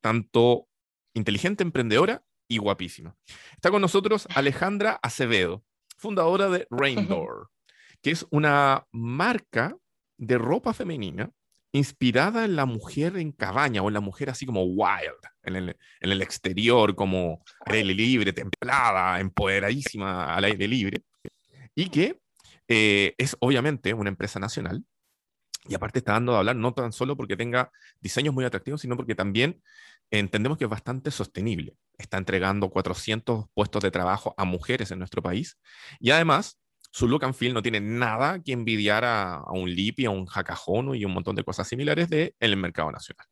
tanto 0.00 0.68
inteligente 1.14 1.62
emprendedora 1.62 2.24
y 2.52 2.58
guapísima. 2.58 3.16
Está 3.54 3.70
con 3.70 3.80
nosotros 3.80 4.26
Alejandra 4.34 4.98
Acevedo, 5.02 5.64
fundadora 5.96 6.48
de 6.48 6.66
Raindoor, 6.70 7.50
que 8.02 8.10
es 8.10 8.26
una 8.30 8.86
marca 8.92 9.76
de 10.18 10.38
ropa 10.38 10.74
femenina 10.74 11.30
inspirada 11.72 12.44
en 12.44 12.54
la 12.54 12.66
mujer 12.66 13.16
en 13.16 13.32
cabaña 13.32 13.82
o 13.82 13.88
en 13.88 13.94
la 13.94 14.00
mujer 14.00 14.28
así 14.28 14.44
como 14.44 14.62
wild, 14.64 15.16
en 15.42 15.74
el, 16.00 16.22
exterior, 16.22 16.94
como 16.94 17.42
al 17.64 17.74
aire 17.74 17.94
libre, 17.94 18.32
templada, 18.32 19.18
empoderadísima 19.20 20.34
al 20.34 20.44
aire 20.44 20.68
libre, 20.68 21.02
y 21.74 21.88
que 21.88 22.20
eh, 22.68 23.14
es 23.16 23.36
obviamente 23.40 23.94
una 23.94 24.10
empresa 24.10 24.38
nacional 24.38 24.84
Y 25.68 25.74
aparte 25.74 25.98
está 25.98 26.12
dando 26.12 26.34
a 26.34 26.40
hablar 26.40 26.56
no 26.56 26.74
tan 26.74 26.92
solo 26.92 27.16
porque 27.16 27.36
tenga 27.36 27.70
diseños 28.00 28.34
muy 28.34 28.44
atractivos, 28.44 28.82
sino 28.82 28.96
porque 28.96 29.14
también 29.14 29.62
entendemos 30.18 30.58
que 30.58 30.64
es 30.64 30.70
bastante 30.70 31.10
sostenible. 31.10 31.76
Está 31.98 32.18
entregando 32.18 32.70
400 32.70 33.46
puestos 33.54 33.82
de 33.82 33.90
trabajo 33.90 34.34
a 34.36 34.44
mujeres 34.44 34.90
en 34.90 34.98
nuestro 34.98 35.22
país. 35.22 35.58
Y 36.00 36.10
además, 36.10 36.60
su 36.90 37.08
look 37.08 37.24
and 37.24 37.34
feel 37.34 37.54
no 37.54 37.62
tiene 37.62 37.80
nada 37.80 38.40
que 38.42 38.52
envidiar 38.52 39.04
a, 39.04 39.42
un 39.50 39.70
Lipi, 39.70 40.04
a 40.04 40.10
un 40.10 40.26
Hakahono 40.28 40.94
y 40.94 41.04
un 41.04 41.12
montón 41.12 41.34
de 41.34 41.44
cosas 41.44 41.66
similares 41.66 42.08
del 42.08 42.34
el 42.38 42.56
mercado 42.56 42.92
nacional. 42.92 43.26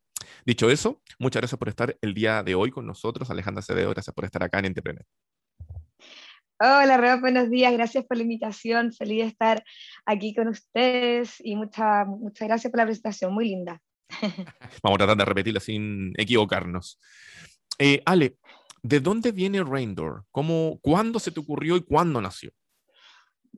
Dicho 0.44 0.70
eso, 0.70 1.02
muchas 1.18 1.40
gracias 1.40 1.58
por 1.58 1.68
estar 1.68 1.96
el 2.00 2.14
día 2.14 2.42
de 2.42 2.54
hoy 2.54 2.70
con 2.70 2.86
nosotros. 2.86 3.30
Alejandra 3.30 3.60
Acevedo, 3.60 3.90
gracias 3.90 4.14
por 4.14 4.24
estar 4.24 4.42
acá 4.42 4.58
en 4.60 4.66
Entrepreneur. 4.66 5.04
Hola, 6.62 6.96
Rob, 6.96 7.20
buenos 7.20 7.48
días. 7.50 7.72
Gracias 7.72 8.04
por 8.04 8.16
la 8.16 8.22
invitación. 8.22 8.92
Feliz 8.92 9.22
de 9.22 9.28
estar 9.28 9.64
aquí 10.04 10.34
con 10.34 10.48
ustedes 10.48 11.36
y 11.40 11.56
muchas 11.56 12.06
muchas 12.06 12.48
gracias 12.48 12.70
por 12.70 12.78
la 12.78 12.84
presentación. 12.84 13.32
Muy 13.32 13.46
linda. 13.46 13.80
Vamos 14.82 14.96
a 14.96 14.98
tratar 14.98 15.16
de 15.16 15.24
repetirla 15.24 15.60
sin 15.60 16.12
equivocarnos. 16.16 17.00
Eh, 17.78 18.02
Ale, 18.04 18.36
¿de 18.82 19.00
dónde 19.00 19.32
viene 19.32 19.62
Raindor? 19.62 20.24
¿Cómo, 20.30 20.78
¿Cuándo 20.82 21.18
se 21.18 21.30
te 21.30 21.40
ocurrió 21.40 21.76
y 21.76 21.82
cuándo 21.82 22.20
nació? 22.20 22.52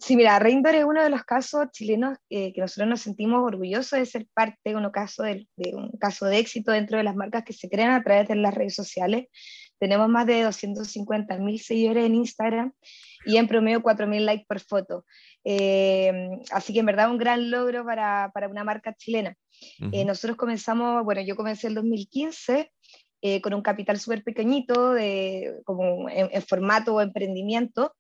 Sí, 0.01 0.17
mira, 0.17 0.39
Raindor 0.39 0.75
es 0.75 0.85
uno 0.85 1.03
de 1.03 1.11
los 1.11 1.23
casos 1.25 1.67
chilenos 1.71 2.17
que 2.31 2.55
nosotros 2.57 2.89
nos 2.89 3.03
sentimos 3.03 3.43
orgullosos 3.45 3.99
de 3.99 4.07
ser 4.07 4.27
parte 4.33 4.59
de, 4.65 4.75
uno 4.75 4.91
caso 4.91 5.23
de, 5.23 5.47
de, 5.57 5.75
un 5.75 5.91
caso 5.99 6.25
de 6.27 6.39
éxito 6.39 6.73
dentro 6.73 6.97
de 6.97 7.05
las 7.05 7.15
marcas 7.15 7.45
que 7.45 7.53
se 7.53 7.69
crean 7.69 7.91
a 7.91 8.03
través 8.03 8.27
de 8.29 8.37
las 8.37 8.55
redes 8.55 8.75
sociales. 8.75 9.27
Tenemos 9.79 10.09
más 10.09 10.27
de 10.27 10.43
250 10.43 11.39
mil 11.39 11.61
seguidores 11.61 12.07
en 12.07 12.15
Instagram 12.15 12.73
y 13.27 13.37
en 13.37 13.49
promedio 13.49 13.83
4 13.83 14.07
mil 14.07 14.25
likes 14.25 14.47
por 14.49 14.61
foto. 14.61 15.05
Eh, 15.45 16.31
así 16.53 16.73
que 16.73 16.81
en 16.81 16.87
verdad 16.87 17.11
un 17.11 17.19
gran 17.19 17.51
logro 17.51 17.85
para, 17.85 18.31
para 18.33 18.49
una 18.49 18.65
marca 18.65 18.95
chilena. 18.95 19.37
Eh, 19.93 20.05
nosotros 20.05 20.37
comenzamos, 20.37 21.05
bueno, 21.05 21.21
yo 21.23 21.37
comencé 21.37 21.69
el 21.69 21.75
2015 21.75 22.71
eh, 23.25 23.41
con 23.41 23.55
un 23.55 23.63
capital 23.63 24.01
súper 24.01 24.25
pequeñito, 24.25 24.93
de, 24.93 25.61
como 25.65 26.09
en, 26.09 26.43
formato 26.43 26.95
o 26.95 27.01
emprendimiento, 27.01 27.95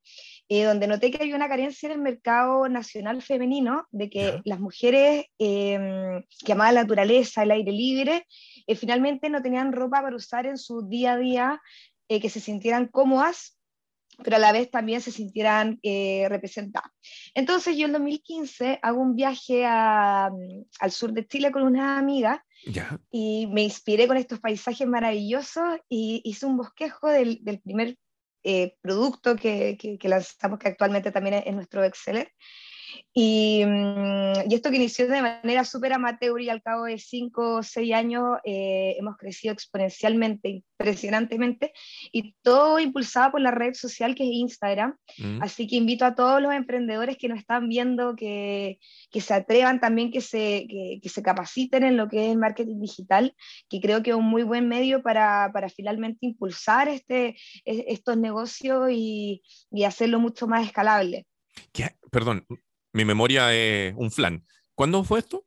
donde 0.48 0.86
noté 0.86 1.10
que 1.10 1.22
había 1.22 1.34
una 1.34 1.48
carencia 1.48 1.86
en 1.86 1.92
el 1.92 2.02
mercado 2.02 2.68
nacional 2.68 3.22
femenino, 3.22 3.86
de 3.90 4.10
que 4.10 4.42
las 4.44 4.60
mujeres 4.60 5.24
em, 5.38 6.22
que 6.44 6.52
amaban 6.52 6.74
la 6.74 6.82
naturaleza, 6.82 7.42
el 7.42 7.52
aire 7.52 7.72
libre, 7.72 8.26
eh, 8.66 8.76
finalmente 8.76 9.28
no 9.28 9.42
tenían 9.42 9.72
ropa 9.72 10.02
para 10.02 10.16
usar 10.16 10.46
en 10.46 10.56
su 10.56 10.88
día 10.88 11.14
a 11.14 11.18
día, 11.18 11.62
eh, 12.08 12.20
que 12.20 12.30
se 12.30 12.40
sintieran 12.40 12.86
cómodas, 12.86 13.58
pero 14.22 14.36
a 14.36 14.38
la 14.38 14.52
vez 14.52 14.70
también 14.70 15.00
se 15.00 15.10
sintieran 15.10 15.78
eh, 15.82 16.26
representadas. 16.28 16.90
Entonces 17.34 17.76
yo 17.76 17.86
en 17.86 17.92
2015 17.92 18.78
hago 18.82 19.00
un 19.00 19.16
viaje 19.16 19.64
al 19.64 20.90
sur 20.90 21.12
de 21.12 21.26
Chile 21.26 21.50
con 21.50 21.62
una 21.62 21.98
amiga 21.98 22.44
y 23.10 23.48
me 23.48 23.62
inspiré 23.62 24.06
con 24.06 24.16
estos 24.16 24.38
paisajes 24.40 24.86
maravillosos 24.86 25.78
y 25.88 26.20
hice 26.24 26.46
un 26.46 26.56
bosquejo 26.56 27.08
del, 27.08 27.40
primer 27.62 27.96
producto 28.80 29.36
que, 29.36 29.76
que, 29.78 30.08
lanzamos, 30.08 30.58
que 30.58 30.68
actualmente 30.68 31.10
también 31.10 31.42
es, 31.44 31.54
nuestro 31.54 31.80
bestseller, 31.80 32.32
Mm, 33.14 34.48
y, 34.48 34.54
esto 34.54 34.70
que 34.70 34.76
inició 34.76 35.06
de 35.06 35.20
manera 35.20 35.64
súper 35.64 35.92
amateur 35.92 36.40
y 36.40 36.48
al 36.48 36.62
cabo 36.62 36.84
de 36.84 36.98
cinco 36.98 37.56
o 37.56 37.62
seis 37.62 37.92
años 37.92 38.38
eh, 38.44 38.96
hemos 38.98 39.16
crecido 39.16 39.52
exponencialmente, 39.52 40.48
impresionantemente, 40.78 41.72
y 42.10 42.34
todo 42.42 42.78
impulsado 42.78 43.32
por 43.32 43.40
la 43.42 43.50
red 43.50 43.74
social 43.74 44.14
que 44.14 44.24
es 44.24 44.30
Instagram. 44.30 44.96
Mm. 45.18 45.42
Así 45.42 45.66
que 45.66 45.76
invito 45.76 46.04
a 46.04 46.14
todos 46.14 46.40
los 46.40 46.54
emprendedores 46.54 47.18
que 47.18 47.28
nos 47.28 47.38
están 47.38 47.68
viendo 47.68 48.16
que, 48.16 48.78
que 49.10 49.20
se 49.20 49.34
atrevan 49.34 49.78
también, 49.78 50.10
que 50.10 50.22
se, 50.22 50.66
que, 50.68 51.08
se 51.08 51.22
capaciten 51.22 51.84
en 51.84 51.96
lo 51.98 52.08
que 52.08 52.30
es 52.30 52.36
marketing 52.36 52.80
digital, 52.80 53.34
que 53.68 53.80
creo 53.80 54.02
que 54.02 54.10
es 54.10 54.16
un 54.16 54.24
muy 54.24 54.42
buen 54.42 54.68
medio 54.68 55.02
para, 55.02 55.50
para 55.52 55.68
finalmente 55.68 56.24
impulsar 56.24 56.88
este, 56.88 57.36
e, 57.66 57.84
estos 57.88 58.16
negocios 58.16 58.90
y, 58.90 59.42
y 59.70 59.84
hacerlo 59.84 60.18
mucho 60.18 60.46
más 60.46 60.66
escalable. 60.66 61.26
Perdón, 62.10 62.46
mi 62.92 63.04
memoria 63.04 63.52
es 63.52 63.94
un 63.96 64.10
flan. 64.10 64.44
¿Cuándo 64.74 65.04
fue 65.04 65.20
esto? 65.20 65.44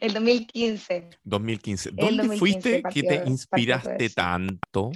El 0.00 0.12
2015. 0.12 1.10
2015. 1.24 1.90
¿Dónde 1.92 2.36
fuiste 2.36 2.82
que 2.82 3.02
te 3.02 3.22
inspiraste 3.26 4.10
tanto? 4.10 4.92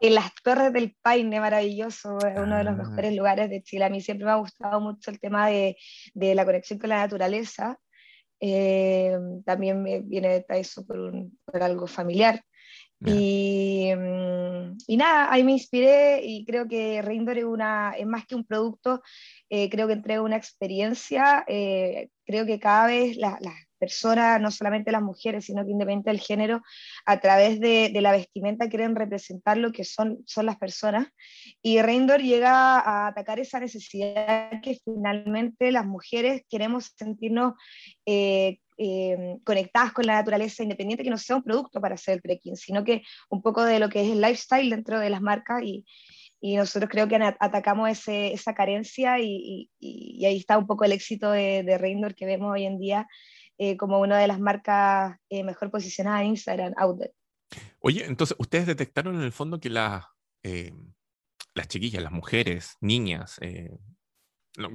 En 0.00 0.14
las 0.14 0.34
Torres 0.42 0.72
del 0.72 0.96
Paine, 1.00 1.40
maravilloso, 1.40 2.18
es 2.18 2.38
uno 2.38 2.56
de 2.56 2.64
los 2.64 2.74
ah. 2.74 2.82
mejores 2.82 3.14
lugares 3.14 3.50
de 3.50 3.62
Chile. 3.62 3.84
A 3.84 3.90
mí 3.90 4.00
siempre 4.00 4.26
me 4.26 4.32
ha 4.32 4.36
gustado 4.36 4.80
mucho 4.80 5.10
el 5.10 5.20
tema 5.20 5.48
de, 5.48 5.76
de 6.12 6.34
la 6.34 6.44
conexión 6.44 6.78
con 6.78 6.90
la 6.90 6.98
naturaleza. 6.98 7.78
Eh, 8.40 9.16
también 9.46 9.82
me 9.82 10.00
viene 10.00 10.44
de 10.46 10.60
eso 10.60 10.84
por, 10.86 10.98
un, 10.98 11.38
por 11.44 11.62
algo 11.62 11.86
familiar. 11.86 12.42
Y, 13.00 13.92
mm, 13.94 14.76
y, 14.86 14.96
nada, 14.96 15.32
ahí 15.32 15.44
me 15.44 15.52
inspiré 15.52 16.24
y 16.24 16.44
creo 16.44 16.66
que 16.66 17.02
Reindor 17.02 17.38
es, 17.38 17.44
una, 17.44 17.94
es 17.98 18.06
más 18.06 18.26
que 18.26 18.34
un 18.34 18.44
producto, 18.44 19.02
eh, 19.50 19.68
creo 19.68 19.86
que 19.86 19.92
entrega 19.94 20.22
una 20.22 20.36
experiencia, 20.36 21.44
eh, 21.46 22.08
creo 22.24 22.46
que 22.46 22.58
cada 22.58 22.86
vez 22.86 23.16
las 23.16 23.38
personas, 23.78 24.40
no 24.40 24.50
solamente 24.50 24.92
las 24.92 25.02
mujeres, 25.02 25.44
sino 25.44 25.62
que 25.64 25.72
independientemente 25.72 26.10
del 26.10 26.20
género, 26.20 26.62
a 27.04 27.20
través 27.20 27.60
de, 27.60 27.90
de, 27.92 28.00
la 28.00 28.12
vestimenta 28.12 28.68
quieren 28.70 28.96
representar 28.96 29.58
lo 29.58 29.72
que 29.72 29.84
son, 29.84 30.22
son 30.26 30.46
las 30.46 30.56
personas. 30.56 31.08
Y 31.62 31.82
Reindor 31.82 32.22
llega 32.22 32.78
a 32.78 33.08
atacar 33.08 33.38
esa 33.40 33.60
necesidad 33.60 34.62
que 34.62 34.78
finalmente 34.82 35.70
las 35.70 35.84
mujeres 35.84 36.42
queremos 36.48 36.92
sentirnos 36.96 37.54
eh, 38.06 38.58
eh, 38.76 39.36
conectadas 39.44 39.92
con 39.92 40.06
la 40.06 40.14
naturaleza, 40.14 40.62
independiente 40.62 41.04
que 41.04 41.10
no 41.10 41.18
sea 41.18 41.36
un 41.36 41.42
producto 41.42 41.80
para 41.80 41.94
hacer 41.94 42.14
el 42.14 42.22
trekking, 42.22 42.56
sino 42.56 42.84
que 42.84 43.02
un 43.30 43.42
poco 43.42 43.64
de 43.64 43.78
lo 43.78 43.88
que 43.88 44.02
es 44.02 44.10
el 44.10 44.20
lifestyle 44.20 44.70
dentro 44.70 44.98
de 44.98 45.10
las 45.10 45.20
marcas 45.20 45.62
y, 45.62 45.84
y 46.40 46.56
nosotros 46.56 46.90
creo 46.90 47.06
que 47.08 47.16
atacamos 47.16 47.88
ese, 47.88 48.32
esa 48.32 48.54
carencia 48.54 49.18
y, 49.20 49.70
y, 49.78 50.24
ahí 50.24 50.36
está 50.36 50.58
un 50.58 50.66
poco 50.66 50.84
el 50.84 50.92
éxito 50.92 51.30
de, 51.30 51.62
de 51.62 52.14
que 52.16 52.26
vemos 52.26 52.52
hoy 52.52 52.64
en 52.64 52.78
día 52.78 53.06
eh, 53.58 53.76
como 53.76 54.00
una 54.00 54.18
de 54.18 54.26
las 54.26 54.40
marcas 54.40 55.16
eh, 55.30 55.44
mejor 55.44 55.70
posicionadas 55.70 56.22
en 56.22 56.28
Instagram, 56.28 56.72
Outlet. 56.76 57.12
Oye, 57.78 58.04
entonces, 58.04 58.36
¿ustedes 58.40 58.66
detectaron 58.66 59.14
en 59.14 59.22
el 59.22 59.32
fondo 59.32 59.60
que 59.60 59.70
la, 59.70 60.10
las 61.54 61.68
chiquillas, 61.68 62.02
las 62.02 62.12
mujeres, 62.12 62.76
niñas, 62.80 63.38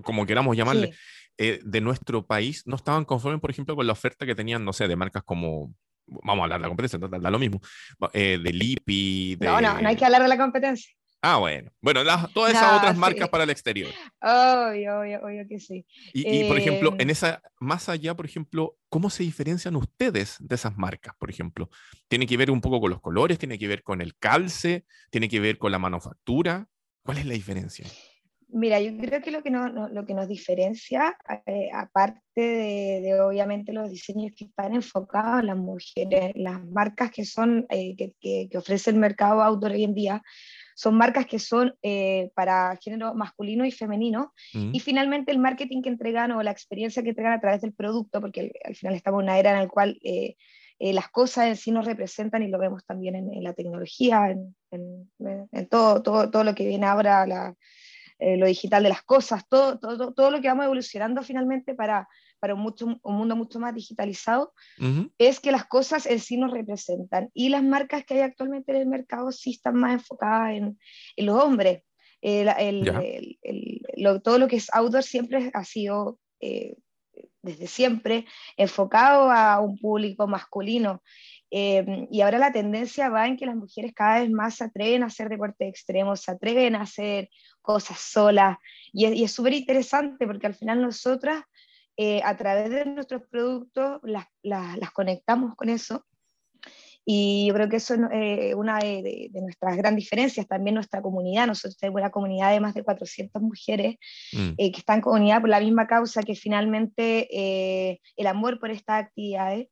como 0.03 0.25
queramos 0.25 0.55
llamarle, 0.55 0.93
eh, 1.37 1.59
de 1.63 1.81
nuestro 1.81 2.25
país 2.25 2.63
no 2.65 2.75
estaban 2.75 3.05
conformes, 3.05 3.39
por 3.41 3.51
ejemplo, 3.51 3.75
con 3.75 3.87
la 3.87 3.93
oferta 3.93 4.25
que 4.25 4.35
tenían, 4.35 4.65
no 4.65 4.73
sé, 4.73 4.87
de 4.87 4.95
marcas 4.95 5.23
como, 5.23 5.73
vamos 6.05 6.41
a 6.41 6.43
hablar 6.43 6.59
de 6.59 6.63
la 6.63 6.67
competencia, 6.67 6.99
da 6.99 7.31
lo 7.31 7.39
mismo, 7.39 7.61
eh, 8.13 8.39
de 8.43 8.53
Lipi. 8.53 9.35
De... 9.35 9.47
No, 9.47 9.61
no, 9.61 9.81
no 9.81 9.87
hay 9.87 9.95
que 9.95 10.05
hablar 10.05 10.21
de 10.21 10.27
la 10.27 10.37
competencia. 10.37 10.93
Ah, 11.21 11.37
bueno. 11.37 11.69
Bueno, 11.81 12.01
todas 12.33 12.53
esas 12.53 12.77
otras 12.77 12.97
marcas 12.97 13.27
para 13.27 13.43
el 13.43 13.49
exterior. 13.49 13.91
Obvio, 14.21 14.99
obvio, 14.99 15.19
obvio 15.21 15.47
que 15.49 15.59
sí. 15.59 15.85
Y, 16.13 16.45
por 16.45 16.57
ejemplo, 16.57 16.95
en 16.97 17.09
eh, 17.09 17.13
esa, 17.13 17.41
más 17.59 17.89
allá, 17.89 18.15
por 18.15 18.25
ejemplo, 18.25 18.77
¿cómo 18.87 19.09
se 19.09 19.23
diferencian 19.23 19.75
ustedes 19.75 20.37
de 20.39 20.55
esas 20.55 20.77
marcas, 20.77 21.13
por 21.19 21.29
ejemplo? 21.29 21.69
¿Tiene 22.07 22.25
que 22.25 22.37
ver 22.37 22.49
un 22.51 22.61
poco 22.61 22.79
con 22.79 22.89
los 22.89 23.01
colores? 23.01 23.37
¿Tiene 23.37 23.59
que 23.59 23.67
ver 23.67 23.83
con 23.83 24.01
el 24.01 24.17
calce? 24.17 24.85
¿Tiene 25.09 25.27
que 25.27 25.41
ver 25.41 25.57
con 25.57 25.71
la 25.73 25.79
manufactura? 25.79 26.67
¿Cuál 27.03 27.17
es 27.17 27.25
la 27.25 27.33
diferencia? 27.33 27.85
Mira, 28.51 28.81
yo 28.81 28.97
creo 28.97 29.21
que 29.21 29.29
lo 29.29 29.43
que, 29.43 29.51
lo 29.51 30.05
que 30.07 30.13
nos 30.15 30.27
diferencia, 30.27 31.15
eh, 31.45 31.69
aparte 31.71 32.41
de, 32.41 33.21
obviamente 33.21 33.73
los 33.73 33.91
diseños 33.91 34.31
que 34.35 34.45
están 34.45 34.73
enfocados 34.73 35.41
en 35.41 35.47
las 35.47 35.57
mujeres, 35.57 36.31
las 36.33 36.65
marcas 36.65 37.11
que 37.11 37.25
son, 37.25 37.67
eh, 37.69 37.95
que, 37.95 38.47
que, 38.49 38.57
ofrece 38.57 38.89
el 38.89 38.95
mercado 38.95 39.43
outdoor 39.43 39.73
hoy 39.73 39.83
en 39.83 39.93
día, 39.93 40.23
son 40.75 40.95
marcas 40.95 41.27
que 41.27 41.37
son 41.37 41.75
eh, 41.83 42.31
para 42.33 42.75
género 42.81 43.13
masculino 43.13 43.65
y 43.65 43.71
femenino, 43.71 44.33
mm. 44.55 44.73
y 44.73 44.79
finalmente 44.79 45.31
el 45.31 45.37
marketing 45.37 45.83
que 45.83 45.89
entregan 45.89 46.31
o 46.31 46.41
la 46.41 46.51
experiencia 46.51 47.03
que 47.03 47.09
entregan 47.09 47.33
a 47.33 47.41
través 47.41 47.61
del 47.61 47.73
producto, 47.73 48.19
porque 48.19 48.51
al, 48.65 48.75
final 48.75 48.95
estamos 48.95 49.19
en 49.19 49.25
una 49.25 49.37
era 49.37 49.51
en 49.51 49.59
la 49.59 49.67
cual 49.67 49.99
las 50.79 51.09
cosas 51.09 51.47
en 51.47 51.55
sí 51.55 51.71
nos 51.71 51.85
representan 51.85 52.41
y 52.41 52.47
lo 52.47 52.57
vemos 52.57 52.83
también 52.83 53.15
en, 53.15 53.43
la 53.43 53.53
tecnología, 53.53 54.31
en, 54.31 54.55
en, 54.71 55.67
todo, 55.67 56.01
todo, 56.01 56.31
todo 56.31 56.43
lo 56.43 56.55
que 56.55 56.65
viene 56.65 56.87
ahora, 56.87 57.27
la 57.27 57.55
eh, 58.19 58.37
lo 58.37 58.45
digital 58.45 58.83
de 58.83 58.89
las 58.89 59.01
cosas, 59.03 59.47
todo, 59.47 59.79
todo, 59.79 60.13
todo 60.13 60.29
lo 60.29 60.41
que 60.41 60.49
vamos 60.49 60.65
evolucionando 60.65 61.23
finalmente 61.23 61.73
para, 61.73 62.07
para 62.39 62.53
un, 62.53 62.61
mucho, 62.61 62.85
un 63.01 63.15
mundo 63.15 63.35
mucho 63.35 63.59
más 63.59 63.73
digitalizado, 63.73 64.53
es 65.17 65.39
que 65.39 65.51
las 65.51 65.65
cosas 65.65 66.05
en 66.05 66.19
sí 66.19 66.37
nos 66.37 66.51
representan. 66.51 67.29
Y 67.33 67.49
las 67.49 67.63
marcas 67.63 68.05
que 68.05 68.15
hay 68.15 68.21
actualmente 68.21 68.71
en 68.71 68.77
el 68.81 68.87
mercado 68.87 69.31
sí 69.31 69.51
están 69.51 69.75
más 69.75 69.93
enfocadas 69.93 70.51
en, 70.51 70.79
en 71.15 71.25
los 71.25 71.41
hombres. 71.41 71.83
El, 72.21 72.49
el, 72.49 73.81
lo, 73.95 74.21
todo 74.21 74.37
lo 74.37 74.47
que 74.47 74.57
es 74.57 74.69
outdoor 74.73 75.03
siempre 75.03 75.51
ha 75.53 75.63
sido, 75.63 76.19
eh, 76.41 76.75
desde 77.41 77.67
siempre, 77.67 78.25
enfocado 78.57 79.31
a 79.31 79.61
un 79.61 79.77
público 79.77 80.27
masculino. 80.27 81.01
Eh, 81.51 82.07
y 82.11 82.21
ahora 82.21 82.37
la 82.37 82.51
tendencia 82.51 83.09
va 83.09 83.27
en 83.27 83.37
que 83.37 83.45
las 83.45 83.55
mujeres 83.55 83.93
cada 83.93 84.19
vez 84.19 84.29
más 84.29 84.55
se 84.55 84.65
atreven 84.65 85.03
a 85.03 85.07
hacer 85.07 85.29
deporte 85.29 85.67
extremo, 85.67 86.15
se 86.15 86.31
atreven 86.31 86.75
a 86.75 86.81
hacer 86.81 87.29
cosas 87.61 87.99
solas. 87.99 88.57
Y 88.93 89.23
es 89.23 89.31
súper 89.31 89.53
interesante 89.53 90.25
porque 90.27 90.47
al 90.47 90.55
final 90.55 90.81
nosotras 90.81 91.43
eh, 91.97 92.21
a 92.23 92.37
través 92.37 92.69
de 92.69 92.85
nuestros 92.85 93.23
productos 93.29 93.99
las, 94.03 94.25
las, 94.41 94.91
conectamos 94.91 95.55
con 95.55 95.69
eso. 95.69 96.05
Y 97.11 97.47
yo 97.47 97.55
creo 97.55 97.69
que 97.69 97.77
eso 97.77 97.95
es 97.95 98.01
eh, 98.13 98.53
una 98.53 98.77
de, 98.77 99.31
nuestras 99.33 99.75
grandes 99.75 100.03
diferencias, 100.03 100.47
también 100.47 100.75
nuestra 100.75 101.01
comunidad. 101.01 101.47
Nosotros 101.47 101.75
tenemos 101.77 101.99
una 101.99 102.11
comunidad 102.11 102.51
de 102.51 102.59
más 102.59 102.75
de 102.75 102.83
400 102.83 103.41
mujeres 103.41 103.95
mm. 104.31 104.55
que 104.57 104.77
están 104.77 105.01
comunidad 105.01 105.41
por 105.41 105.49
la 105.49 105.59
misma 105.59 105.87
causa 105.87 106.21
que 106.21 106.35
finalmente 106.35 107.97
el 108.15 108.27
amor 108.27 108.59
por 108.59 108.69
estas 108.69 109.05
actividades. 109.05 109.69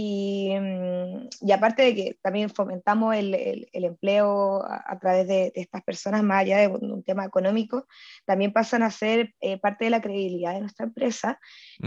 Mm, 0.00 1.28
y, 1.40 1.52
aparte 1.52 1.82
de 1.82 1.94
que 1.94 2.18
también 2.22 2.50
fomentamos 2.50 3.16
el, 3.16 3.34
el, 3.34 3.84
empleo 3.84 4.62
a, 4.64 4.96
través 5.00 5.26
de, 5.26 5.50
estas 5.56 5.82
personas, 5.82 6.22
más 6.22 6.42
allá 6.42 6.58
de 6.58 6.68
un, 6.68 7.02
tema 7.02 7.24
económico, 7.24 7.86
también 8.24 8.52
pasan 8.52 8.84
a 8.84 8.90
ser 8.92 9.34
eh, 9.40 9.58
parte 9.58 9.86
de 9.86 9.90
la 9.90 10.00
credibilidad 10.00 10.54
de 10.54 10.60
nuestra 10.60 10.86
empresa. 10.86 11.40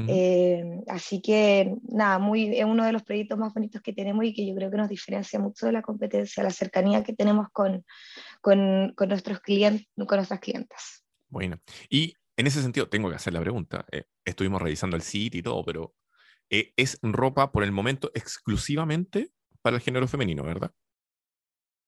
Eh, 0.08 0.62
así 0.88 1.22
que, 1.22 1.74
nada, 1.90 2.20
muy, 2.20 2.58
es 2.58 2.66
uno 2.66 2.84
de 2.84 2.92
los 2.92 3.04
proyectos 3.04 3.38
más 3.38 3.54
bonitos 3.54 3.82
que 3.82 3.94
tenemos 3.94 4.26
y 4.26 4.34
que 4.34 4.46
yo 4.46 4.56
creo 4.56 4.70
que 4.70 4.78
nos 4.78 4.90
diferencia 4.90 5.40
mucho 5.40 5.68
de 5.68 5.72
la 5.72 5.82
competencia, 5.82 6.44
la 6.44 6.50
cercanía 6.50 7.04
que 7.04 7.14
tenemos 7.14 7.48
con, 7.54 7.86
con, 8.42 8.94
con 8.96 9.08
nuestros 9.08 9.40
clientes, 9.40 9.88
con 9.96 10.18
nuestras 10.18 10.42
clientas. 10.42 11.06
Bueno, 11.30 11.60
y 11.90 12.14
en 12.36 12.48
ese 12.48 12.62
sentido, 12.62 12.90
tengo 12.90 13.10
que 13.10 13.16
hacer 13.16 13.32
la 13.32 13.40
pregunta. 13.40 13.86
Eh, 13.92 14.04
estuvimos 14.26 14.62
revisando 14.62 14.98
el 14.98 15.02
sitio 15.02 15.40
y 15.40 15.44
todo, 15.44 15.64
pero 15.64 15.94
eh, 16.52 16.74
es 16.76 17.00
ropa 17.02 17.52
por 17.52 17.64
el 17.64 17.72
momento 17.72 18.12
exclusivamente 18.14 19.32
para 19.62 19.78
el 19.78 19.82
género 19.82 20.08
femenino, 20.08 20.44
¿verdad? 20.44 20.72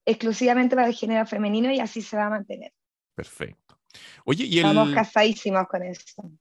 Exclusivamente 0.06 0.76
para 0.76 0.88
el 0.88 0.94
género 0.94 1.26
femenino 1.26 1.70
y 1.72 1.82
así 1.82 2.02
se 2.02 2.16
va 2.16 2.28
a 2.28 2.30
mantener. 2.30 2.72
Perfecto. 3.14 3.78
Oye, 4.26 4.46
y 4.46 4.58
Estamos 4.58 4.94
casadísimos 4.94 5.68
con 5.68 5.84
eso. 5.84 6.32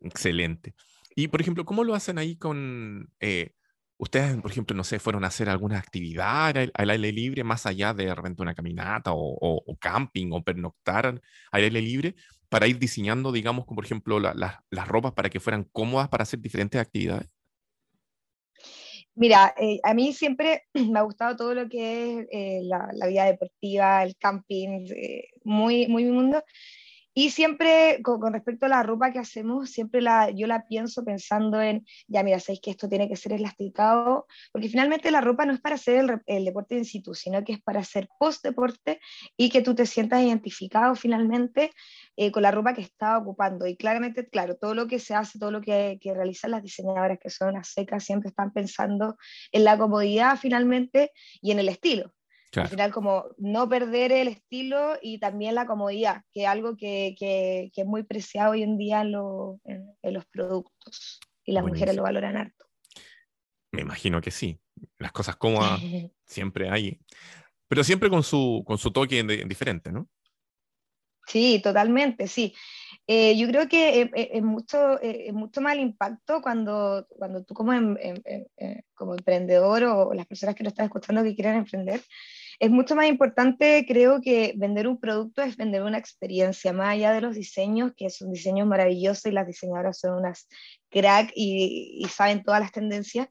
Excelente. 0.00 0.74
Y, 1.14 1.28
por 1.28 1.42
ejemplo, 1.42 1.64
¿cómo 1.66 1.84
lo 1.84 1.94
hacen 1.94 2.18
ahí 2.18 2.36
con... 2.36 3.12
Eh, 3.20 3.52
ustedes, 3.98 4.40
por 4.40 4.50
ejemplo, 4.50 4.74
no 4.74 4.82
sé, 4.82 4.98
fueron 4.98 5.24
a 5.24 5.26
hacer 5.26 5.50
alguna 5.50 5.78
actividad 5.78 6.56
al, 6.72 6.90
aire 6.90 7.12
libre, 7.12 7.44
más 7.44 7.66
allá 7.66 7.92
de 7.92 8.14
repente 8.14 8.40
una 8.40 8.54
caminata 8.54 9.10
o, 9.12 9.76
camping 9.78 10.30
o 10.32 10.42
pernoctar 10.42 11.06
al 11.06 11.20
aire 11.52 11.82
libre, 11.82 12.14
para 12.48 12.66
ir 12.66 12.78
diseñando, 12.78 13.32
digamos, 13.32 13.66
como 13.66 13.76
por 13.76 13.84
ejemplo, 13.84 14.18
las 14.18 14.88
ropas 14.88 15.12
para 15.12 15.28
que 15.28 15.40
fueran 15.40 15.64
cómodas 15.64 16.08
para 16.08 16.22
hacer 16.22 16.40
diferentes 16.40 16.80
actividades? 16.80 17.28
Mira, 19.20 19.54
eh, 19.58 19.80
a 19.82 19.92
mí 19.92 20.14
siempre 20.14 20.62
me 20.94 20.98
ha 20.98 21.02
gustado 21.02 21.36
todo 21.36 21.54
lo 21.54 21.68
que 21.68 22.20
es 22.20 22.28
eh, 22.32 22.60
la, 22.64 23.06
vida 23.06 23.26
deportiva, 23.26 24.02
el 24.02 24.16
camping, 24.16 24.86
eh, 24.96 25.24
muy, 25.44 25.86
muy 25.88 26.04
mi 26.06 26.10
mundo. 26.10 26.42
Y 27.20 27.28
siempre, 27.28 28.00
con, 28.02 28.32
respecto 28.32 28.64
a 28.64 28.70
la 28.70 28.82
ropa 28.82 29.12
que 29.12 29.18
hacemos, 29.18 29.70
siempre 29.70 30.00
la, 30.00 30.30
yo 30.30 30.46
la 30.46 30.66
pienso 30.66 31.04
pensando 31.04 31.60
en, 31.60 31.84
ya 32.08 32.22
mira, 32.22 32.40
sabéis 32.40 32.62
que 32.62 32.70
esto 32.70 32.88
tiene 32.88 33.10
que 33.10 33.16
ser 33.16 33.34
elasticado, 33.34 34.26
porque 34.50 34.70
finalmente 34.70 35.10
la 35.10 35.20
ropa 35.20 35.44
no 35.44 35.52
es 35.52 35.60
para 35.60 35.74
hacer 35.74 36.22
el, 36.24 36.44
deporte 36.46 36.78
in 36.78 36.86
situ, 36.86 37.12
sino 37.12 37.44
que 37.44 37.52
es 37.52 37.60
para 37.60 37.80
hacer 37.80 38.08
post-deporte 38.18 39.02
y 39.36 39.50
que 39.50 39.60
tú 39.60 39.74
te 39.74 39.84
sientas 39.84 40.22
identificado 40.22 40.94
finalmente 40.94 41.72
eh, 42.16 42.32
con 42.32 42.42
la 42.42 42.52
ropa 42.52 42.72
que 42.72 42.80
estaba 42.80 43.18
ocupando. 43.18 43.66
Y 43.66 43.76
claramente, 43.76 44.26
claro, 44.26 44.56
todo 44.56 44.74
lo 44.74 44.86
que 44.86 44.98
se 44.98 45.14
hace, 45.14 45.38
todo 45.38 45.50
lo 45.50 45.60
que, 45.60 45.98
realizan 46.02 46.52
las 46.52 46.62
diseñadoras 46.62 47.18
que 47.18 47.28
son 47.28 47.52
las 47.52 47.68
secas, 47.68 48.02
siempre 48.02 48.30
están 48.30 48.50
pensando 48.50 49.18
en 49.52 49.64
la 49.64 49.76
comodidad 49.76 50.38
finalmente 50.40 51.12
y 51.42 51.50
en 51.50 51.58
el 51.58 51.68
estilo. 51.68 52.14
Al 52.56 52.68
final, 52.68 52.92
como 52.92 53.26
no 53.38 53.68
perder 53.68 54.10
el 54.10 54.28
estilo 54.28 54.98
y 55.00 55.18
también 55.18 55.54
la 55.54 55.66
comodidad, 55.66 56.22
que 56.32 56.42
es 56.42 56.48
algo 56.48 56.76
que, 56.76 57.14
que, 57.18 57.70
es 57.74 57.86
muy 57.86 58.02
preciado 58.02 58.52
hoy 58.52 58.64
en 58.64 58.76
día 58.76 59.02
en, 59.02 59.14
en, 60.02 60.14
los 60.14 60.26
productos 60.26 61.20
y 61.44 61.52
las 61.52 61.64
mujeres 61.64 61.94
lo 61.94 62.02
valoran 62.02 62.36
harto. 62.36 62.66
Me 63.72 63.82
imagino 63.82 64.20
que 64.20 64.32
sí. 64.32 64.58
Las 64.98 65.12
cosas 65.12 65.36
cómodas 65.36 65.80
siempre 66.26 66.70
hay, 66.70 66.98
pero 67.68 67.84
siempre 67.84 68.10
con 68.10 68.24
su, 68.24 68.64
con 68.66 68.78
su 68.78 68.90
toque 68.90 69.22
diferente, 69.22 69.92
¿no? 69.92 70.08
Sí, 71.26 71.60
totalmente, 71.62 72.26
sí. 72.26 72.52
Eh, 73.06 73.36
yo 73.36 73.46
creo 73.46 73.68
que 73.68 74.10
es, 74.12 74.42
mucho, 74.42 75.00
es 75.00 75.32
mucho 75.32 75.60
más 75.60 75.74
el 75.74 75.80
impacto 75.80 76.42
cuando, 76.42 77.06
cuando 77.10 77.44
tú 77.44 77.54
como, 77.54 77.72
como 78.94 79.14
emprendedor 79.14 79.84
o 79.84 80.14
las 80.14 80.26
personas 80.26 80.56
que 80.56 80.64
lo 80.64 80.70
están 80.70 80.86
escuchando 80.86 81.22
que 81.22 81.34
quieren 81.36 81.56
emprender, 81.56 82.02
es 82.60 82.70
mucho 82.70 82.94
más 82.94 83.06
importante, 83.06 83.86
creo 83.88 84.20
que 84.20 84.52
vender 84.54 84.86
un 84.86 85.00
producto 85.00 85.40
es 85.40 85.56
vender 85.56 85.82
una 85.82 85.96
experiencia, 85.96 86.74
más 86.74 86.90
allá 86.90 87.10
de 87.12 87.22
los 87.22 87.34
diseños, 87.34 87.92
que 87.96 88.10
son 88.10 88.30
diseños 88.30 88.68
maravillosos 88.68 89.24
y 89.24 89.30
las 89.30 89.46
diseñadoras 89.46 89.98
son 89.98 90.18
unas 90.18 90.46
crack 90.90 91.32
y, 91.34 92.06
saben 92.10 92.42
todas 92.42 92.60
las 92.60 92.70
tendencias. 92.70 93.28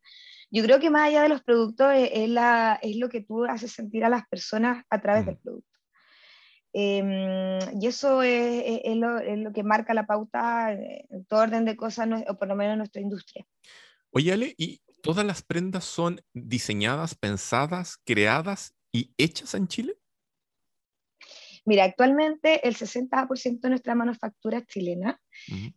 Yo 0.50 0.63
creo 0.63 0.80
que 0.80 0.89
más 0.89 1.08
allá 1.08 1.22
de 1.22 1.30
los 1.30 1.44
productos 1.44 1.94
es, 1.96 2.28
la, 2.28 2.80
es 2.82 2.96
lo 2.96 3.08
que 3.08 3.22
tú 3.22 3.46
haces 3.46 3.72
sentir 3.72 4.04
a 4.04 4.10
las 4.10 4.28
personas 4.28 4.84
a 4.89 5.00
través 5.00 5.28
del 5.28 5.36
mm. 5.36 5.42
producto. 5.44 5.80
Em, 6.74 7.60
y 7.80 7.86
eso 7.86 8.24
es, 8.24 8.82
es, 8.84 8.96
lo, 8.96 9.20
es, 9.20 9.38
lo, 9.38 9.54
que 9.54 9.62
marca 9.62 9.94
la 9.94 10.08
pauta 10.08 10.72
en 10.72 11.26
todo 11.26 11.42
orden 11.42 11.65
de 11.65 11.76
cosas, 11.76 12.10
o 12.28 12.36
por 12.36 12.48
lo 12.48 12.56
menos 12.56 12.74
en 12.74 12.78
nuestra 12.80 13.02
industria. 13.02 13.46
Oye, 14.10 14.34
Ale, 14.34 14.56
¿y 14.58 14.82
todas 15.04 15.24
las 15.24 15.44
prendas 15.44 15.84
son 15.84 16.20
diseñadas, 16.34 17.13
pensadas, 17.13 17.98
creadas 18.04 18.74
y 18.91 19.13
hechas 19.17 19.54
en 19.54 19.67
Chile? 19.67 19.99
Mira, 21.65 21.84
actualmente 21.84 22.67
el 22.67 22.75
60% 22.75 23.60
de 23.62 23.69
nuestra 23.69 23.93
manufactura 23.93 24.58
es 24.58 24.65
chilena. 24.65 25.19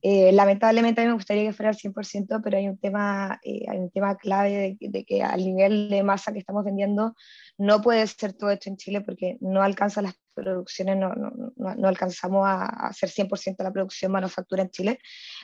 Eh, 0.01 0.33
lamentablemente 0.33 1.01
a 1.01 1.05
mí 1.05 1.09
me 1.09 1.17
gustaría 1.17 1.45
que 1.45 1.53
fuera 1.53 1.71
el 1.71 1.77
100%, 1.77 2.41
pero 2.43 2.57
hay 2.57 2.69
un 2.69 2.79
tema, 2.79 3.39
eh, 3.45 3.65
hay 3.69 3.79
un 3.79 3.91
tema 3.91 4.17
clave 4.17 4.77
de, 4.81 5.05
que 5.05 5.23
al 5.23 5.45
nivel 5.45 5.91
de 5.91 6.03
masa 6.03 6.33
que 6.33 6.39
estamos 6.39 6.65
vendiendo 6.65 7.15
no 7.59 7.83
puede 7.83 8.07
ser 8.07 8.33
todo 8.33 8.51
hecho 8.51 8.71
en 8.71 8.77
Chile 8.77 9.01
porque 9.03 9.37
no 9.41 9.63
alcanza 9.63 10.03
las 10.03 10.15
producciones, 10.35 10.97
no, 10.97 11.15
no, 11.15 11.53
no, 11.57 11.89
alcanzamos 11.89 12.47
a, 12.47 12.65
hacer 12.89 13.11
100% 13.11 13.63
la 13.63 13.73
producción 13.73 14.13
manufactura 14.13 14.63
en 14.63 14.71
Chile, 14.71 14.99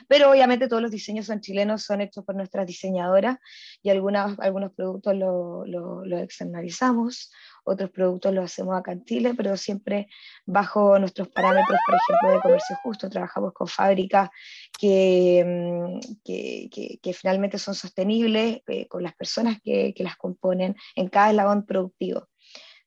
pero 0.07 0.31
obviamente 0.31 0.67
todos 0.67 0.81
los 0.81 0.91
diseños 0.91 1.25
son 1.25 1.41
chilenos, 1.41 1.83
son 1.83 2.01
hechos 2.01 2.23
por 2.25 2.35
nuestras 2.35 2.65
diseñadoras 2.65 3.37
y 3.81 3.89
algunos, 3.89 4.37
algunos 4.39 4.73
productos 4.73 5.15
los 5.15 5.67
lo, 5.67 6.05
lo 6.05 6.17
externalizamos, 6.17 7.31
otros 7.63 7.91
productos 7.91 8.33
los 8.33 8.45
hacemos 8.45 8.75
acá 8.75 8.91
en 8.91 9.05
Chile, 9.05 9.33
pero 9.35 9.55
siempre 9.55 10.07
bajo 10.45 10.97
nuestros 10.97 11.27
parámetros, 11.29 11.79
por 11.85 11.95
ejemplo, 11.95 12.31
de 12.31 12.41
comercio 12.41 12.75
justo, 12.83 13.09
trabajamos 13.09 13.53
con 13.53 13.67
fábricas 13.67 14.29
que, 14.77 15.43
mm, 15.45 15.99
que, 16.23 16.99
que, 17.01 17.13
finalmente 17.13 17.57
son 17.57 17.75
sostenibles, 17.75 18.61
eh, 18.67 18.87
con 18.87 19.03
las 19.03 19.13
personas 19.13 19.59
que, 19.63 19.93
las 19.99 20.15
componen 20.15 20.75
en 20.95 21.09
cada 21.09 21.29
eslabón 21.29 21.65
productivo. 21.65 22.27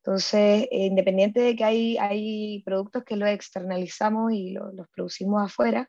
Entonces, 0.04 0.68
eh, 0.70 0.86
independiente 0.86 1.40
de 1.40 1.54
que 1.54 1.64
hay, 1.64 1.96
hay 1.98 2.62
productos 2.64 3.04
que 3.04 3.16
los 3.16 3.28
externalizamos 3.28 4.32
y 4.32 4.52
los 4.52 4.88
producimos 4.94 5.42
afuera, 5.42 5.88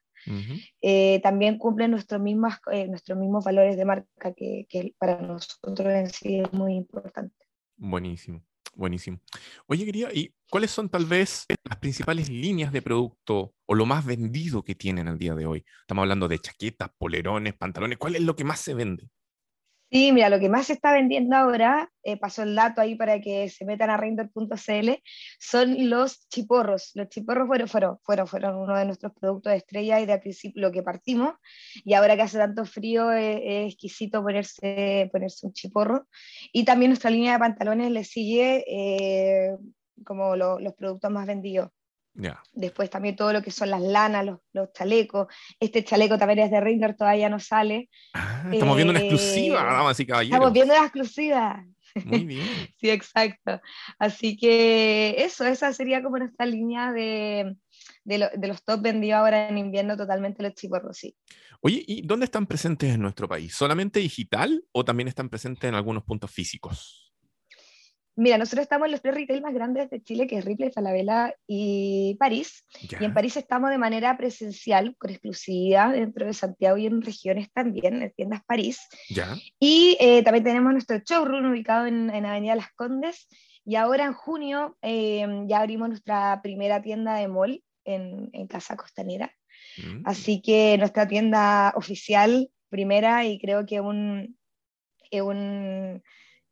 eh, 0.82 1.19
también 1.21 1.58
cumplen 1.58 1.91
nuestros 1.91 2.21
mismos, 2.21 2.54
nuestros 2.88 3.17
mismos 3.17 3.43
valores 3.43 3.76
de 3.76 3.86
marca, 3.86 4.34
que, 4.34 4.67
que, 4.69 4.93
para 4.97 5.19
nosotros 5.19 5.88
en 5.93 6.10
sí 6.10 6.39
es 6.39 6.54
muy 6.54 6.76
importante. 6.76 7.36
Buenísimo. 7.76 8.43
Buenísimo. 8.76 9.19
Oye, 9.67 9.86
quería, 9.86 10.10
¿y 10.13 10.34
cuáles 10.49 10.71
son 10.71 10.89
tal 10.89 11.06
vez 11.06 11.45
las 11.63 11.78
principales 11.78 12.30
líneas 12.30 12.71
de 12.71 12.82
producto 12.82 13.54
o 13.65 13.76
lo 13.76 13.86
más 13.86 14.04
vendido 14.04 14.63
que 14.63 14.73
tienen 14.73 15.08
al 15.08 15.19
día 15.19 15.36
de 15.36 15.45
hoy? 15.45 15.63
Estamos 15.82 16.04
hablando 16.04 16.28
de 16.28 16.39
chaquetas, 16.39 16.89
polerones, 16.97 17.54
pantalones. 17.54 17.99
¿Cuál 17.99 18.15
es 18.15 18.21
lo 18.21 18.36
que 18.36 18.43
más 18.43 18.60
se 18.60 18.73
vende? 18.73 19.10
Sí, 19.93 20.12
mira, 20.12 20.27
lo 20.29 20.39
que 20.39 20.49
más 20.49 20.65
se 20.65 20.73
está 20.73 20.91
vendiendo 20.91 21.36
ahora, 21.36 21.88
eh, 22.01 22.17
pasó 22.17 22.41
el 22.41 22.56
dato 22.56 22.82
ahí 22.82 22.95
para 22.95 23.21
que 23.21 23.47
se 23.49 23.63
metan 23.63 23.91
a 23.91 23.97
render.cl, 23.97 24.89
son 25.39 25.88
los 25.88 26.27
chiporros. 26.29 26.89
Los 26.95 27.10
chiporros 27.10 27.45
fueron, 27.45 27.67
fueron, 27.67 27.99
fueron, 28.03 28.27
fueron 28.27 28.56
uno 28.56 28.75
de 28.75 28.86
nuestros 28.86 29.13
productos 29.13 29.51
de 29.51 29.58
estrella 29.58 29.99
y 29.99 30.08
de 30.08 30.17
principio 30.17 30.63
lo 30.63 30.71
que 30.71 30.82
partimos. 30.82 31.36
Y 31.86 31.93
ahora 31.93 32.15
que 32.15 32.23
hace 32.23 32.39
tanto 32.39 32.65
frío, 32.65 33.12
es, 33.12 33.67
exquisito 33.71 34.23
ponerse, 34.23 35.10
ponerse 35.12 35.45
un 35.45 35.53
chiporro. 35.53 36.08
Y 36.51 36.65
también 36.65 36.89
nuestra 36.89 37.12
línea 37.12 37.34
de 37.34 37.39
pantalones 37.39 37.91
le 37.91 38.03
sigue 38.03 38.65
eh, 38.67 39.56
como 40.03 40.36
los 40.36 40.73
productos 40.73 41.12
más 41.12 41.27
vendidos. 41.27 41.69
Después 42.54 42.89
también 42.89 43.15
todo 43.15 43.34
lo 43.34 43.41
que 43.41 43.52
son 43.52 43.69
las 43.69 43.82
lanas, 43.82 44.26
los, 44.26 44.39
los, 44.54 44.71
chalecos. 44.73 45.28
Este 45.60 45.84
chaleco 45.84 46.17
también 46.17 46.39
es 46.39 46.52
de 46.52 46.62
Ringer, 46.62 46.95
todavía 46.95 47.30
no 47.30 47.39
sale. 47.39 47.89
Ah, 48.13 48.49
estamos 48.52 48.76
viendo 48.76 48.91
una 48.91 48.99
exclusiva, 48.99 49.62
eh, 49.62 49.65
damas 49.65 49.99
y 49.99 50.06
caballeros. 50.06 50.36
Estamos 50.36 50.54
viendo 50.54 50.73
la 50.73 50.82
exclusiva. 50.82 51.65
Muy 52.06 52.26
bien. 52.26 52.45
sí, 52.80 52.89
exacto. 52.89 53.62
Así 53.97 54.38
que 54.38 55.15
eso, 55.17 55.45
esa 55.45 55.73
sería 55.73 56.04
como 56.04 56.19
nuestra 56.19 56.45
línea 56.45 56.91
de, 56.91 57.56
de, 58.04 58.30
de 58.36 58.47
los 58.47 58.63
top 58.63 58.82
vendidos 58.82 59.19
ahora 59.19 59.49
en 59.49 59.58
invierno, 59.58 59.97
totalmente 59.97 60.43
los 60.43 60.54
chiporros, 60.54 60.97
sí. 60.97 61.15
Oye, 61.62 61.84
¿y 61.88 62.02
dónde 62.02 62.26
están 62.26 62.45
presentes 62.45 62.93
en 62.93 63.02
nuestro 63.02 63.28
país? 63.28 63.56
¿Solamente 63.56 63.99
digital 63.99 64.63
o 64.71 64.84
también 64.84 65.08
están 65.08 65.30
presentes 65.30 65.63
en 65.67 65.76
algunos 65.76 66.04
puntos 66.04 66.30
físicos? 66.30 67.12
Mira, 68.15 68.38
nosotros 68.38 68.63
estamos 68.63 68.86
en 68.86 68.91
los 68.91 69.02
tres 69.02 69.15
retail 69.15 69.41
más 69.41 69.54
grandes 69.54 69.89
de 69.89 70.04
Chile, 70.04 70.28
que 70.28 70.38
es 70.38 70.45
Ripley, 70.45 70.71
Falabella 70.71 71.34
y 71.47 72.15
París. 72.19 72.63
Y 72.80 73.04
en 73.04 73.13
París 73.13 73.38
estamos 73.38 73.71
de 73.71 73.80
manera 73.80 74.15
presencial, 74.17 74.95
con 74.97 75.10
exclusividad 75.10 75.93
dentro 75.93 76.28
de 76.28 76.34
Santiago 76.34 76.78
y 76.78 76.86
en 76.86 77.02
regiones 77.02 77.52
también, 77.52 78.04
en 78.04 78.12
tiendas 78.12 78.43
París. 78.45 78.80
Ya. 79.10 79.36
Y 79.60 79.97
eh, 79.99 80.21
también 80.21 80.43
tenemos 80.43 80.73
nuestro 80.73 80.99
showroom 80.99 81.49
ubicado 81.52 81.88
en, 81.88 82.12
en, 82.12 82.26
Avenida 82.26 82.56
Las 82.56 82.71
Condes. 82.76 83.28
Y 83.65 83.78
ahora 83.78 84.06
en 84.06 84.13
junio 84.13 84.78
eh, 84.82 85.26
ya 85.47 85.62
abrimos 85.62 85.89
nuestra 85.89 86.39
primera 86.43 86.82
tienda 86.82 87.15
de 87.15 87.28
mall 87.28 87.63
en, 87.84 88.30
en 88.34 88.47
Casa 88.47 88.76
Costanera. 88.76 89.34
Mm. 89.78 90.04
Así 90.06 90.41
que 90.41 90.78
nuestra 90.78 91.08
tienda 91.08 91.73
oficial, 91.76 92.52
primera, 92.69 93.26
y 93.26 93.39
creo 93.39 93.65
que 93.65 93.82
un, 93.82 94.38
un 95.12 96.04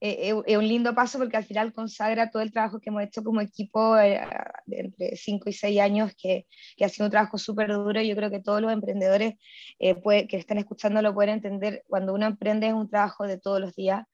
es 0.02 0.58
un 0.58 0.68
lindo 0.68 0.96
paso 0.96 1.20
porque 1.20 1.38
al 1.38 1.46
final 1.46 1.74
consagra 1.74 2.32
todo 2.32 2.42
el 2.42 2.52
trabajo 2.52 2.80
que 2.80 2.90
hemos 2.90 3.04
hecho 3.04 3.24
como 3.24 3.40
equipo 3.40 3.98
eh, 4.00 4.20
entre 4.68 5.16
5 5.16 5.50
y 5.50 5.54
6 5.54 5.80
años, 5.80 6.12
que, 6.18 6.48
que, 6.76 6.86
ha 6.86 6.90
sido 6.90 7.06
un 7.06 7.12
trabajo 7.12 7.38
súper 7.38 7.72
duro. 7.72 8.02
Yo 8.02 8.16
creo 8.16 8.32
que 8.32 8.42
todos 8.42 8.62
los 8.62 8.74
emprendedores 8.74 9.36
eh, 9.80 9.96
que 10.28 10.38
están 10.38 10.58
escuchando 10.58 11.02
lo 11.04 11.14
pueden 11.14 11.36
entender. 11.36 11.84
Cuando 11.88 12.14
uno 12.16 12.26
emprende 12.26 12.68
es 12.68 12.74
un 12.74 12.90
trabajo 12.90 13.28
de 13.28 13.38
todos 13.38 13.62
los 13.62 13.76
días. 13.76 14.06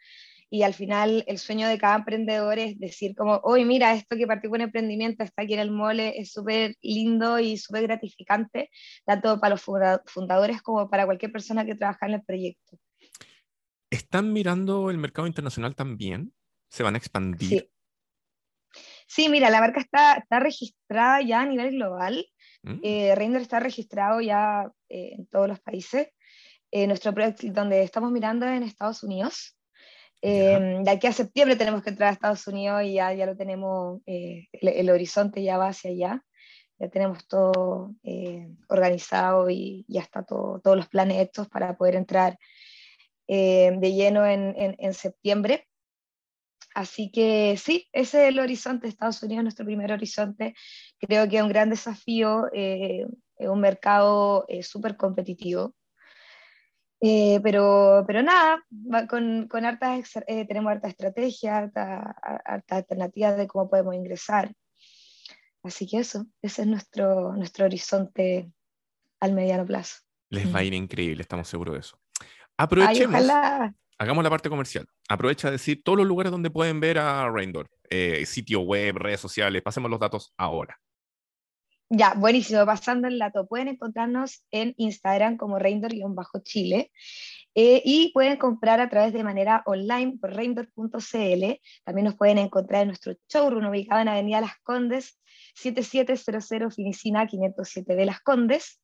Y 0.49 0.63
al 0.63 0.73
final 0.73 1.23
el 1.27 1.39
sueño 1.39 1.67
de 1.67 1.77
cada 1.77 1.97
emprendedor 1.97 2.59
es 2.59 2.79
decir 2.79 3.15
como, 3.15 3.39
hoy 3.43 3.65
mira, 3.65 3.93
esto 3.93 4.15
que 4.17 4.27
partió 4.27 4.49
con 4.49 4.61
emprendimiento 4.61 5.23
está 5.23 5.43
aquí 5.43 5.53
en 5.53 5.59
el 5.59 5.71
mole, 5.71 6.19
es 6.19 6.31
súper 6.31 6.75
lindo 6.81 7.39
y 7.39 7.57
súper 7.57 7.83
gratificante, 7.83 8.69
tanto 9.05 9.39
para 9.39 9.55
los 9.55 9.61
fundadores 10.05 10.61
como 10.61 10.89
para 10.89 11.05
cualquier 11.05 11.31
persona 11.33 11.65
que 11.65 11.75
trabaja 11.75 12.07
en 12.07 12.13
el 12.15 12.23
proyecto. 12.23 12.77
¿Están 13.89 14.33
mirando 14.33 14.89
el 14.89 14.97
mercado 14.97 15.27
internacional 15.27 15.75
también? 15.75 16.33
¿Se 16.69 16.83
van 16.83 16.95
a 16.95 16.97
expandir? 16.97 17.49
Sí. 17.49 17.71
Sí, 19.07 19.29
mira, 19.29 19.49
la 19.49 19.61
marca 19.61 19.79
está, 19.79 20.15
está 20.15 20.39
registrada 20.39 21.21
ya 21.21 21.41
a 21.41 21.45
nivel 21.45 21.71
global. 21.71 22.27
Mm. 22.63 22.79
Eh, 22.83 23.15
Render 23.15 23.41
está 23.41 23.59
registrado 23.59 24.19
ya 24.19 24.69
eh, 24.89 25.13
en 25.17 25.27
todos 25.27 25.47
los 25.47 25.59
países. 25.61 26.09
Eh, 26.71 26.85
nuestro 26.87 27.13
proyecto 27.13 27.47
donde 27.47 27.83
estamos 27.83 28.11
mirando 28.11 28.45
en 28.45 28.63
Estados 28.63 29.03
Unidos. 29.03 29.57
Eh, 30.21 30.79
de 30.83 30.91
aquí 30.91 31.07
a 31.07 31.13
septiembre 31.13 31.55
tenemos 31.55 31.83
que 31.83 31.91
entrar 31.91 32.09
a 32.09 32.13
Estados 32.13 32.45
Unidos 32.47 32.83
y 32.83 32.95
ya, 32.95 33.13
ya 33.13 33.25
lo 33.25 33.37
tenemos, 33.37 34.01
el, 34.05 34.47
el, 34.51 34.89
horizonte 34.89 35.41
ya 35.43 35.57
va 35.57 35.69
hacia 35.69 35.91
allá. 35.91 36.25
Ya 36.79 36.89
tenemos 36.89 37.27
todo 37.27 37.95
organizado 38.67 39.49
y 39.49 39.85
ya 39.87 40.01
está 40.01 40.23
todo, 40.23 40.59
todos 40.59 40.75
los 40.75 40.87
planes 40.89 41.19
hechos 41.19 41.47
para 41.47 41.77
poder 41.77 41.95
entrar 41.95 42.37
eh, 43.27 43.71
de 43.77 43.93
lleno 43.93 44.25
en, 44.25 44.55
en, 44.57 44.93
septiembre. 44.93 45.67
Así 46.73 47.11
que 47.11 47.57
sí, 47.57 47.87
ese 47.91 48.23
es 48.23 48.29
el 48.29 48.39
horizonte. 48.39 48.87
Estados 48.87 49.21
Unidos 49.23 49.43
nuestro 49.43 49.65
primer 49.65 49.91
horizonte. 49.91 50.53
Creo 50.99 51.27
que 51.27 51.37
es 51.37 51.43
un 51.43 51.49
gran 51.49 51.69
desafío, 51.69 52.47
eh, 52.53 53.05
es 53.37 53.49
un 53.49 53.59
mercado 53.59 54.45
eh, 54.47 54.63
súper 54.63 54.95
competitivo. 54.95 55.75
pero, 56.99 58.03
pero 58.07 58.23
nada, 58.23 58.63
con, 59.09 59.47
con 59.47 59.65
hartas, 59.65 60.11
tenemos 60.25 60.71
harta 60.71 60.87
estrategia, 60.87 61.57
hartas 61.57 62.15
harta 62.45 62.75
alternativas 62.75 63.37
de 63.37 63.47
cómo 63.47 63.69
podemos 63.69 63.95
ingresar. 63.95 64.53
Así 65.63 65.87
que 65.87 65.99
eso, 65.99 66.25
ese 66.41 66.61
es 66.61 66.67
nuestro, 66.67 67.33
nuestro 67.35 67.65
horizonte 67.65 68.51
al 69.19 69.33
mediano 69.33 69.65
plazo. 69.65 69.97
Les 70.29 70.53
va 70.53 70.59
a 70.59 70.63
ir 70.63 70.73
increíble, 70.73 71.21
estamos 71.21 71.47
seguros 71.47 71.73
de 71.73 71.79
eso. 71.79 71.99
Aprovechemos. 72.57 73.23
hagamos 73.97 74.23
la 74.23 74.29
parte 74.29 74.49
comercial. 74.49 74.87
Aprovecha 75.07 75.47
a 75.47 75.51
decir 75.51 75.83
todos 75.83 75.99
los 75.99 76.07
lugares 76.07 76.31
donde 76.31 76.49
pueden 76.49 76.79
ver 76.79 76.97
a 76.99 77.29
Raindor. 77.29 77.69
Eh, 77.89 78.25
sitio 78.25 78.61
web, 78.61 78.97
redes 78.97 79.19
sociales. 79.19 79.61
Pasemos 79.61 79.89
los 79.89 79.99
datos 79.99 80.33
ahora. 80.37 80.79
Ya, 81.89 82.15
buenísimo. 82.15 82.65
Pasando 82.65 83.07
el 83.07 83.17
dato, 83.17 83.47
pueden 83.47 83.69
encontrarnos 83.69 84.43
en 84.51 84.73
Instagram 84.77 85.37
como 85.37 85.57
Reindor-Chile 85.57 86.91
eh, 87.55 87.81
y 87.85 88.11
pueden 88.11 88.35
comprar 88.35 88.81
a 88.81 88.89
través 88.89 89.13
de 89.13 89.23
manera 89.23 89.63
online 89.65 90.17
por 90.19 90.33
reindor.cl. 90.33 91.61
También 91.85 92.05
nos 92.05 92.15
pueden 92.15 92.39
encontrar 92.39 92.81
en 92.81 92.89
nuestro 92.89 93.13
showroom 93.29 93.67
ubicado 93.69 94.01
en 94.01 94.09
Avenida 94.09 94.41
Las 94.41 94.59
Condes, 94.63 95.17
7700 95.55 96.75
Finicina 96.75 97.25
507 97.25 97.95
de 97.95 98.05
Las 98.05 98.19
Condes. 98.19 98.81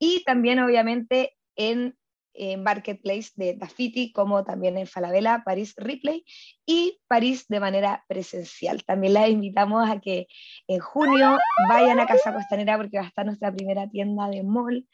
Y 0.00 0.24
también, 0.24 0.58
obviamente, 0.58 1.36
en 1.54 1.96
en 2.34 2.62
Marketplace 2.62 3.30
de 3.36 3.54
Dafiti, 3.54 4.12
como 4.12 4.44
también 4.44 4.78
en 4.78 4.86
Falabella, 4.86 5.42
París 5.44 5.74
Ripley 5.76 6.24
y 6.66 7.00
París 7.08 7.46
de 7.48 7.60
manera 7.60 8.04
presencial. 8.08 8.84
También 8.84 9.14
les 9.14 9.30
invitamos 9.30 9.88
a 9.88 10.00
que 10.00 10.26
en 10.66 10.80
junio 10.80 11.38
vayan 11.68 12.00
a 12.00 12.06
Casa 12.06 12.32
Costanera 12.32 12.76
porque 12.76 12.98
va 12.98 13.04
a 13.04 13.08
estar 13.08 13.26
nuestra 13.26 13.52
primera 13.52 13.88
tienda 13.88 14.28
de 14.28 14.42
mall 14.42 14.86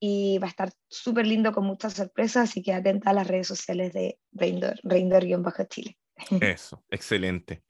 y 0.00 0.38
va 0.38 0.46
a 0.46 0.50
estar 0.50 0.70
súper 0.88 1.26
lindo 1.26 1.52
con 1.52 1.64
muchas 1.64 1.94
sorpresas, 1.94 2.50
así 2.50 2.62
que 2.62 2.72
atenta 2.72 3.10
a 3.10 3.14
las 3.14 3.26
redes 3.26 3.46
sociales 3.48 3.92
de 3.92 4.18
Reindor, 4.32 4.78
Reindor-Chile. 4.82 5.96
Eso, 6.40 6.84
excelente. 6.90 7.62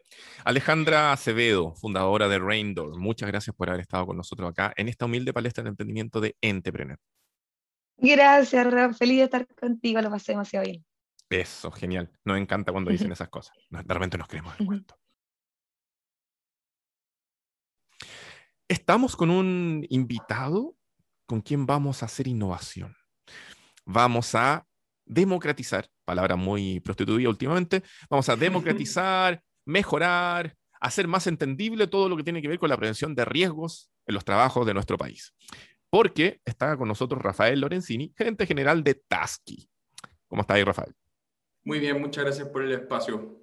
Alejandra 0.44 1.12
Acevedo, 1.12 1.74
fundadora 1.74 2.28
de 2.28 2.38
Reindor, 2.38 2.98
muchas 2.98 3.28
gracias 3.28 3.54
por 3.54 3.68
haber 3.68 3.80
estado 3.82 4.06
con 4.06 4.16
nosotros 4.16 4.50
acá 4.50 4.72
en 4.76 4.88
esta 4.88 5.04
humilde 5.04 5.32
palestra 5.32 5.62
de 5.64 5.70
emprendimiento 5.70 6.20
de 6.20 6.36
Entrepreneur. 6.40 6.98
Gracias, 7.98 8.72
Ram. 8.72 8.94
Feliz 8.94 9.18
de 9.18 9.24
estar 9.24 9.46
contigo. 9.54 10.00
Lo 10.00 10.10
pasé 10.10 10.32
demasiado 10.32 10.64
bien. 10.64 10.84
Eso, 11.28 11.70
genial. 11.70 12.10
Nos 12.24 12.38
encanta 12.38 12.72
cuando 12.72 12.90
dicen 12.90 13.12
esas 13.12 13.28
cosas. 13.28 13.56
De 13.68 13.94
repente 13.94 14.16
nos 14.16 14.28
creemos 14.28 14.54
el 14.58 14.66
cuento. 14.66 14.94
Estamos 18.68 19.16
con 19.16 19.30
un 19.30 19.84
invitado 19.88 20.76
con 21.26 21.40
quien 21.40 21.66
vamos 21.66 22.02
a 22.02 22.06
hacer 22.06 22.28
innovación. 22.28 22.94
Vamos 23.84 24.34
a 24.34 24.66
democratizar, 25.04 25.88
palabra 26.04 26.36
muy 26.36 26.80
prostituida 26.80 27.28
últimamente, 27.28 27.82
vamos 28.10 28.28
a 28.28 28.36
democratizar, 28.36 29.42
mejorar, 29.64 30.54
hacer 30.80 31.08
más 31.08 31.26
entendible 31.26 31.86
todo 31.86 32.08
lo 32.08 32.16
que 32.16 32.24
tiene 32.24 32.42
que 32.42 32.48
ver 32.48 32.58
con 32.58 32.68
la 32.68 32.76
prevención 32.76 33.14
de 33.14 33.24
riesgos 33.24 33.90
en 34.06 34.14
los 34.14 34.24
trabajos 34.24 34.66
de 34.66 34.74
nuestro 34.74 34.98
país 34.98 35.34
porque 35.90 36.40
está 36.44 36.76
con 36.76 36.88
nosotros 36.88 37.22
Rafael 37.22 37.60
Lorenzini, 37.60 38.12
gerente 38.16 38.46
general 38.46 38.84
de 38.84 38.94
Tasky. 38.94 39.68
¿Cómo 40.26 40.42
está 40.42 40.54
ahí, 40.54 40.64
Rafael? 40.64 40.94
Muy 41.64 41.78
bien, 41.78 42.00
muchas 42.00 42.24
gracias 42.24 42.48
por 42.48 42.62
el 42.62 42.72
espacio. 42.72 43.38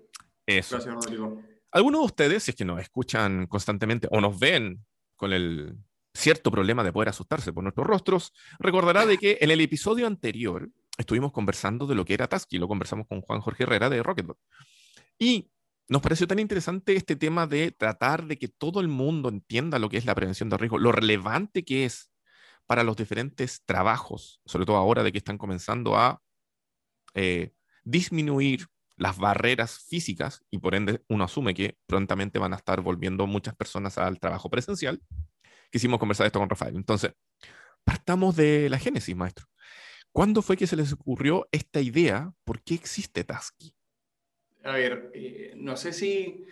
Eso. 0.46 0.76
Gracias, 0.76 0.94
Rodrigo. 0.94 1.42
Algunos 1.72 2.02
de 2.02 2.06
ustedes, 2.06 2.44
si 2.44 2.52
es 2.52 2.58
que 2.58 2.66
nos 2.66 2.80
escuchan 2.80 3.48
constantemente 3.48 4.08
o 4.12 4.22
nos 4.22 4.40
ven 4.40 4.86
con 5.16 5.34
el 5.34 5.78
cierto 6.14 6.50
problema 6.50 6.84
de 6.84 6.94
poder 6.94 7.10
asustarse 7.10 7.52
por 7.52 7.64
nuestros 7.64 7.86
rostros, 7.86 8.34
recordará 8.60 9.06
de 9.06 9.18
que 9.18 9.38
en 9.42 9.52
el 9.52 9.60
episodio 9.60 10.08
anterior 10.08 10.70
estuvimos 10.98 11.34
conversando 11.34 11.86
de 11.88 11.96
lo 11.96 12.06
que 12.06 12.14
era 12.14 12.28
Tasky, 12.28 12.58
lo 12.58 12.68
conversamos 12.68 13.08
con 13.08 13.22
Juan 13.22 13.42
Jorge 13.42 13.64
Herrera 13.64 13.90
de 13.90 14.02
Rocketbot. 14.02 14.38
Y 15.20 15.52
nos 15.88 16.02
pareció 16.02 16.28
tan 16.28 16.40
interesante 16.40 16.96
este 16.96 17.16
tema 17.16 17.48
de 17.48 17.72
tratar 17.72 18.26
de 18.26 18.38
que 18.38 18.48
todo 18.48 18.80
el 18.80 18.88
mundo 18.88 19.30
entienda 19.30 19.78
lo 19.78 19.90
que 19.90 19.98
es 19.98 20.06
la 20.06 20.16
prevención 20.16 20.50
de 20.50 20.58
riesgo, 20.58 20.78
lo 20.78 20.92
relevante 20.92 21.64
que 21.64 21.86
es 21.86 22.10
para 22.66 22.84
los 22.84 22.96
diferentes 22.96 23.62
trabajos, 23.66 24.42
sobre 24.46 24.66
todo 24.66 24.78
ahora 24.78 25.04
de 25.04 25.12
que 25.12 25.20
están 25.20 25.38
comenzando 25.38 25.96
a 25.96 26.22
eh, 27.14 27.54
disminuir 27.84 28.68
las 28.98 29.18
barreras 29.18 29.80
físicas 29.80 30.44
y 30.50 30.60
por 30.60 30.76
ende 30.76 31.04
uno 31.10 31.26
asume 31.26 31.54
que 31.54 31.78
prontamente 31.86 32.40
van 32.40 32.54
a 32.54 32.58
estar 32.58 32.82
volviendo 32.82 33.28
muchas 33.28 33.56
personas 33.56 33.98
al 33.98 34.20
trabajo 34.20 34.50
presencial. 34.50 35.02
Quisimos 35.72 36.00
conversar 36.00 36.26
esto 36.26 36.40
con 36.40 36.50
Rafael. 36.50 36.76
Entonces, 36.76 37.14
partamos 37.84 38.36
de 38.36 38.70
la 38.70 38.80
génesis, 38.80 39.16
maestro. 39.16 39.46
¿Cuándo 40.12 40.42
fue 40.42 40.56
que 40.56 40.68
se 40.68 40.78
les 40.78 40.94
ocurrió 40.94 41.48
esta 41.52 41.82
idea? 41.82 42.32
¿Por 42.46 42.64
qué 42.64 42.76
existe 42.76 43.26
Tasky? 43.26 43.76
A 44.64 44.72
ver, 44.72 45.12
eh, 45.14 45.54
no 45.58 45.76
sé 45.76 45.92
si 45.92 46.46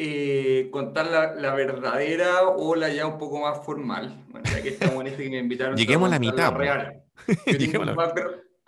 eh, 0.00 0.68
contar 0.70 1.06
la, 1.06 1.34
la, 1.34 1.54
verdadera 1.56 2.42
o 2.44 2.76
la 2.76 2.88
ya 2.88 3.04
un 3.04 3.18
poco 3.18 3.40
más 3.40 3.64
formal. 3.64 4.24
Bueno, 4.28 4.48
ya 4.48 4.62
que 4.62 4.68
estamos 4.68 5.00
en 5.00 5.08
este 5.08 5.24
que 5.24 5.30
me 5.30 5.38
invitaron. 5.38 5.76
Lleguemos 5.76 6.06
a 6.06 6.10
la 6.12 6.18
mitad. 6.20 6.52
real. 6.52 7.02
la... 7.26 8.12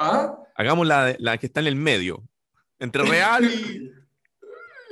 ¿Ah? 0.01 0.37
Hagamos 0.57 0.89
la, 0.89 1.15
la, 1.21 1.39
que 1.39 1.47
está 1.47 1.61
en 1.61 1.69
el 1.69 1.77
medio. 1.77 2.25
Entre 2.81 3.03
real 3.05 3.45
y. 3.45 3.93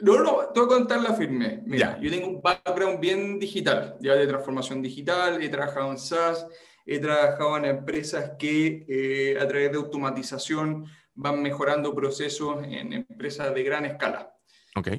No, 0.03 0.23
no, 0.23 0.51
te 0.55 0.61
voy 0.61 0.67
a 0.67 0.77
contar 0.77 1.01
la 1.01 1.13
firme. 1.15 1.61
Mira, 1.67 1.99
yo 2.01 2.09
tengo 2.09 2.29
un 2.29 2.41
background 2.41 3.01
bien 3.01 3.41
digital, 3.41 3.97
ya 4.01 4.15
de 4.15 4.29
transformación 4.29 4.81
digital, 4.81 5.43
he 5.43 5.49
trabajado 5.49 5.91
en 5.91 5.99
SaaS, 5.99 6.47
he 6.87 7.01
trabajado 7.01 7.57
en 7.57 7.65
empresas 7.65 8.35
que 8.39 8.87
eh, 8.89 9.37
a 9.41 9.49
través 9.49 9.73
de 9.73 9.79
automatización 9.79 10.87
van 11.17 11.43
mejorando 11.43 11.93
procesos 11.97 12.65
en 12.65 12.93
empresas 12.93 13.53
de 13.53 13.63
gran 13.65 13.87
escala. 13.87 14.38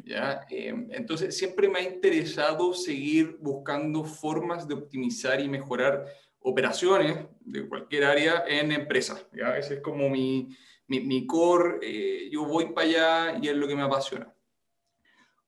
¿Ya? 0.06 0.46
Em, 0.50 0.88
entonces, 0.92 1.38
siempre 1.38 1.68
me 1.70 1.80
ha 1.80 1.84
interesado 1.84 2.74
seguir 2.74 3.38
buscando 3.40 4.04
formas 4.04 4.68
de 4.68 4.74
optimizar 4.74 5.40
y 5.40 5.48
mejorar 5.48 6.06
operaciones 6.42 7.26
de 7.42 7.68
cualquier 7.68 8.06
área 8.06 8.44
en 8.48 8.72
empresas. 8.72 9.26
¿ya? 9.34 9.58
Ese 9.58 9.76
es 9.76 9.80
como 9.82 10.10
mi, 10.10 10.50
mi, 10.88 11.02
mi 11.02 11.26
core, 11.26 11.80
eh, 11.82 12.30
yo 12.32 12.46
voy 12.46 12.74
para 12.74 12.88
allá 12.88 13.40
y 13.42 13.48
es 13.48 13.56
lo 13.56 13.68
que 13.68 13.76
me 13.76 13.84
apasiona. 13.84 14.34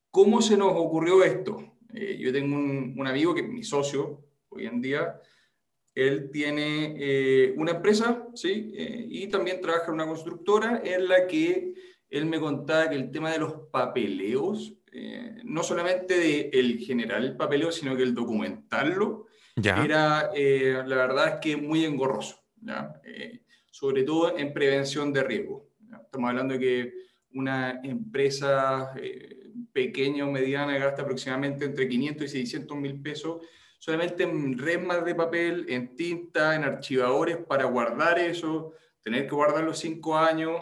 ¿Cómo 0.10 0.42
se 0.42 0.58
nos 0.58 0.74
ocurrió 0.76 1.24
esto? 1.24 1.78
Eh, 1.94 2.18
yo 2.20 2.32
tengo 2.32 2.56
un, 2.56 2.96
un, 2.98 3.08
amigo 3.08 3.34
que 3.34 3.42
es 3.42 3.50
mi 3.50 3.64
socio 3.64 4.24
hoy 4.50 4.66
en 4.66 4.82
día. 4.82 5.20
Él 5.94 6.30
tiene 6.32 6.96
eh, 6.98 7.54
una 7.58 7.72
empresa, 7.72 8.28
¿sí? 8.34 8.72
Eh, 8.76 9.06
y 9.10 9.28
también 9.28 9.60
trabaja 9.62 9.88
en 9.88 9.96
una 9.96 10.08
constructora 10.08 10.82
en 10.84 11.08
la 11.08 11.28
que 11.28 11.74
él 12.12 12.26
me 12.26 12.40
contaba 12.40 12.90
que 12.90 12.96
el 12.96 13.10
tema 13.10 13.32
de 13.32 13.40
los 13.40 13.54
papeleos, 13.72 14.74
no 15.46 15.64
solamente 15.64 16.20
de 16.20 16.50
el 16.54 16.78
generar 16.80 17.24
el 17.24 17.38
papeleo, 17.38 17.72
sino 17.72 17.96
que 17.96 18.04
el 18.04 18.14
documentarlo, 18.14 19.28
ya. 19.56 19.84
era, 19.84 20.30
la 20.86 20.96
verdad 20.96 21.28
es 21.30 21.36
que 21.42 21.58
muy 21.58 21.86
engorroso, 21.86 22.44
¿ya? 22.58 22.94
sobre 23.72 24.04
todo 24.04 24.38
en 24.38 24.54
prevención 24.54 25.14
de 25.14 25.24
riesgo. 25.24 25.70
Estamos 26.04 26.30
hablando 26.30 26.56
de 26.56 26.60
que 26.60 26.94
una 27.34 27.80
empresa 27.84 28.94
pequeña 29.72 30.28
o 30.28 30.32
mediana 30.32 30.78
gasta 30.78 31.04
aproximadamente 31.04 31.66
entre 31.66 31.88
500 31.88 32.26
y 32.26 32.30
600 32.30 32.78
mil 32.78 33.02
pesos 33.02 33.42
solamente 33.82 34.22
en 34.22 34.60
resmas 34.60 35.04
de 35.04 35.16
papel, 35.16 35.66
en 35.68 35.96
tinta, 35.96 36.56
en 36.56 36.64
archivadores 36.64 37.38
para 37.38 37.66
guardar 37.66 38.20
eso, 38.20 38.74
tener 39.02 39.26
que 39.26 39.34
guardarlo 39.34 39.74
cinco 39.74 40.16
años 40.16 40.54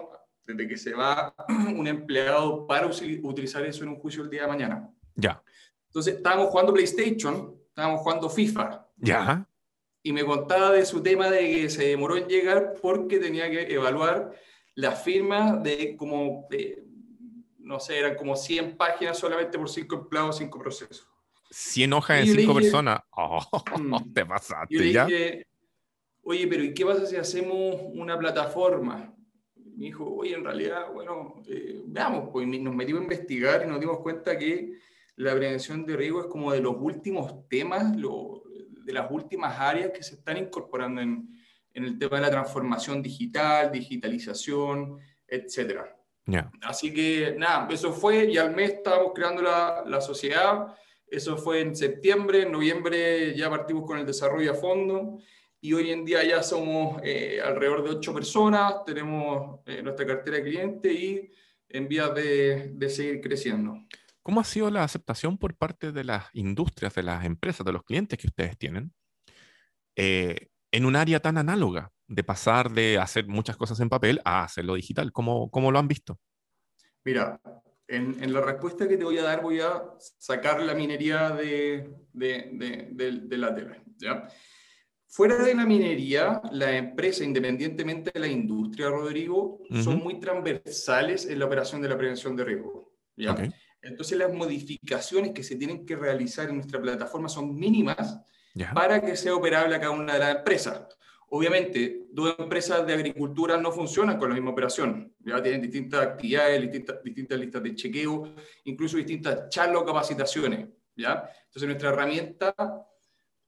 desde 0.56 0.68
que 0.68 0.78
se 0.78 0.94
va 0.94 1.34
un 1.48 1.88
empleado 1.88 2.66
para 2.66 2.88
utilizar 2.88 3.64
eso 3.66 3.84
en 3.84 3.90
un 3.90 4.00
juicio 4.00 4.24
el 4.24 4.30
día 4.30 4.44
de 4.44 4.48
mañana. 4.48 4.90
Ya. 5.16 5.42
Entonces, 5.88 6.16
estábamos 6.16 6.48
jugando 6.48 6.74
PlayStation, 6.74 7.56
estábamos 7.68 8.02
jugando 8.02 8.30
FIFA. 8.30 8.88
Ya. 8.98 9.48
Y 10.02 10.14
me 10.14 10.26
contaba 10.26 10.72
de 10.72 10.86
su 10.86 11.02
tema 11.02 11.30
de 11.30 11.40
que 11.40 11.70
se 11.70 11.88
demoró 11.88 12.18
en 12.18 12.28
llegar 12.28 12.74
porque 12.82 13.20
tenía 13.20 13.50
que 13.50 13.74
evaluar 13.74 14.32
las 14.76 15.04
firmas 15.04 15.62
de 15.62 15.96
como 15.98 16.48
no 17.58 17.80
sé, 17.80 18.00
eran 18.00 18.16
como 18.16 18.36
100 18.36 18.78
páginas 18.78 19.20
solamente 19.20 19.58
por 19.60 19.70
5 19.70 19.96
empleados, 19.96 20.38
5 20.38 20.60
procesos. 20.60 21.08
100 21.52 21.94
hojas 21.94 22.28
en 22.28 22.36
5 22.36 22.54
personas. 22.56 23.02
Oh, 23.12 23.46
mm. 23.78 24.14
te 24.14 24.26
pasaste 24.26 24.92
ya. 24.92 25.08
oye, 26.24 26.48
pero 26.48 26.64
¿y 26.64 26.74
qué 26.74 26.86
pasa 26.86 27.06
si 27.06 27.16
hacemos 27.16 27.76
una 27.94 28.18
plataforma? 28.18 29.14
Me 29.80 29.86
dijo, 29.86 30.14
oye, 30.14 30.36
en 30.36 30.44
realidad, 30.44 30.92
bueno, 30.94 31.42
eh, 31.48 31.82
veamos, 31.86 32.32
pues 32.34 32.46
nos 32.46 32.76
metimos 32.76 33.00
a 33.00 33.04
investigar 33.04 33.64
y 33.64 33.70
nos 33.70 33.80
dimos 33.80 34.00
cuenta 34.00 34.38
que 34.38 34.74
la 35.16 35.34
prevención 35.34 35.86
de 35.86 35.96
riesgo 35.96 36.20
es 36.20 36.28
como 36.28 36.52
de 36.52 36.60
los 36.60 36.76
últimos 36.78 37.48
temas, 37.48 37.96
lo, 37.96 38.44
de 38.84 38.92
las 38.92 39.10
últimas 39.10 39.58
áreas 39.58 39.92
que 39.92 40.04
se 40.04 40.16
están 40.16 40.36
incorporando 40.36 41.00
en, 41.00 41.30
en 41.74 41.86
el 41.86 41.98
tema 41.98 42.18
de 42.18 42.24
la 42.24 42.30
transformación 42.30 43.02
digital, 43.02 43.72
digitalización, 43.72 44.98
etcétera. 45.26 45.96
Así 46.62 46.94
que 46.94 47.36
nada, 47.38 47.66
eso 47.72 47.94
fue 47.94 48.26
y 48.26 48.38
al 48.38 48.54
mes 48.54 48.72
estábamos 48.72 49.14
creando 49.16 49.42
la, 49.42 49.86
la, 49.88 50.02
sociedad. 50.02 50.76
Eso 51.08 51.38
fue 51.38 51.62
en 51.62 51.74
septiembre, 51.74 52.42
en 52.42 52.52
noviembre 52.52 53.34
ya 53.34 53.50
partimos 53.50 53.86
con 53.86 53.98
el 53.98 54.06
desarrollo 54.06 54.52
a 54.52 54.56
fondo 54.56 55.20
y 55.62 55.74
hoy 55.74 55.92
en 55.92 56.06
día 56.06 56.24
ya 56.24 56.44
somos 56.44 57.02
eh, 57.04 57.40
alrededor 57.44 57.84
de 57.84 57.90
ocho 57.92 58.14
personas, 58.14 58.86
tenemos 58.86 59.60
eh, 59.66 59.82
nuestra 59.82 60.06
cartera 60.06 60.38
de 60.38 60.44
clientes 60.44 60.92
y 60.92 61.32
en 61.68 61.88
vías 61.88 62.14
de, 62.16 62.72
de, 62.74 62.90
seguir 62.90 63.22
creciendo. 63.22 63.78
¿Cómo 64.24 64.42
ha 64.42 64.44
sido 64.44 64.70
la 64.70 64.84
aceptación 64.84 65.38
por 65.38 65.56
parte 65.56 65.92
de 65.92 66.04
las 66.04 66.26
industrias, 66.34 66.94
de 66.96 67.04
las 67.04 67.26
empresas, 67.26 67.66
de 67.66 67.74
los 67.74 67.84
clientes 67.84 68.18
que 68.18 68.28
ustedes 68.28 68.58
tienen 68.58 68.94
eh, 69.96 70.50
en 70.72 70.86
un 70.86 70.96
área 70.96 71.20
tan 71.20 71.38
análoga? 71.38 71.92
de 72.10 72.24
pasar 72.24 72.72
de 72.72 72.98
hacer 72.98 73.28
muchas 73.28 73.56
cosas 73.56 73.80
en 73.80 73.88
papel 73.88 74.20
a 74.26 74.44
hacerlo 74.44 74.74
digital? 74.74 75.12
¿Cómo, 75.14 75.50
cómo 75.50 75.72
lo 75.72 75.80
han 75.80 75.88
visto? 75.88 76.20
Mira, 77.06 77.40
en, 77.88 78.22
en, 78.22 78.34
la 78.34 78.42
respuesta 78.42 78.88
que 78.88 78.98
te 78.98 79.04
voy 79.04 79.20
a 79.20 79.24
dar 79.24 79.42
voy 79.42 79.62
a 79.62 79.84
sacar 80.18 80.62
la 80.62 80.74
minería 80.74 81.30
de, 81.30 81.94
de, 82.12 82.90
de, 82.92 83.38
la 83.38 83.54
tele. 83.54 83.84
¿ya? 83.98 84.28
Fuera 85.12 85.38
de 85.44 85.56
la 85.56 85.66
minería, 85.66 86.40
la 86.52 86.78
empresa, 86.78 87.24
independientemente 87.24 88.12
de 88.14 88.20
la 88.20 88.28
industria, 88.28 88.90
Rodrigo, 88.90 89.60
son 89.84 89.98
muy 89.98 90.20
transversales 90.20 91.26
en 91.26 91.40
la 91.40 91.46
operación 91.46 91.82
de 91.82 91.90
la 91.90 91.98
prevención 91.98 92.36
de 92.36 92.44
riesgo. 92.46 92.94
¿ya? 93.18 93.36
Entonces 93.82 94.16
las 94.20 94.32
modificaciones 94.32 95.32
que 95.32 95.44
se 95.44 95.56
tienen 95.56 95.84
que 95.84 95.96
realizar 95.96 96.48
en 96.48 96.58
nuestra 96.58 96.80
plataforma 96.80 97.28
son 97.28 97.56
mínimas 97.56 98.20
para 98.76 99.02
que 99.02 99.16
sea 99.16 99.34
operable 99.34 99.76
a 99.76 99.80
cada 99.80 99.94
una 99.94 100.14
de 100.14 100.20
las 100.20 100.36
empresas. 100.38 100.88
Obviamente, 101.30 102.06
dos 102.12 102.36
empresas 102.38 102.86
de 102.86 102.94
agricultura 102.94 103.58
no 103.58 103.72
funcionan 103.72 104.20
con 104.20 104.30
la 104.30 104.36
misma 104.36 104.52
operación. 104.52 105.12
Ya 105.20 105.42
tienen 105.42 105.64
distintas 105.64 106.02
actividades, 106.02 106.62
distintas, 106.62 107.04
distintas 107.04 107.40
listas 107.40 107.64
de 107.64 107.76
chequeo, 107.76 108.36
incluso 108.66 108.98
distintas 108.98 109.50
charlas 109.50 109.82
o 109.82 109.86
capacitaciones. 109.86 110.68
¿ya? 110.96 111.28
Entonces, 111.48 111.68
nuestra 111.68 111.90
herramienta 111.90 112.54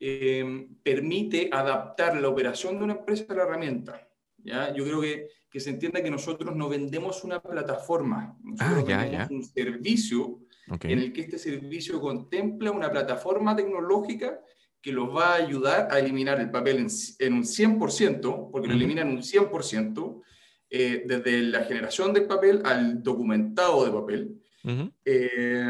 eh, 0.03 0.67
permite 0.81 1.49
adaptar 1.51 2.19
la 2.19 2.27
operación 2.27 2.79
de 2.79 2.83
una 2.85 2.93
empresa 2.93 3.25
a 3.29 3.35
la 3.35 3.43
herramienta. 3.43 4.09
¿ya? 4.37 4.73
Yo 4.73 4.83
creo 4.83 4.99
que, 4.99 5.27
que 5.51 5.59
se 5.59 5.69
entienda 5.69 6.01
que 6.01 6.09
nosotros 6.09 6.55
no 6.55 6.67
vendemos 6.67 7.23
una 7.23 7.39
plataforma, 7.39 8.35
nosotros 8.43 8.85
ah, 8.89 8.97
vendemos 9.03 9.29
un 9.29 9.43
servicio 9.43 10.39
en 10.83 10.99
el 10.99 11.13
que 11.13 11.21
este 11.21 11.37
servicio 11.37 12.01
contempla 12.01 12.71
una 12.71 12.89
plataforma 12.89 13.55
tecnológica 13.55 14.39
que 14.81 14.91
los 14.91 15.15
va 15.15 15.33
a 15.33 15.35
ayudar 15.35 15.89
a 15.91 15.99
eliminar 15.99 16.39
el 16.39 16.49
papel 16.49 16.87
en, 17.19 17.33
un 17.33 17.43
100%, 17.43 18.49
porque 18.51 18.67
lo 18.67 18.73
eliminan 18.73 19.09
un 19.09 19.21
100%, 19.21 20.23
eh, 20.71 21.03
desde 21.05 21.43
la 21.43 21.65
generación 21.65 22.11
del 22.11 22.25
papel 22.25 22.63
al 22.65 23.03
documentado 23.03 23.85
de 23.85 23.91
papel. 23.91 24.41
Eh, 25.05 25.63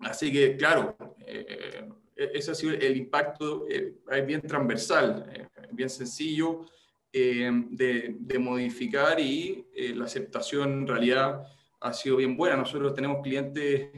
así 0.00 0.32
que, 0.32 0.56
claro, 0.56 0.96
eh, 1.26 1.86
ese 2.18 2.50
ha 2.50 2.54
sido 2.54 2.74
el 2.74 2.96
impacto 2.96 3.66
es 3.68 4.26
bien 4.26 4.42
transversal, 4.42 5.48
bien 5.72 5.88
sencillo 5.88 6.66
de, 7.12 8.16
de, 8.18 8.38
modificar 8.38 9.18
y 9.20 9.66
la 9.94 10.04
aceptación 10.04 10.72
en 10.72 10.86
realidad 10.86 11.44
ha 11.80 11.92
sido 11.92 12.16
bien 12.16 12.36
buena. 12.36 12.56
Nosotros 12.56 12.94
tenemos 12.94 13.22
clientes 13.22 13.90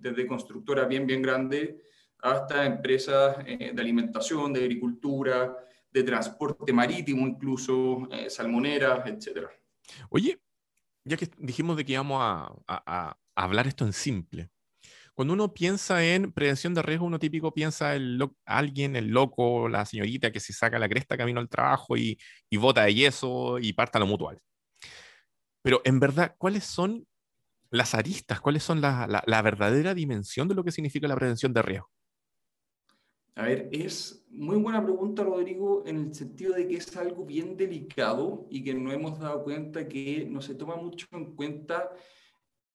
desde 0.00 0.26
constructoras 0.26 0.88
bien, 0.88 1.06
bien 1.06 1.22
grandes 1.22 1.74
hasta 2.22 2.66
empresas 2.66 3.36
eh, 3.46 3.72
de 3.74 3.82
alimentación, 3.82 4.52
de 4.52 4.60
agricultura, 4.60 5.56
de 5.90 6.02
transporte 6.02 6.72
marítimo 6.72 7.26
incluso, 7.26 8.08
eh, 8.10 8.30
salmoneras, 8.30 9.06
etc. 9.06 9.46
Oye, 10.08 10.40
ya 11.04 11.16
que 11.16 11.28
dijimos 11.38 11.76
de 11.76 11.84
que 11.84 11.92
íbamos 11.92 12.18
a, 12.20 13.16
hablar 13.34 13.66
esto 13.66 13.86
en 13.86 13.92
simple, 13.92 14.50
cuando 15.20 15.34
uno 15.34 15.52
piensa 15.52 16.02
en 16.02 16.32
prevención 16.32 16.72
de 16.72 16.80
riesgo, 16.80 17.04
uno 17.04 17.18
típico 17.18 17.52
piensa 17.52 17.94
en 17.94 18.18
alguien, 18.46 18.96
el 18.96 19.08
loco, 19.08 19.68
la 19.68 19.84
señorita 19.84 20.32
que 20.32 20.40
se 20.40 20.54
saca 20.54 20.78
la 20.78 20.88
cresta 20.88 21.18
camino 21.18 21.40
al 21.40 21.48
trabajo 21.50 21.94
y, 21.94 22.18
y 22.48 22.56
bota 22.56 22.84
de 22.84 22.94
yeso 22.94 23.58
y 23.58 23.74
parta 23.74 23.98
lo 23.98 24.06
mutual. 24.06 24.40
Pero 25.60 25.82
en 25.84 26.00
verdad, 26.00 26.34
¿cuáles 26.38 26.64
son 26.64 27.06
las 27.68 27.94
aristas? 27.94 28.40
¿Cuáles 28.40 28.62
son 28.62 28.80
la, 28.80 29.22
la 29.26 29.42
verdadera 29.42 29.92
dimensión 29.92 30.48
de 30.48 30.54
lo 30.54 30.64
que 30.64 30.72
significa 30.72 31.06
la 31.06 31.16
prevención 31.16 31.52
de 31.52 31.60
riesgo? 31.60 31.90
A 33.34 33.42
ver, 33.42 33.68
es 33.72 34.24
muy 34.30 34.56
buena 34.56 34.82
pregunta, 34.82 35.22
Rodrigo, 35.22 35.84
en 35.84 35.98
el 35.98 36.14
sentido 36.14 36.54
de 36.54 36.66
que 36.66 36.76
es 36.76 36.96
algo 36.96 37.26
bien 37.26 37.58
delicado 37.58 38.46
y 38.48 38.64
que 38.64 38.72
no 38.72 38.90
hemos 38.90 39.18
dado 39.18 39.44
cuenta 39.44 39.86
que 39.86 40.26
no 40.30 40.40
se 40.40 40.54
toma 40.54 40.76
mucho 40.76 41.06
en 41.12 41.36
cuenta 41.36 41.90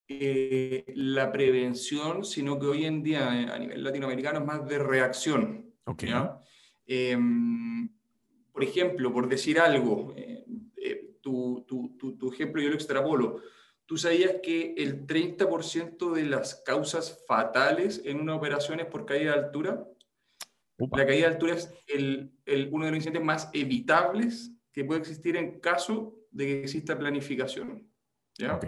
eh, 0.08 0.86
la 0.96 1.32
prevención, 1.32 2.24
sino 2.24 2.60
que 2.60 2.68
hoy 2.68 2.86
en 2.86 3.02
día 3.02 3.41
eh, 3.41 3.52
a 3.52 3.58
nivel 3.58 3.84
latinoamericano 3.84 4.39
es 4.39 4.46
más 4.46 4.68
de 4.68 4.78
reacción. 4.78 5.74
Okay. 5.84 6.13
Em, 6.86 7.89
por 8.52 8.63
ejemplo, 8.63 9.12
por 9.12 9.28
decir 9.28 9.60
algo, 9.60 10.13
eh, 10.15 10.46
tu, 11.22 11.65
tu, 11.68 11.98
tu, 11.98 12.18
tu, 12.18 12.32
ejemplo 12.32 12.62
yo 12.62 12.70
lo 12.70 12.76
extrapolo. 12.76 13.41
¿Tú 13.88 13.98
sabías 13.98 14.36
que 14.44 14.76
el 14.78 15.08
30% 15.08 16.13
de 16.13 16.24
las 16.24 16.56
causas 16.63 17.24
fatales 17.28 18.02
en 18.06 18.20
una 18.20 18.36
operación 18.36 18.80
es 18.80 18.86
por 18.86 19.06
caída 19.06 19.34
de 19.34 19.39
altura? 19.39 19.88
La 20.78 21.06
caída 21.06 21.28
de 21.28 21.34
altura 21.34 21.56
es 21.56 21.74
el, 21.88 22.32
el, 22.46 22.70
uno 22.72 22.86
de 22.86 22.91
los 22.91 22.98
incidentes 22.98 23.24
más 23.24 23.50
evitables 23.54 24.52
que 24.72 24.84
puede 24.84 25.00
existir 25.00 25.36
en 25.36 25.60
caso 25.60 26.15
de 26.32 26.46
que 26.46 26.62
exista 26.62 26.98
planificación. 26.98 27.88
¿ya? 28.38 28.60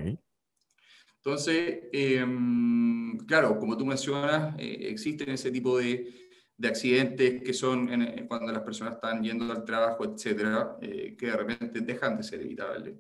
Entonces, 1.28 1.80
em, 1.92 3.18
claro, 3.28 3.60
como 3.60 3.76
tú 3.76 3.86
mencionas, 3.86 4.56
eh, 4.58 4.88
existen 4.90 5.32
ese 5.32 5.52
tipo 5.52 5.78
de, 5.78 6.08
de 6.56 6.68
accidentes 6.70 7.44
que 7.44 7.52
son 7.52 7.90
cuando 8.30 8.54
las 8.54 8.62
personas 8.62 8.94
están 8.94 9.22
yendo 9.22 9.52
al 9.52 9.66
trabajo, 9.66 10.06
etcétera, 10.06 10.78
eh, 10.82 11.18
que 11.20 11.26
de 11.26 11.36
repente 11.36 11.82
dejan 11.82 12.16
de 12.16 12.24
ser 12.24 12.40
evitables. 12.40 12.96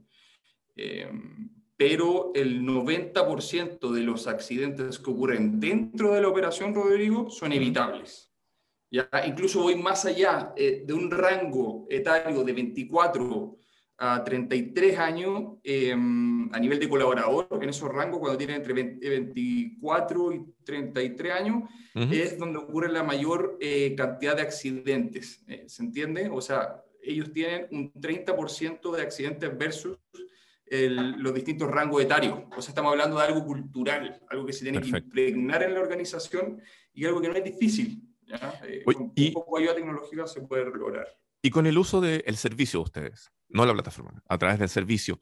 Em, 0.75 1.49
pero 1.77 2.33
el 2.35 2.63
90% 2.63 3.93
de 3.93 4.01
los 4.01 4.27
accidentes 4.27 4.99
que 4.99 5.09
ocurren 5.09 5.57
dentro 5.57 6.13
de 6.13 6.21
la 6.21 6.27
operación, 6.27 6.75
Rodrigo, 6.75 7.29
son 7.29 7.53
evitables. 7.53 8.29
¿ya? 8.91 9.09
Incluso 9.25 9.61
voy 9.61 9.75
más 9.75 10.03
allá 10.03 10.51
eh, 10.57 10.83
de 10.85 10.93
un 10.93 11.09
rango 11.09 11.87
etario 11.89 12.43
de 12.43 12.51
24 12.51 13.57
a 13.97 14.23
33 14.23 14.97
años 14.99 15.57
em, 15.63 16.53
a 16.53 16.59
nivel 16.59 16.79
de 16.79 16.87
colaborador, 16.87 17.47
en 17.61 17.69
esos 17.69 17.89
rangos, 17.91 18.19
cuando 18.19 18.37
tienen 18.37 18.57
entre 18.57 18.73
24 18.73 20.33
y 20.33 20.45
33 20.63 21.33
años, 21.33 21.63
es 21.95 22.37
donde 22.37 22.59
ocurre 22.59 22.91
la 22.91 23.01
mayor 23.01 23.57
eh, 23.59 23.95
cantidad 23.95 24.35
de 24.35 24.43
accidentes. 24.43 25.43
Eh, 25.47 25.63
¿Se 25.67 25.81
entiende? 25.81 26.29
O 26.31 26.41
sea, 26.41 26.83
ellos 27.01 27.33
tienen 27.33 27.67
un 27.71 27.91
30% 27.93 28.95
de 28.95 29.01
accidentes 29.01 29.57
versus 29.57 29.97
los 30.69 31.33
distintos 31.33 31.71
rangos 31.71 32.03
etarios. 32.03 32.39
O 32.55 32.61
sea, 32.61 32.71
estamos 32.71 32.91
hablando 32.91 33.17
de 33.17 33.23
algo 33.23 33.45
cultural, 33.45 34.21
algo 34.29 34.45
que 34.45 34.53
se 34.53 34.63
tiene 34.63 34.81
que 34.81 34.89
impregnar 34.89 35.63
en 35.63 35.73
la 35.73 35.79
organización 35.79 36.61
y 36.93 37.05
algo 37.05 37.21
que 37.21 37.29
no 37.29 37.35
es 37.35 37.43
difícil. 37.43 38.03
Eh, 38.63 38.83
con 38.83 39.13
un 39.15 39.33
poco 39.33 39.57
de 39.57 39.63
ayuda 39.63 39.75
tecnológica 39.75 40.27
se 40.27 40.41
puede 40.41 40.65
lograr. 40.65 41.07
Y 41.41 41.49
con 41.49 41.67
el 41.67 41.77
uso 41.77 42.01
del 42.01 42.35
servicio 42.35 42.79
de 42.79 42.83
ustedes, 42.83 43.31
no 43.49 43.65
la 43.65 43.73
plataforma, 43.73 44.21
a 44.27 44.37
través 44.37 44.59
del 44.59 44.69
servicio, 44.69 45.19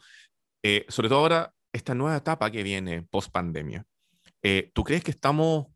eh, 0.63 0.85
sobre 0.89 1.09
todo 1.09 1.19
ahora, 1.19 1.53
esta 1.71 1.93
nueva 1.93 2.17
etapa 2.17 2.49
que 2.49 2.63
viene 2.63 3.03
post 3.03 3.31
pandemia, 3.31 3.85
eh, 4.41 4.71
¿tú 4.73 4.83
crees 4.83 5.03
que 5.03 5.11
estamos 5.11 5.67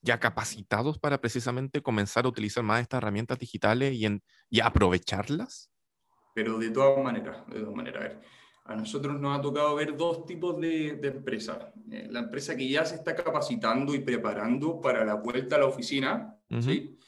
ya 0.00 0.20
capacitados 0.20 0.98
para 0.98 1.20
precisamente 1.20 1.82
comenzar 1.82 2.24
a 2.24 2.28
utilizar 2.28 2.62
más 2.62 2.82
estas 2.82 2.98
herramientas 2.98 3.38
digitales 3.38 3.94
y, 3.94 4.06
en, 4.06 4.22
y 4.48 4.60
aprovecharlas? 4.60 5.70
Pero 6.34 6.58
de 6.58 6.70
todas 6.70 7.02
maneras, 7.02 7.46
de 7.48 7.60
todas 7.60 7.74
maneras, 7.74 8.00
a 8.00 8.08
ver, 8.08 8.20
a 8.66 8.76
nosotros 8.76 9.20
nos 9.20 9.38
ha 9.38 9.42
tocado 9.42 9.74
ver 9.74 9.96
dos 9.96 10.24
tipos 10.24 10.60
de, 10.60 10.94
de 10.94 11.08
empresas. 11.08 11.58
Eh, 11.90 12.08
la 12.10 12.20
empresa 12.20 12.56
que 12.56 12.68
ya 12.68 12.84
se 12.86 12.94
está 12.94 13.14
capacitando 13.14 13.94
y 13.94 14.00
preparando 14.00 14.80
para 14.80 15.04
la 15.04 15.14
vuelta 15.14 15.56
a 15.56 15.58
la 15.58 15.66
oficina, 15.66 16.34
¿sí? 16.60 16.98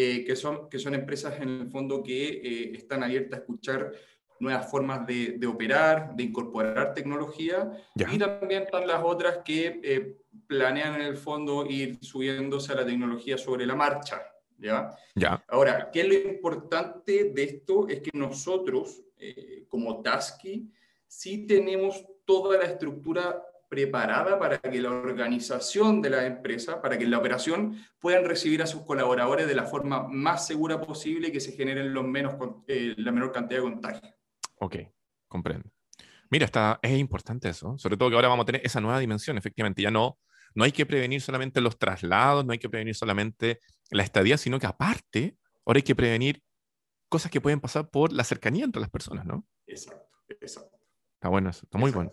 Eh, 0.00 0.24
que, 0.24 0.36
son, 0.36 0.68
que 0.68 0.78
son 0.78 0.94
empresas 0.94 1.40
en 1.40 1.62
el 1.62 1.70
fondo 1.72 2.04
que 2.04 2.28
eh, 2.28 2.70
están 2.72 3.02
abiertas 3.02 3.36
a 3.36 3.42
escuchar 3.42 3.90
nuevas 4.38 4.70
formas 4.70 5.04
de, 5.04 5.38
de 5.38 5.46
operar, 5.48 6.14
de 6.14 6.22
incorporar 6.22 6.94
tecnología, 6.94 7.72
y 7.96 8.16
también 8.16 8.62
están 8.62 8.86
las 8.86 9.02
otras 9.02 9.38
que 9.44 9.80
eh, 9.82 10.18
planean 10.46 10.94
en 10.94 11.00
el 11.00 11.16
fondo 11.16 11.66
ir 11.66 11.98
subiéndose 12.00 12.70
a 12.70 12.76
la 12.76 12.86
tecnología 12.86 13.36
sobre 13.36 13.66
la 13.66 13.74
marcha. 13.74 14.22
¿ya? 14.56 14.96
Ya. 15.16 15.44
Ahora, 15.48 15.90
¿qué 15.92 16.02
es 16.02 16.06
lo 16.06 16.14
importante 16.30 17.32
de 17.34 17.42
esto? 17.42 17.88
Es 17.88 18.00
que 18.00 18.12
nosotros, 18.14 19.02
como 19.68 20.00
Tasky, 20.00 20.70
sí 21.08 21.44
tenemos 21.44 22.06
toda 22.24 22.56
la 22.56 22.66
estructura 22.66 23.42
preparada 23.68 24.38
para 24.38 24.58
que 24.58 24.80
la 24.80 24.90
organización 24.90 26.00
de 26.00 26.10
la 26.10 26.26
empresa, 26.26 26.80
para 26.80 26.96
que 26.98 27.06
la 27.06 27.18
operación 27.18 27.78
puedan 27.98 28.24
recibir 28.24 28.62
a 28.62 28.66
sus 28.66 28.82
colaboradores 28.82 29.46
de 29.46 29.54
la 29.54 29.64
forma 29.64 30.08
más 30.08 30.46
segura 30.46 30.80
posible 30.80 31.28
y 31.28 31.32
que 31.32 31.40
se 31.40 31.52
generen 31.52 31.92
los 31.92 32.04
menos, 32.04 32.34
eh, 32.66 32.94
la 32.96 33.12
menor 33.12 33.32
cantidad 33.32 33.60
de 33.60 33.70
contagios. 33.70 34.14
Ok, 34.56 34.76
comprendo. 35.26 35.70
Mira, 36.30 36.44
está, 36.44 36.78
es 36.82 36.98
importante 36.98 37.48
eso, 37.48 37.76
sobre 37.78 37.96
todo 37.96 38.10
que 38.10 38.16
ahora 38.16 38.28
vamos 38.28 38.44
a 38.44 38.46
tener 38.46 38.62
esa 38.64 38.80
nueva 38.80 38.98
dimensión, 38.98 39.38
efectivamente, 39.38 39.82
ya 39.82 39.90
no, 39.90 40.18
no 40.54 40.64
hay 40.64 40.72
que 40.72 40.86
prevenir 40.86 41.20
solamente 41.20 41.60
los 41.60 41.78
traslados, 41.78 42.44
no 42.44 42.52
hay 42.52 42.58
que 42.58 42.68
prevenir 42.68 42.94
solamente 42.94 43.60
la 43.90 44.02
estadía, 44.02 44.36
sino 44.36 44.58
que 44.58 44.66
aparte, 44.66 45.36
ahora 45.64 45.78
hay 45.78 45.82
que 45.82 45.94
prevenir 45.94 46.42
cosas 47.08 47.30
que 47.30 47.40
pueden 47.40 47.60
pasar 47.60 47.90
por 47.90 48.12
la 48.12 48.24
cercanía 48.24 48.64
entre 48.64 48.80
las 48.80 48.90
personas, 48.90 49.24
¿no? 49.24 49.46
Exacto, 49.66 50.06
exacto. 50.40 50.78
Está 51.14 51.28
bueno 51.28 51.50
eso, 51.50 51.62
está 51.64 51.78
muy 51.78 51.90
bueno. 51.90 52.12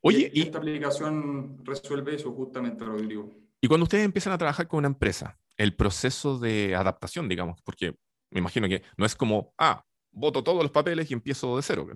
Oye, 0.00 0.30
y, 0.34 0.42
esta 0.42 0.58
aplicación 0.58 1.58
resuelve 1.64 2.14
eso 2.14 2.32
justamente, 2.32 2.84
Rodrigo. 2.84 3.30
Y 3.60 3.68
cuando 3.68 3.84
ustedes 3.84 4.04
empiezan 4.04 4.32
a 4.32 4.38
trabajar 4.38 4.66
con 4.66 4.78
una 4.78 4.88
empresa, 4.88 5.38
el 5.56 5.74
proceso 5.76 6.38
de 6.38 6.74
adaptación, 6.74 7.28
digamos, 7.28 7.60
porque 7.62 7.94
me 8.30 8.40
imagino 8.40 8.68
que 8.68 8.82
no 8.96 9.06
es 9.06 9.14
como, 9.14 9.54
ah, 9.58 9.84
voto 10.10 10.42
todos 10.42 10.62
los 10.62 10.70
papeles 10.70 11.10
y 11.10 11.14
empiezo 11.14 11.56
de 11.56 11.62
cero. 11.62 11.86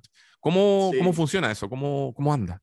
¿Cómo, 0.41 0.93
¿cómo 0.97 1.13
funciona 1.13 1.51
eso? 1.51 1.69
¿Cómo, 1.69 2.13
cómo 2.15 2.33
anda? 2.33 2.63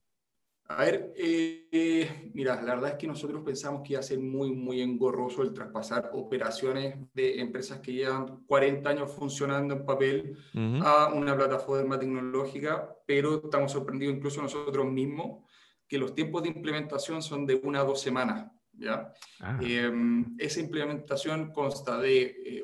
A 0.67 0.85
ver, 0.85 1.13
eh, 1.17 2.31
mira, 2.33 2.61
la 2.61 2.75
verdad 2.75 2.91
es 2.91 2.95
que 2.95 3.05
nosotros 3.05 3.43
pensamos 3.43 3.81
que 3.83 3.93
iba 3.93 3.99
a 3.99 4.03
ser 4.03 4.19
muy, 4.19 4.51
muy 4.51 4.81
engorroso 4.81 5.41
el 5.41 5.53
traspasar 5.53 6.11
operaciones 6.13 6.95
de 7.13 7.41
empresas 7.41 7.79
que 7.79 7.93
llevan 7.93 8.43
40 8.45 8.89
años 8.89 9.11
funcionando 9.11 9.73
en 9.75 9.85
papel 9.85 10.37
a 10.81 11.11
una 11.13 11.35
plataforma 11.35 11.99
tecnológica, 11.99 12.95
pero 13.05 13.43
estamos 13.43 13.73
sorprendidos 13.73 14.15
incluso 14.15 14.41
nosotros 14.41 14.85
mismos 14.85 15.43
que 15.87 15.97
los 15.97 16.15
tiempos 16.15 16.43
de 16.43 16.49
implementación 16.49 17.21
son 17.21 17.45
de 17.45 17.55
una 17.55 17.81
a 17.81 17.83
dos 17.83 17.99
semanas. 18.01 18.49
¿ya? 18.71 19.13
Ah. 19.41 19.59
Em, 19.61 20.35
esa 20.39 20.61
implementación 20.61 21.51
consta 21.51 21.99
de, 21.99 22.23
eh, 22.45 22.63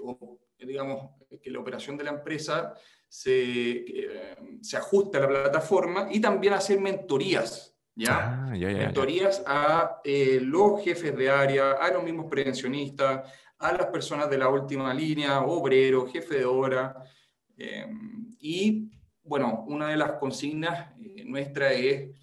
digamos, 0.60 1.12
que 1.42 1.52
la 1.52 1.60
operación 1.60 1.98
de 1.98 2.06
la 2.06 2.12
empresa 2.12 2.74
se, 3.08 3.72
eh, 3.72 4.38
se 4.62 4.78
ajuste 4.78 5.18
a 5.18 5.22
la 5.22 5.28
plataforma 5.28 6.08
y 6.10 6.20
también 6.20 6.54
hacer 6.54 6.80
mentorías 6.80 7.79
¿ya? 8.00 8.46
Ah, 8.46 8.54
Mentorías 8.56 9.44
a 9.46 10.00
eh, 10.04 10.40
los 10.42 10.82
jefes 10.84 11.16
de 11.16 11.30
área, 11.30 11.74
a 11.74 11.92
los 11.92 12.04
mismos 12.04 12.28
prevencionistas, 12.30 13.32
a 13.60 13.74
las 13.74 13.88
personas 13.88 14.30
de 14.30 14.38
la 14.38 14.48
última 14.48 14.94
línea, 14.94 15.42
obrero, 15.42 16.08
jefe 16.08 16.38
de 16.38 16.46
obra. 16.46 16.96
Em, 17.58 18.36
y 18.40 18.90
bueno, 19.22 19.66
una 19.68 19.90
de 19.90 19.98
las 19.98 20.14
consignas 20.14 20.92
eh, 20.98 21.26
nuestra 21.26 21.74
es 21.74 22.16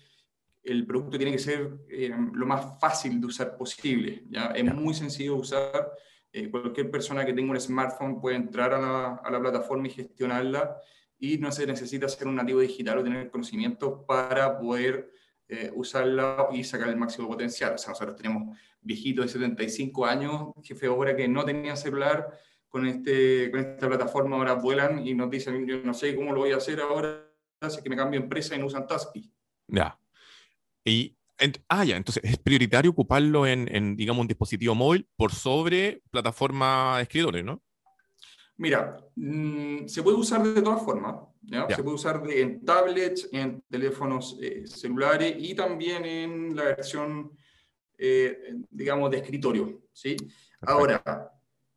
el 0.63 0.85
producto 0.85 1.17
tiene 1.17 1.33
que 1.33 1.39
ser 1.39 1.79
em, 1.91 2.33
lo 2.33 2.47
más 2.47 2.81
fácil 2.81 3.21
de 3.21 3.27
usar 3.27 3.57
posible. 3.57 4.25
¿ya? 4.31 4.47
Es 4.47 4.65
muy 4.75 4.95
sencillo 4.95 5.35
de 5.35 5.41
usar. 5.41 5.93
Eh, 6.33 6.51
cualquier 6.51 6.91
persona 6.91 7.25
que 7.25 7.33
tenga 7.33 7.53
un 7.53 7.61
smartphone 7.61 8.21
puede 8.21 8.37
entrar 8.37 8.75
a 8.75 8.81
la, 8.81 9.15
a 9.23 9.31
la 9.31 9.41
plataforma 9.41 9.87
y 9.87 9.91
gestionarla 9.91 10.77
y 11.19 11.39
no 11.39 11.53
se 11.53 11.67
necesita 11.67 12.09
ser 12.09 12.27
un 12.27 12.35
nativo 12.35 12.61
digital 12.61 12.99
o 12.99 13.05
tener 13.05 13.31
conocimiento 13.31 14.05
para 14.05 14.59
poder 14.59 15.11
eh, 15.49 15.71
usarla 15.75 16.49
y 16.53 16.65
sacar 16.65 16.89
el 16.89 16.97
máximo 16.97 17.29
potencial. 17.29 17.75
O 17.75 17.79
sea, 17.79 17.91
nosotros 17.91 18.17
tenemos 18.17 18.57
viejitos 18.81 19.27
de 19.27 19.33
75 19.33 20.07
años, 20.07 20.53
jefe 20.63 20.87
de 20.87 20.89
obra 20.89 21.17
que 21.17 21.29
no 21.29 21.45
tenía 21.45 21.77
celular, 21.77 22.29
con, 22.69 22.87
este, 22.87 23.51
con 23.51 23.61
esta 23.61 23.89
plataforma 23.89 24.37
ahora 24.37 24.55
vuelan 24.55 25.07
y 25.07 25.15
nos 25.15 25.31
dicen, 25.31 25.67
yo 25.67 25.81
no 25.83 25.95
sé 25.95 26.15
cómo 26.15 26.33
lo 26.33 26.41
voy 26.41 26.53
a 26.53 26.57
hacer 26.57 26.81
ahora, 26.81 27.25
así 27.61 27.83
que 27.83 27.89
me 27.89 27.97
cambio 27.97 28.21
empresa 28.21 28.55
y 28.55 28.59
no 28.59 28.67
usan 28.67 28.87
Tasky. 28.87 29.33
Ya. 29.69 29.99
Y, 30.85 31.17
ah, 31.69 31.85
ya, 31.85 31.97
entonces 31.97 32.23
es 32.25 32.39
prioritario 32.39 32.91
ocuparlo 32.91 33.47
en, 33.47 33.75
en, 33.75 33.97
digamos, 33.97 34.23
un 34.23 34.29
dispositivo 34.29 34.75
móvil 34.75 35.09
por 35.17 35.33
sobre 35.33 36.03
plataforma 36.11 36.97
de 36.97 37.03
escritores, 37.03 37.45
¿no? 37.45 37.63
Mira, 38.59 38.97
mm, 39.17 39.87
se 39.87 40.03
puede 40.03 40.17
usar 40.17 40.43
de 40.43 40.63
todas 40.63 40.83
formas. 40.83 41.17
Se 41.49 41.83
puede 41.83 41.95
usar 41.95 42.23
en 42.29 42.65
tablets, 42.65 43.29
en 43.33 43.63
teléfonos 43.71 44.37
eh, 44.41 44.67
celulares 44.67 45.37
y 45.39 45.55
también 45.55 46.05
en 46.05 46.57
la 46.57 46.65
versión, 46.65 47.31
eh, 47.97 48.55
digamos, 48.71 49.11
de 49.11 49.19
escritorio. 49.19 49.83
¿sí? 49.93 50.17
Ahora, 50.63 51.03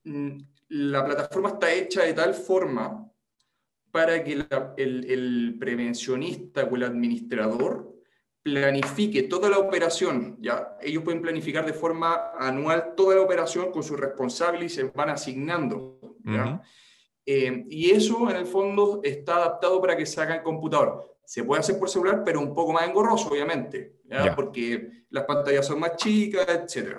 mm, 0.03 0.37
la 0.69 1.05
plataforma 1.05 1.49
está 1.49 1.71
hecha 1.71 2.03
de 2.03 2.13
tal 2.13 2.33
forma 2.33 3.05
para 3.91 4.23
que 4.23 4.33
el, 4.77 5.05
el, 5.05 5.57
prevencionista 5.59 6.63
o 6.63 6.75
el 6.75 6.83
administrador 6.83 7.95
planifique 8.41 9.23
toda 9.23 9.49
la 9.49 9.59
operación. 9.59 10.37
¿ya? 10.39 10.77
Ellos 10.81 11.03
pueden 11.03 11.21
planificar 11.21 11.65
de 11.65 11.73
forma 11.73 12.31
anual 12.39 12.93
toda 12.95 13.15
la 13.15 13.21
operación 13.21 13.71
con 13.71 13.83
su 13.83 13.95
responsable 13.95 14.65
y 14.65 14.69
se 14.69 14.83
van 14.83 15.09
asignando. 15.09 15.99
¿ya? 16.23 16.61
Eh, 17.31 17.63
y 17.69 17.91
eso, 17.91 18.27
en 18.27 18.37
el 18.37 18.47
fondo, 18.47 19.01
está 19.03 19.35
adaptado 19.35 19.79
para 19.79 19.95
que 19.95 20.03
se 20.03 20.19
haga 20.19 20.37
en 20.37 20.41
computador. 20.41 21.15
Se 21.23 21.43
puede 21.43 21.59
hacer 21.59 21.77
por 21.77 21.87
celular, 21.87 22.23
pero 22.25 22.39
un 22.39 22.55
poco 22.55 22.73
más 22.73 22.87
engorroso, 22.87 23.29
obviamente, 23.29 23.97
porque 24.35 25.05
las 25.11 25.25
pantallas 25.25 25.67
son 25.67 25.79
más 25.79 25.95
chicas, 25.95 26.47
etc. 26.49 26.97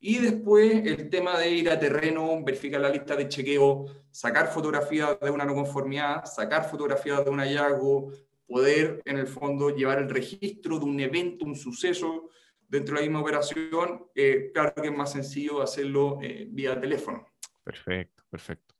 Y 0.00 0.18
después 0.18 0.84
el 0.84 1.08
tema 1.08 1.38
de 1.38 1.50
ir 1.50 1.70
a 1.70 1.78
terreno, 1.78 2.42
verificar 2.42 2.80
la 2.80 2.88
lista 2.88 3.14
de 3.14 3.28
chequeo, 3.28 3.86
sacar 4.10 4.48
fotografías 4.48 5.20
de 5.20 5.30
una 5.30 5.44
no 5.44 5.54
conformidad, 5.54 6.24
sacar 6.24 6.68
fotografías 6.68 7.24
de 7.24 7.30
un 7.30 7.38
hallazgo, 7.38 8.10
poder 8.48 9.00
en 9.04 9.18
el 9.18 9.28
fondo 9.28 9.70
llevar 9.70 9.98
el 9.98 10.10
registro 10.10 10.80
de 10.80 10.84
un 10.84 10.98
evento, 10.98 11.44
un 11.44 11.54
suceso 11.54 12.30
dentro 12.66 12.96
de 12.96 13.02
la 13.02 13.06
misma 13.06 13.20
operación, 13.20 14.06
eh, 14.16 14.50
claro 14.52 14.74
que 14.74 14.88
es 14.88 14.96
más 14.96 15.12
sencillo 15.12 15.62
hacerlo 15.62 16.18
eh, 16.20 16.48
vía 16.50 16.80
teléfono. 16.80 17.24
Perfecto, 17.62 18.24
perfecto. 18.28 18.79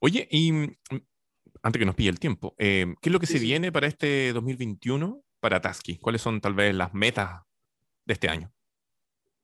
Oye, 0.00 0.28
y 0.30 0.52
mm, 0.52 0.76
antes 1.62 1.80
que 1.80 1.86
nos 1.86 1.94
pille 1.94 2.10
el 2.10 2.20
tiempo, 2.20 2.54
eh, 2.58 2.94
¿qué 3.00 3.08
es 3.08 3.12
lo 3.12 3.20
que 3.20 3.26
se 3.26 3.38
viene 3.38 3.72
para 3.72 3.86
este 3.86 4.32
2021 4.32 5.22
para 5.40 5.60
Tasky? 5.60 5.98
¿Cuáles 5.98 6.22
son 6.22 6.40
tal 6.40 6.54
vez 6.54 6.74
las 6.74 6.94
metas 6.94 7.42
de 8.04 8.14
este 8.14 8.28
año? 8.28 8.52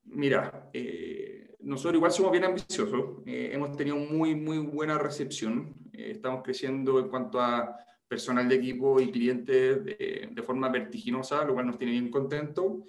Mira, 0.05 0.71
eh, 0.73 1.57
nosotros 1.61 1.97
igual 1.97 2.13
somos 2.13 2.33
bien 2.33 2.45
ambiciosos, 2.45 3.23
eh, 3.27 3.51
hemos 3.53 3.77
tenido 3.77 3.97
muy, 3.97 4.35
muy 4.35 4.59
buena 4.59 4.99
recepción, 4.99 5.75
estamos 5.93 6.43
creciendo 6.43 6.99
en 6.99 7.09
cuanto 7.09 7.41
a 7.41 7.77
personal 8.07 8.49
de 8.49 8.57
equipo 8.57 9.01
y 9.01 9.11
clientes 9.11 9.85
de, 9.85 10.29
de 10.31 10.43
forma 10.43 10.69
vertiginosa, 10.69 11.45
lo 11.45 11.55
cual 11.55 11.67
nos 11.67 11.79
tiene 11.79 11.93
bien 11.93 12.11
contentos. 12.11 12.83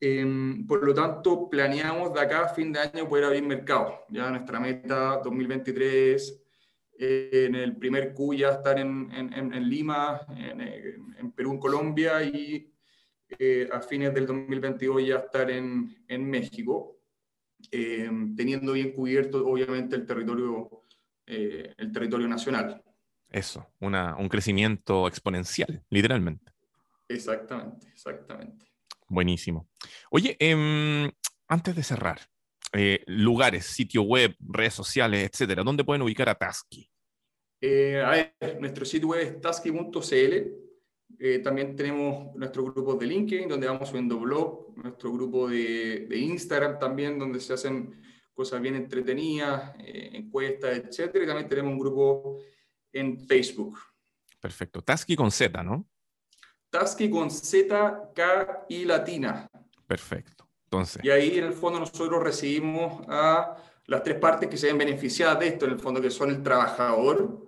Em, 0.00 0.66
por 0.66 0.84
lo 0.84 0.94
tanto, 0.94 1.48
planeamos 1.50 2.12
de 2.14 2.20
acá 2.20 2.44
a 2.44 2.48
fin 2.48 2.72
de 2.72 2.78
año 2.80 3.08
poder 3.08 3.24
abrir 3.24 3.42
mercado. 3.42 4.04
Ya 4.10 4.30
nuestra 4.30 4.60
meta 4.60 5.20
2023 5.24 6.47
en 6.98 7.54
el 7.54 7.76
primer 7.76 8.12
Q 8.12 8.34
ya 8.34 8.50
estar 8.50 8.78
en, 8.78 9.10
en, 9.12 9.68
Lima, 9.68 10.20
en, 10.36 11.32
Perú, 11.32 11.52
en 11.52 11.58
Colombia 11.58 12.22
y 12.22 12.72
a 13.72 13.80
fines 13.80 14.12
del 14.14 14.26
2022 14.26 15.06
ya 15.06 15.16
estar 15.16 15.50
en, 15.50 15.94
México, 16.08 16.98
teniendo 17.70 18.72
bien 18.72 18.92
cubierto 18.92 19.46
obviamente 19.46 19.96
el 19.96 20.06
territorio, 20.06 20.84
el 21.26 21.92
territorio 21.92 22.26
nacional. 22.26 22.82
Eso, 23.30 23.66
una, 23.80 24.16
un 24.16 24.28
crecimiento 24.28 25.06
exponencial, 25.06 25.84
literalmente. 25.90 26.52
Exactamente, 27.08 27.88
exactamente. 27.88 28.66
Buenísimo. 29.08 29.68
Oye, 30.10 30.36
em, 30.38 31.10
antes 31.46 31.76
de 31.76 31.82
cerrar, 31.82 32.20
eh, 32.72 33.02
lugares, 33.06 33.66
sitio 33.66 34.02
web, 34.02 34.34
redes 34.40 34.74
sociales, 34.74 35.28
etcétera, 35.30 35.62
¿dónde 35.62 35.84
pueden 35.84 36.02
ubicar 36.02 36.28
a 36.28 36.34
Tasky? 36.34 36.88
Eh, 37.60 38.00
a 38.00 38.10
ver, 38.10 38.60
nuestro 38.60 38.84
sitio 38.84 39.08
web 39.08 39.20
es 39.20 39.40
tasky.cl. 39.40 40.68
Eh, 41.18 41.38
también 41.38 41.74
tenemos 41.74 42.34
nuestro 42.36 42.64
grupo 42.64 42.94
de 42.94 43.06
LinkedIn, 43.06 43.48
donde 43.48 43.66
vamos 43.66 43.88
subiendo 43.88 44.18
blog, 44.18 44.76
nuestro 44.76 45.12
grupo 45.12 45.48
de, 45.48 46.06
de 46.08 46.16
Instagram 46.18 46.78
también, 46.78 47.18
donde 47.18 47.40
se 47.40 47.54
hacen 47.54 48.02
cosas 48.34 48.60
bien 48.60 48.76
entretenidas, 48.76 49.72
encuestas, 49.78 50.78
etcétera. 50.78 51.24
Y 51.24 51.26
también 51.26 51.48
tenemos 51.48 51.72
un 51.72 51.78
grupo 51.78 52.38
en 52.92 53.18
Facebook. 53.18 53.78
Perfecto. 54.40 54.82
Tasky 54.82 55.16
con 55.16 55.30
Z, 55.30 55.62
¿no? 55.64 55.88
Tasky 56.70 57.10
con 57.10 57.30
Z, 57.30 58.12
K 58.14 58.66
y 58.68 58.84
latina. 58.84 59.48
Perfecto. 59.86 60.47
Entonces. 60.70 61.02
Y 61.02 61.10
ahí 61.10 61.38
en 61.38 61.44
el 61.44 61.54
fondo 61.54 61.80
nosotros 61.80 62.22
recibimos 62.22 63.02
a 63.08 63.56
las 63.86 64.02
tres 64.02 64.18
partes 64.18 64.50
que 64.50 64.58
se 64.58 64.66
ven 64.66 64.76
beneficiadas 64.76 65.40
de 65.40 65.48
esto, 65.48 65.64
en 65.64 65.72
el 65.72 65.78
fondo 65.78 66.00
que 66.00 66.10
son 66.10 66.28
el 66.28 66.42
trabajador, 66.42 67.42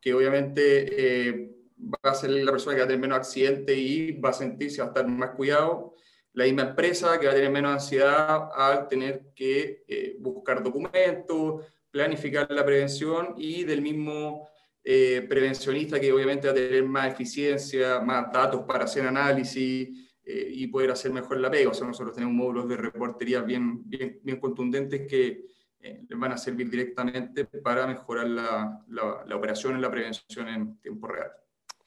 que 0.00 0.14
obviamente 0.14 1.32
eh, 1.32 1.50
va 1.78 2.10
a 2.10 2.14
ser 2.14 2.30
la 2.30 2.50
persona 2.50 2.74
que 2.74 2.80
va 2.80 2.84
a 2.86 2.88
tener 2.88 3.02
menos 3.02 3.18
accidente 3.18 3.74
y 3.74 4.12
va 4.12 4.30
a 4.30 4.32
sentirse, 4.32 4.80
va 4.80 4.86
a 4.86 4.88
estar 4.88 5.06
más 5.06 5.30
cuidado. 5.30 5.94
La 6.32 6.44
misma 6.44 6.62
empresa 6.62 7.20
que 7.20 7.26
va 7.26 7.32
a 7.32 7.34
tener 7.34 7.50
menos 7.50 7.72
ansiedad 7.72 8.48
al 8.56 8.88
tener 8.88 9.32
que 9.34 9.84
eh, 9.86 10.16
buscar 10.18 10.62
documentos, 10.62 11.66
planificar 11.90 12.50
la 12.50 12.64
prevención 12.64 13.34
y 13.36 13.64
del 13.64 13.82
mismo 13.82 14.48
eh, 14.82 15.24
prevencionista 15.28 16.00
que 16.00 16.12
obviamente 16.12 16.46
va 16.46 16.52
a 16.52 16.56
tener 16.56 16.82
más 16.84 17.12
eficiencia, 17.12 18.00
más 18.00 18.32
datos 18.32 18.62
para 18.66 18.84
hacer 18.84 19.06
análisis 19.06 20.03
eh, 20.24 20.48
y 20.52 20.66
poder 20.68 20.90
hacer 20.90 21.12
mejor 21.12 21.38
la 21.38 21.50
pega. 21.50 21.70
O 21.70 21.74
sea, 21.74 21.86
nosotros 21.86 22.14
tenemos 22.14 22.34
módulos 22.34 22.68
de 22.68 22.76
reportería 22.76 23.42
bien, 23.42 23.88
bien, 23.88 24.20
bien 24.22 24.40
contundentes 24.40 25.06
que 25.06 25.46
eh, 25.80 26.02
les 26.08 26.18
van 26.18 26.32
a 26.32 26.38
servir 26.38 26.70
directamente 26.70 27.44
para 27.44 27.86
mejorar 27.86 28.26
la, 28.26 28.80
la, 28.88 29.36
operación 29.36 29.76
y 29.76 29.82
la 29.82 29.90
prevención 29.90 30.48
en 30.48 30.80
tiempo 30.80 31.08
real. 31.08 31.30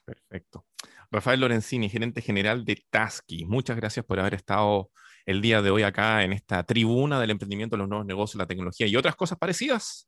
Perfecto. 0.05 0.65
Rafael 1.09 1.39
Lorenzini, 1.39 1.89
gerente 1.89 2.21
general 2.21 2.63
de 2.63 2.83
Tasky, 2.91 3.45
muchas 3.45 3.75
gracias 3.75 4.05
por 4.05 4.19
haber 4.19 4.35
estado 4.35 4.91
el 5.25 5.41
día 5.41 5.63
de 5.63 5.71
hoy 5.71 5.81
acá 5.81 6.23
en 6.23 6.31
esta 6.31 6.63
tribuna 6.63 7.19
del 7.19 7.31
emprendimiento, 7.31 7.75
los 7.75 7.89
nuevos 7.89 8.05
negocios, 8.05 8.37
la 8.37 8.45
tecnología 8.45 8.85
y 8.85 8.95
otras 8.95 9.15
cosas 9.15 9.39
parecidas. 9.39 10.07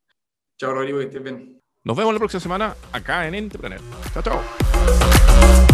Chao, 0.56 0.72
Rodrigo, 0.72 0.98
que 0.98 1.06
estés 1.06 1.22
bien. 1.22 1.60
Nos 1.82 1.96
vemos 1.96 2.12
la 2.12 2.18
próxima 2.20 2.40
semana 2.40 2.76
acá 2.92 3.26
en 3.26 3.34
Entrepreneur. 3.34 3.80
Chao, 4.12 4.22
chao. 4.22 5.66